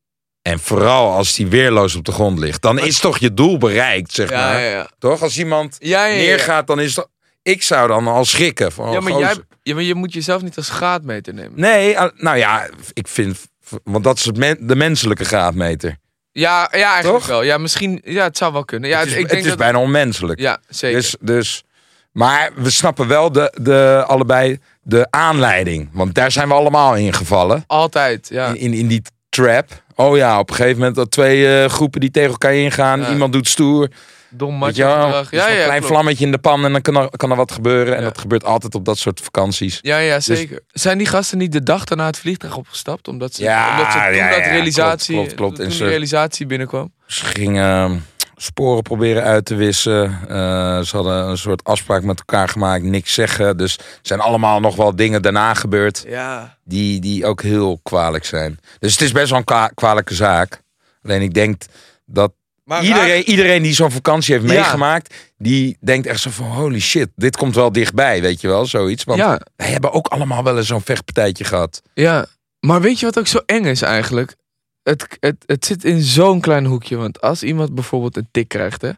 En 0.42 0.58
vooral 0.60 1.12
als 1.12 1.34
die 1.34 1.46
weerloos 1.46 1.94
op 1.94 2.04
de 2.04 2.12
grond 2.12 2.38
ligt, 2.38 2.62
dan 2.62 2.78
is 2.78 3.00
toch 3.00 3.18
je 3.18 3.34
doel 3.34 3.58
bereikt, 3.58 4.12
zeg 4.12 4.30
Ja, 4.30 4.36
maar. 4.36 4.60
ja, 4.60 4.68
ja. 4.70 4.88
Toch? 4.98 5.22
Als 5.22 5.38
iemand 5.38 5.76
neergaat, 5.80 6.66
dan 6.66 6.80
is 6.80 6.94
dat... 6.94 7.08
Ik 7.42 7.62
zou 7.62 7.88
dan 7.88 8.06
al 8.06 8.24
schrikken. 8.24 8.72
Van, 8.72 8.90
Ja, 8.92 9.00
maar, 9.00 9.18
jij, 9.18 9.34
ja, 9.62 9.74
maar 9.74 9.82
je 9.82 9.94
moet 9.94 10.12
jezelf 10.12 10.42
niet 10.42 10.56
als 10.56 10.68
graadmeter 10.68 11.34
nemen. 11.34 11.60
Nee, 11.60 11.96
nou 12.16 12.36
ja, 12.36 12.68
ik 12.92 13.08
vind... 13.08 13.38
Want 13.84 14.04
dat 14.04 14.16
is 14.18 14.24
het 14.24 14.36
men- 14.36 14.66
de 14.66 14.76
menselijke 14.76 15.24
graadmeter. 15.24 15.98
Ja, 16.36 16.68
ja 16.72 16.92
eigenlijk 16.92 17.18
Toch? 17.18 17.26
wel. 17.26 17.42
Ja, 17.42 17.58
misschien... 17.58 18.00
Ja, 18.04 18.24
het 18.24 18.36
zou 18.36 18.52
wel 18.52 18.64
kunnen. 18.64 18.90
Ja, 18.90 18.98
het 18.98 19.06
is, 19.06 19.12
ik 19.12 19.20
het 19.20 19.28
denk 19.28 19.42
is 19.42 19.48
dat... 19.48 19.58
bijna 19.58 19.78
onmenselijk. 19.78 20.40
Ja, 20.40 20.58
zeker. 20.68 21.00
Dus, 21.00 21.16
dus, 21.20 21.64
maar 22.12 22.50
we 22.54 22.70
snappen 22.70 23.08
wel 23.08 23.32
de, 23.32 23.52
de, 23.60 24.04
allebei 24.06 24.58
de 24.82 25.06
aanleiding. 25.10 25.88
Want 25.92 26.14
daar 26.14 26.30
zijn 26.30 26.48
we 26.48 26.54
allemaal 26.54 26.96
in 26.96 27.12
gevallen. 27.12 27.64
Altijd, 27.66 28.28
ja. 28.28 28.46
In, 28.46 28.56
in, 28.56 28.72
in 28.72 28.86
die 28.86 29.02
trap. 29.28 29.82
Oh 29.94 30.16
ja, 30.16 30.38
op 30.38 30.50
een 30.50 30.56
gegeven 30.56 30.78
moment 30.78 30.96
dat 30.96 31.10
twee 31.10 31.62
eh, 31.62 31.70
groepen 31.70 32.00
die 32.00 32.10
tegen 32.10 32.30
elkaar 32.30 32.54
ingaan. 32.54 33.00
Ja. 33.00 33.10
Iemand 33.10 33.32
doet 33.32 33.48
stoer. 33.48 33.88
Dom 34.36 34.60
Weet 34.60 34.76
je 34.76 34.84
macho 34.84 34.96
wel, 34.96 35.04
gedrag. 35.06 35.26
er 35.26 35.32
is 35.32 35.38
Ja, 35.44 35.48
een 35.50 35.56
ja, 35.56 35.62
klein 35.64 35.78
klopt. 35.78 35.92
vlammetje 35.94 36.24
in 36.24 36.30
de 36.32 36.38
pan 36.38 36.64
en 36.64 36.72
dan 36.72 36.80
kan 36.80 36.96
er, 36.96 37.08
kan 37.16 37.30
er 37.30 37.36
wat 37.36 37.52
gebeuren. 37.52 37.94
En 37.96 38.02
Ja. 38.02 38.08
dat 38.08 38.18
gebeurt 38.18 38.44
altijd 38.44 38.74
op 38.74 38.84
dat 38.84 38.98
soort 38.98 39.20
vakanties. 39.20 39.78
Ja, 39.82 39.98
ja, 39.98 40.20
zeker. 40.20 40.60
Zijn 40.68 40.98
die 40.98 41.06
gasten 41.06 41.38
niet 41.38 41.52
de 41.52 41.62
dag 41.62 41.84
daarna 41.84 42.06
het 42.06 42.18
vliegtuig 42.18 42.56
opgestapt? 42.56 43.08
Omdat 43.08 43.34
ze, 43.34 43.42
Ja, 43.42 43.70
omdat 43.70 43.92
ze 43.92 43.98
toen 43.98 44.14
ja, 44.14 44.28
dat 44.30 44.38
ja, 44.44 44.50
realisatie, 44.50 45.14
klopt, 45.14 45.34
klopt, 45.34 45.54
klopt. 45.56 45.70
Toen 45.70 45.78
ze- 45.78 45.86
realisatie 45.88 46.46
binnenkwam. 46.46 46.92
Ze 47.06 47.24
gingen 47.24 47.64
ehm, 47.90 47.96
sporen 48.36 48.82
proberen 48.82 49.22
uit 49.22 49.44
te 49.44 49.54
wissen. 49.54 50.18
Eh, 50.28 50.80
ze 50.80 50.96
hadden 50.96 51.28
een 51.28 51.38
soort 51.38 51.64
afspraak 51.64 52.02
met 52.02 52.18
elkaar 52.18 52.48
gemaakt. 52.48 52.82
Niks 52.84 53.14
zeggen. 53.14 53.56
Dus 53.56 53.76
er 53.78 53.84
zijn 54.02 54.20
allemaal 54.20 54.60
nog 54.60 54.76
wel 54.76 54.96
dingen 54.96 55.22
daarna 55.22 55.54
gebeurd. 55.54 56.04
Ja. 56.08 56.56
die, 56.64 57.00
die 57.00 57.26
ook 57.26 57.42
heel 57.42 57.80
kwalijk 57.82 58.24
zijn. 58.24 58.58
Dus 58.78 58.92
het 58.92 59.00
is 59.00 59.12
best 59.12 59.28
wel 59.30 59.38
een 59.38 59.44
kwa- 59.44 59.70
kwalijke 59.74 60.14
zaak. 60.14 60.60
Alleen 61.04 61.22
ik 61.22 61.34
denk 61.34 61.62
dat 62.06 62.32
Maar 62.64 62.84
iedereen, 62.84 63.22
iedereen 63.22 63.62
die 63.62 63.72
zo'n 63.74 63.90
vakantie 63.90 64.34
heeft 64.34 64.46
Ja. 64.46 64.52
meegemaakt, 64.54 65.14
die 65.38 65.76
denkt 65.80 66.06
echt 66.06 66.20
zo 66.20 66.30
van 66.30 66.46
holy 66.46 66.80
shit, 66.80 67.08
dit 67.16 67.36
komt 67.36 67.54
wel 67.54 67.72
dichtbij, 67.72 68.20
weet 68.20 68.40
je 68.40 68.48
wel, 68.48 68.66
zoiets. 68.66 69.04
Want 69.04 69.18
Ja, 69.18 69.40
wij 69.56 69.68
hebben 69.68 69.92
ook 69.92 70.06
allemaal 70.06 70.44
wel 70.44 70.56
eens 70.58 70.66
zo'n 70.66 70.80
vechtpartijtje 70.82 71.44
gehad. 71.44 71.82
ja. 71.94 72.26
Maar 72.60 72.80
weet 72.80 72.98
je 73.00 73.06
wat 73.06 73.18
ook 73.18 73.26
zo 73.26 73.40
eng 73.46 73.64
is 73.64 73.82
eigenlijk? 73.82 74.34
Het, 74.82 75.06
het, 75.20 75.36
het 75.46 75.64
zit 75.64 75.84
in 75.84 76.00
zo'n 76.02 76.40
klein 76.40 76.64
hoekje. 76.64 76.96
Want 76.96 77.20
als 77.20 77.42
iemand 77.42 77.74
bijvoorbeeld 77.74 78.16
een 78.16 78.28
tik 78.30 78.48
krijgt, 78.48 78.82
hè. 78.82 78.90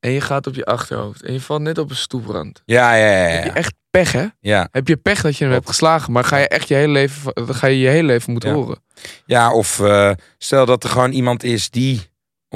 En 0.00 0.10
je 0.10 0.20
gaat 0.20 0.46
op 0.46 0.54
je 0.54 0.64
achterhoofd. 0.64 1.22
En 1.22 1.32
je 1.32 1.40
valt 1.40 1.60
net 1.60 1.78
op 1.78 1.90
een 1.90 1.96
stoeprand. 1.96 2.62
Ja, 2.64 2.94
ja, 2.94 3.06
ja. 3.06 3.12
Heb 3.28 3.42
je 3.42 3.48
Ja, 3.48 3.54
echt 3.54 3.74
pech, 3.90 4.12
hè? 4.12 4.26
ja. 4.40 4.68
Heb 4.70 4.88
je 4.88 4.96
pech 4.96 5.22
dat 5.22 5.36
je 5.36 5.44
hem 5.44 5.52
hebt 5.52 5.66
geslagen. 5.68 6.12
Maar 6.12 6.24
ga 6.24 6.36
je 6.36 6.48
echt 6.48 6.68
je 6.68 6.74
hele 6.74 6.92
leven, 6.92 7.32
ga 7.54 7.66
je 7.66 7.78
je 7.78 7.88
hele 7.88 8.06
leven 8.06 8.32
moeten 8.32 8.50
Ja. 8.50 8.54
horen. 8.56 8.78
ja 9.26 9.52
of 9.52 9.80
eh, 9.80 10.10
stel 10.38 10.66
dat 10.66 10.84
er 10.84 10.90
gewoon 10.90 11.12
iemand 11.12 11.42
is 11.44 11.70
die 11.70 12.00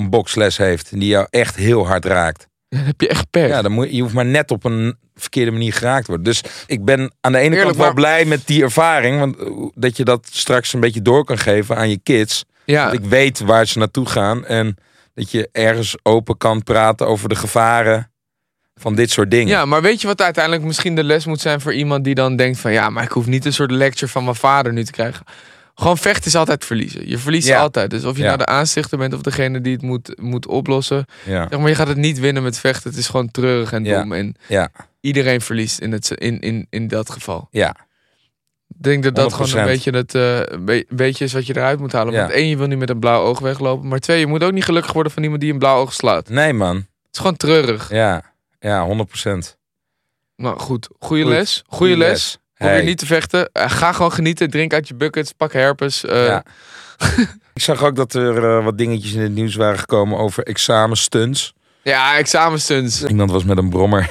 een 0.00 0.10
boksles 0.10 0.56
heeft 0.56 0.90
die 0.90 1.06
jou 1.08 1.26
echt 1.30 1.56
heel 1.56 1.86
hard 1.86 2.04
raakt. 2.04 2.48
Dan 2.68 2.80
heb 2.90 3.00
je 3.00 3.08
echt 3.08 3.30
pech. 3.30 3.48
Ja, 3.48 3.62
dan 3.62 3.72
moet, 3.72 3.94
je 3.94 4.00
hoeft 4.02 4.14
maar 4.14 4.26
net 4.26 4.50
op 4.50 4.64
een 4.64 4.96
verkeerde 5.14 5.50
manier 5.50 5.72
geraakt 5.72 6.06
worden. 6.06 6.24
Dus 6.24 6.42
ik 6.66 6.84
ben 6.84 7.12
aan 7.20 7.32
de 7.32 7.38
ene 7.38 7.44
Eerlijk, 7.56 7.62
kant 7.64 7.76
wel 7.76 7.86
maar- 7.86 7.94
blij 7.94 8.24
met 8.24 8.46
die 8.46 8.62
ervaring. 8.62 9.18
Want 9.18 9.36
eh, 9.38 9.46
dat 9.74 9.96
je 9.96 10.04
dat 10.04 10.28
straks 10.30 10.72
een 10.72 10.80
beetje 10.80 11.02
door 11.02 11.24
kan 11.24 11.38
geven 11.38 11.76
aan 11.76 11.90
je 11.90 11.98
kids. 12.02 12.44
ja. 12.64 12.84
Dat 12.84 12.92
ik 12.94 13.04
weet 13.04 13.40
waar 13.40 13.66
ze 13.66 13.78
naartoe 13.78 14.06
gaan. 14.06 14.46
En 14.46 14.76
dat 15.14 15.30
je 15.30 15.48
ergens 15.52 15.96
open 16.02 16.36
kan 16.36 16.62
praten 16.62 17.06
over 17.06 17.28
de 17.28 17.34
gevaren 17.34 18.10
van 18.74 18.94
dit 18.94 19.10
soort 19.10 19.30
dingen. 19.30 19.48
Ja, 19.48 19.64
maar 19.64 19.82
weet 19.82 20.00
je 20.00 20.06
wat 20.06 20.22
uiteindelijk 20.22 20.64
misschien 20.64 20.94
de 20.94 21.04
les 21.04 21.26
moet 21.26 21.40
zijn 21.40 21.60
voor 21.60 21.74
iemand 21.74 22.04
die 22.04 22.14
dan 22.14 22.36
denkt 22.36 22.58
van 22.58 22.72
ja, 22.72 22.90
maar 22.90 23.02
ik 23.02 23.10
hoef 23.10 23.26
niet 23.26 23.44
een 23.44 23.52
soort 23.52 23.70
lecture 23.70 24.10
van 24.12 24.24
mijn 24.24 24.36
vader 24.36 24.72
nu 24.72 24.84
te 24.84 24.92
krijgen. 24.92 25.24
Gewoon 25.80 25.98
vechten 25.98 26.26
is 26.26 26.34
altijd 26.36 26.64
verliezen. 26.64 27.08
Je 27.08 27.18
verliest 27.18 27.48
Ja. 27.48 27.60
altijd. 27.60 27.90
Dus 27.90 28.04
of 28.04 28.12
je 28.16 28.20
Ja. 28.22 28.26
nou 28.26 28.38
de 28.38 28.46
aanstichter 28.46 28.98
bent 28.98 29.14
of 29.14 29.20
degene 29.20 29.60
die 29.60 29.72
het 29.72 29.82
moet, 29.82 30.20
moet 30.20 30.46
oplossen. 30.46 31.04
Ja. 31.24 31.46
Zeg 31.50 31.58
maar, 31.58 31.68
je 31.68 31.74
gaat 31.74 31.88
het 31.88 31.96
niet 31.96 32.18
winnen 32.18 32.42
met 32.42 32.58
vechten. 32.58 32.90
Het 32.90 32.98
is 32.98 33.08
gewoon 33.08 33.30
treurig 33.30 33.72
en 33.72 33.84
dom. 33.84 34.12
En 34.12 34.34
Ja. 34.48 34.70
iedereen 35.00 35.40
verliest 35.40 35.78
in, 35.78 35.92
het, 35.92 36.10
in, 36.10 36.40
in, 36.40 36.66
in 36.70 36.88
dat 36.88 37.10
geval. 37.10 37.48
Ja. 37.50 37.76
Ik 38.68 38.82
denk 38.86 39.02
dat 39.02 39.14
dat 39.14 39.32
gewoon 39.32 39.50
een 39.50 39.56
100%. 39.58 39.64
beetje, 39.66 39.90
het, 39.90 40.64
be- 40.64 40.86
beetje 40.88 41.24
is 41.24 41.32
wat 41.32 41.46
je 41.46 41.56
eruit 41.56 41.78
moet 41.78 41.92
halen. 41.92 42.14
Want 42.14 42.30
één, 42.30 42.48
je 42.48 42.56
wil 42.56 42.66
niet 42.66 42.78
met 42.78 42.90
een 42.90 42.98
blauw 42.98 43.22
oog 43.22 43.38
weglopen. 43.38 43.88
Maar 43.88 43.98
twee, 43.98 44.18
je 44.20 44.26
moet 44.26 44.42
ook 44.44 44.52
niet 44.52 44.64
gelukkig 44.64 44.92
worden 44.92 45.12
van 45.12 45.22
iemand 45.22 45.40
die 45.40 45.52
een 45.52 45.58
blauw 45.58 45.76
oog 45.80 45.92
slaat. 45.92 46.26
Het 46.26 46.36
Nee, 46.36 46.52
man. 46.52 46.76
is 47.12 47.18
gewoon 47.18 47.36
treurig. 47.36 47.90
Ja. 47.90 48.22
Ja, 48.60 48.84
100 48.84 49.08
procent. 49.08 49.58
Nou 50.36 50.58
goed, 50.58 50.88
goede 50.98 51.22
Goed. 51.22 51.32
les. 51.32 51.62
Goede 51.66 51.96
les. 51.96 52.38
Probeer 52.60 52.76
Hey. 52.76 52.84
niet 52.86 52.98
te 52.98 53.06
vechten. 53.06 53.50
Eh, 53.52 53.70
ga 53.70 53.92
gewoon 53.92 54.12
genieten. 54.12 54.50
Drink 54.50 54.72
uit 54.72 54.88
je 54.88 54.94
buckets. 54.94 55.32
Pak 55.32 55.52
herpes. 55.52 56.04
eh, 56.04 56.26
Ja. 56.26 56.42
Ik 57.54 57.62
zag 57.62 57.82
ook 57.84 57.96
dat 57.96 58.14
er 58.14 58.44
eh, 58.58 58.64
wat 58.64 58.78
dingetjes 58.78 59.12
in 59.12 59.20
het 59.20 59.32
nieuws 59.32 59.54
waren 59.54 59.78
gekomen 59.78 60.18
over 60.18 60.42
examenstunts. 60.44 61.52
ja, 61.82 62.16
examenstunts. 62.16 63.04
Iemand 63.04 63.30
was 63.30 63.44
met 63.44 63.58
een 63.58 63.68
brommer 63.70 64.10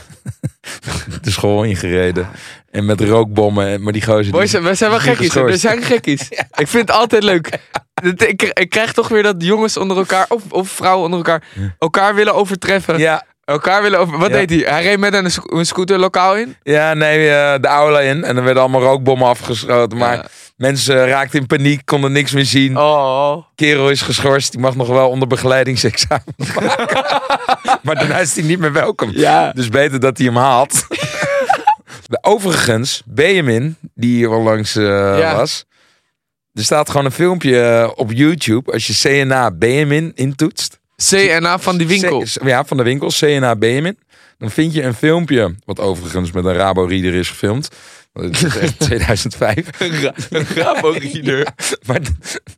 de 1.21 1.31
school 1.31 1.63
ingereden. 1.63 2.27
En 2.71 2.85
met 2.85 3.01
rookbommen. 3.01 3.67
En- 3.67 3.83
Maar 3.83 3.93
die 3.93 4.03
gozer... 4.05 4.31
Boys, 4.31 4.51
die, 4.51 4.59
we 4.59 4.73
zijn 4.73 4.89
wel 4.89 4.99
gekkies. 4.99 5.25
geschorst. 5.25 5.59
zijn 5.59 5.81
gekkies. 5.83 6.29
Ik 6.63 6.67
vind 6.67 6.87
het 6.87 6.91
altijd 6.97 7.23
leuk. 7.23 7.49
Ik, 8.17 8.41
ik 8.43 8.69
krijg 8.69 8.93
toch 8.93 9.07
weer 9.07 9.23
dat 9.23 9.35
jongens 9.37 9.77
onder 9.77 9.97
elkaar, 9.97 10.25
of, 10.29 10.41
of 10.49 10.69
vrouwen 10.69 11.03
onder 11.05 11.17
elkaar, 11.19 11.43
elkaar 11.79 12.15
willen 12.15 12.33
overtreffen. 12.35 12.97
ja, 12.99 13.25
Elkaar 13.49 13.81
willen 13.81 13.99
over... 13.99 14.17
Wat 14.17 14.29
Ja. 14.29 14.35
deed 14.35 14.49
hij? 14.49 14.59
Hij 14.73 14.83
reed 14.83 14.99
met 14.99 15.13
een, 15.13 15.31
sco- 15.31 15.57
een 15.57 15.65
scooter 15.65 15.97
lokaal 15.97 16.35
in. 16.37 16.55
ja, 16.63 16.93
nee, 16.93 17.29
eh, 17.29 17.59
de 17.61 17.67
aula 17.67 17.99
in. 17.99 18.23
En 18.23 18.37
er 18.37 18.43
werden 18.43 18.61
allemaal 18.63 18.81
rookbommen 18.81 19.27
afgeschoten. 19.27 19.97
Maar 19.97 20.15
Ja. 20.15 20.25
mensen 20.57 21.07
raakten 21.07 21.39
in 21.39 21.45
paniek, 21.47 21.81
konden 21.85 22.11
niks 22.11 22.31
meer 22.31 22.45
zien. 22.45 22.77
Oh. 22.77 23.37
Kerel 23.55 23.89
is 23.89 24.01
geschorst. 24.01 24.51
Die 24.51 24.61
mag 24.61 24.75
nog 24.75 24.87
wel 24.87 25.09
onder 25.09 25.27
begeleidingsexamen 25.27 26.23
maken. 26.55 27.03
maar 27.81 27.95
daarna 27.95 28.17
is 28.19 28.35
hij 28.35 28.43
niet 28.43 28.59
meer 28.59 28.73
welkom. 28.73 29.09
Ja. 29.13 29.51
Dus 29.51 29.69
beter 29.69 29.99
dat 29.99 30.17
hij 30.17 30.25
hem 30.27 30.35
haalt. 30.35 30.85
Overigens, 32.21 33.01
Benjamin, 33.05 33.75
die 33.95 34.15
hier 34.15 34.29
onlangs 34.29 34.75
eh 34.75 34.83
Ja. 35.19 35.35
was. 35.35 35.65
Er 36.53 36.63
staat 36.63 36.89
gewoon 36.89 37.05
een 37.05 37.11
filmpje 37.11 37.61
eh, 37.61 37.89
op 37.95 38.11
YouTube. 38.11 38.71
Als 38.71 38.87
je 38.87 38.93
CNA 39.23 39.51
Benjamin 39.51 40.11
intoetst. 40.15 40.78
CNA 41.07 41.59
van 41.59 41.77
die 41.77 41.87
winkel. 41.87 42.19
C- 42.21 42.43
ja, 42.47 42.65
van 42.65 42.77
de 42.77 42.83
winkel. 42.83 43.09
CNA 43.19 43.55
Benjamin. 43.55 43.97
Dan 44.37 44.49
vind 44.51 44.73
je 44.73 44.83
een 44.83 44.93
filmpje. 44.93 45.55
Wat 45.65 45.79
overigens 45.79 46.31
met 46.31 46.45
een 46.45 46.53
Rabo-reader 46.53 47.13
is 47.13 47.29
gefilmd. 47.29 47.69
Het 48.13 48.43
is 48.43 48.57
echt 48.57 48.79
2005. 48.89 49.65
Rabo-reader. 50.55 51.47
Maar 51.87 51.99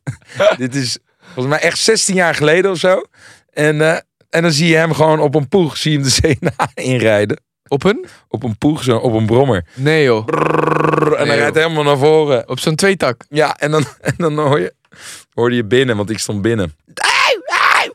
dit 0.56 0.74
is 0.74 0.98
volgens 1.24 1.46
mij 1.54 1.58
echt 1.62 1.78
16 1.78 2.14
jaar 2.14 2.34
geleden 2.34 2.70
of 2.70 2.78
zo. 2.78 3.02
En, 3.52 3.80
eh, 3.80 3.96
en 4.30 4.42
dan 4.42 4.52
zie 4.52 4.68
je 4.68 4.76
hem 4.76 4.94
gewoon 4.94 5.20
op 5.20 5.34
een 5.34 5.48
poeg. 5.48 5.76
Zie 5.76 5.92
je 5.92 5.98
hem 5.98 6.06
de 6.06 6.36
CNA 6.54 6.70
inrijden. 6.74 7.40
Op 7.66 7.84
een? 7.84 8.06
Op 8.28 8.42
een 8.42 8.58
poeg, 8.58 8.82
zo, 8.82 8.96
op 8.96 9.12
een 9.12 9.26
brommer. 9.26 9.64
Nee 9.74 10.04
joh. 10.04 10.24
Brrr, 10.24 11.12
en 11.12 11.18
Nee, 11.18 11.26
hij 11.26 11.36
rijdt 11.36 11.56
helemaal 11.56 11.82
naar 11.82 11.98
voren. 11.98 12.48
Op 12.48 12.58
zo'n 12.58 12.74
tweetak. 12.74 13.24
Ja, 13.28 13.56
en 13.58 13.70
dan, 13.70 13.84
en 14.00 14.14
dan 14.16 14.38
hoor 14.38 14.60
je, 14.60 14.74
hoorde 15.34 15.54
je 15.56 15.64
binnen, 15.64 15.96
want 15.96 16.10
ik 16.10 16.18
stond 16.18 16.42
binnen. 16.42 16.74
Hey, 16.94 17.11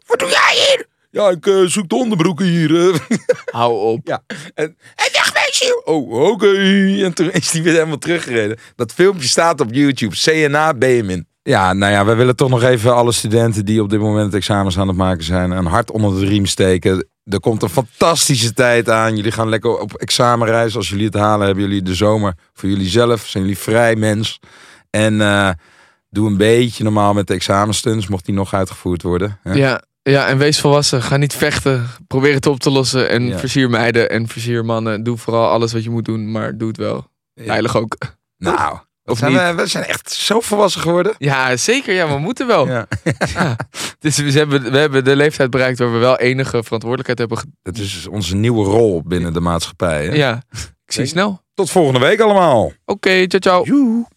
wat 0.08 0.20
doe 0.20 0.30
jij 0.30 0.54
hier? 0.68 0.86
Ja, 1.12 1.30
ik 1.30 1.46
eh, 1.48 1.62
zoek 1.66 1.90
de 1.90 1.96
onderbroeken 1.96 2.46
hier. 2.46 2.90
eh. 2.90 2.96
Hou 3.46 3.74
op. 3.80 4.00
ja, 4.08 4.22
en, 4.54 4.78
en 4.96 5.10
hier. 5.60 5.82
Oh, 5.84 6.12
oké. 6.32 6.48
En 7.04 7.14
toen 7.14 7.32
is 7.32 7.52
hij 7.52 7.62
weer 7.62 7.74
helemaal 7.74 7.98
teruggereden. 7.98 8.58
Dat 8.76 8.94
filmpje 8.94 9.28
staat 9.28 9.62
op 9.62 9.74
YouTube. 9.74 10.16
CNA 10.16 10.74
Benjamin. 10.74 11.28
Ja, 11.44 11.74
nou 11.74 11.92
ja, 11.92 12.06
we 12.06 12.14
willen 12.16 12.36
toch 12.36 12.50
nog 12.50 12.64
even 12.64 12.96
alle 12.96 13.12
studenten 13.12 13.66
die 13.66 13.82
op 13.82 13.90
dit 13.90 14.00
moment 14.00 14.34
examens 14.34 14.78
aan 14.78 14.88
het 14.88 14.98
maken 14.98 15.24
zijn, 15.24 15.52
een 15.52 15.66
hart 15.66 15.92
onder 15.92 16.20
de 16.20 16.26
riem 16.26 16.46
steken. 16.46 17.08
Er 17.24 17.40
komt 17.40 17.64
een 17.64 17.70
fantastische 17.70 18.54
tijd 18.54 18.90
aan. 18.90 19.16
Jullie 19.16 19.32
gaan 19.32 19.50
lekker 19.50 19.78
op 19.80 19.94
examenreis. 19.94 20.76
Als 20.76 20.90
jullie 20.90 21.06
het 21.06 21.14
halen, 21.16 21.46
hebben 21.46 21.64
jullie 21.64 21.82
de 21.82 21.96
zomer 21.96 22.34
voor 22.54 22.70
jullie 22.70 22.90
zelf. 22.90 23.26
Zijn 23.28 23.44
jullie 23.44 23.58
vrij 23.58 23.96
mens. 23.96 24.40
En 24.90 25.22
eh, 25.22 25.50
doe 26.10 26.28
een 26.28 26.38
beetje 26.38 26.84
normaal 26.84 27.14
met 27.14 27.28
de 27.28 27.34
examenstunts, 27.34 28.08
mocht 28.08 28.26
die 28.26 28.36
nog 28.36 28.54
uitgevoerd 28.54 29.02
worden. 29.02 29.40
hè? 29.44 29.54
Ja, 29.54 29.82
ja, 30.12 30.28
en 30.28 30.38
wees 30.38 30.60
volwassen. 30.60 31.02
Ga 31.02 31.18
niet 31.18 31.34
vechten. 31.34 31.88
Probeer 32.08 32.34
het 32.34 32.46
op 32.46 32.60
te 32.60 32.70
lossen. 32.70 33.10
En 33.10 33.28
Ja. 33.28 33.38
versier 33.38 33.70
meiden 33.70 34.10
en 34.10 34.28
versier 34.28 34.66
mannen. 34.66 35.04
Doe 35.04 35.18
vooral 35.18 35.50
alles 35.50 35.74
wat 35.74 35.84
je 35.84 35.90
moet 35.90 36.06
doen, 36.06 36.32
maar 36.32 36.58
doe 36.58 36.68
het 36.68 36.78
wel. 36.78 37.08
Veilig 37.36 37.76
ook. 37.78 37.96
Nou, 38.38 38.78
Of 39.06 39.18
zijn 39.18 39.32
niet? 39.32 39.42
we, 39.42 39.54
we 39.56 39.66
zijn 39.68 39.84
echt 39.84 40.12
zo 40.12 40.40
volwassen 40.40 40.82
geworden. 40.82 41.16
Ja, 41.18 41.58
zeker. 41.58 41.94
Ja, 41.94 42.08
we 42.08 42.18
moeten 42.18 42.48
wel. 42.48 42.68
Ja. 42.68 42.88
Ja. 43.34 43.56
Dus 44.00 44.18
we 44.18 44.32
hebben, 44.32 44.72
we 44.72 44.78
hebben 44.78 45.04
de 45.04 45.16
leeftijd 45.16 45.50
bereikt 45.50 45.80
waar 45.80 45.92
we 45.92 45.98
wel 45.98 46.18
enige 46.18 46.64
verantwoordelijkheid 46.64 47.18
hebben. 47.20 47.56
Het 47.64 47.78
is 47.80 48.08
onze 48.08 48.36
nieuwe 48.36 48.66
rol 48.66 49.02
binnen 49.06 49.34
de 49.34 49.40
maatschappij. 49.40 50.06
Hè? 50.06 50.14
Ja. 50.14 50.42
Ik 50.86 50.94
zie 50.94 51.02
je 51.04 51.08
snel. 51.10 51.42
Tot 51.54 51.70
volgende 51.70 52.00
week 52.00 52.20
allemaal. 52.20 52.72
Oké, 52.86 53.26
ciao 53.28 53.40
ciao. 53.42 53.64
Joe. 53.64 54.08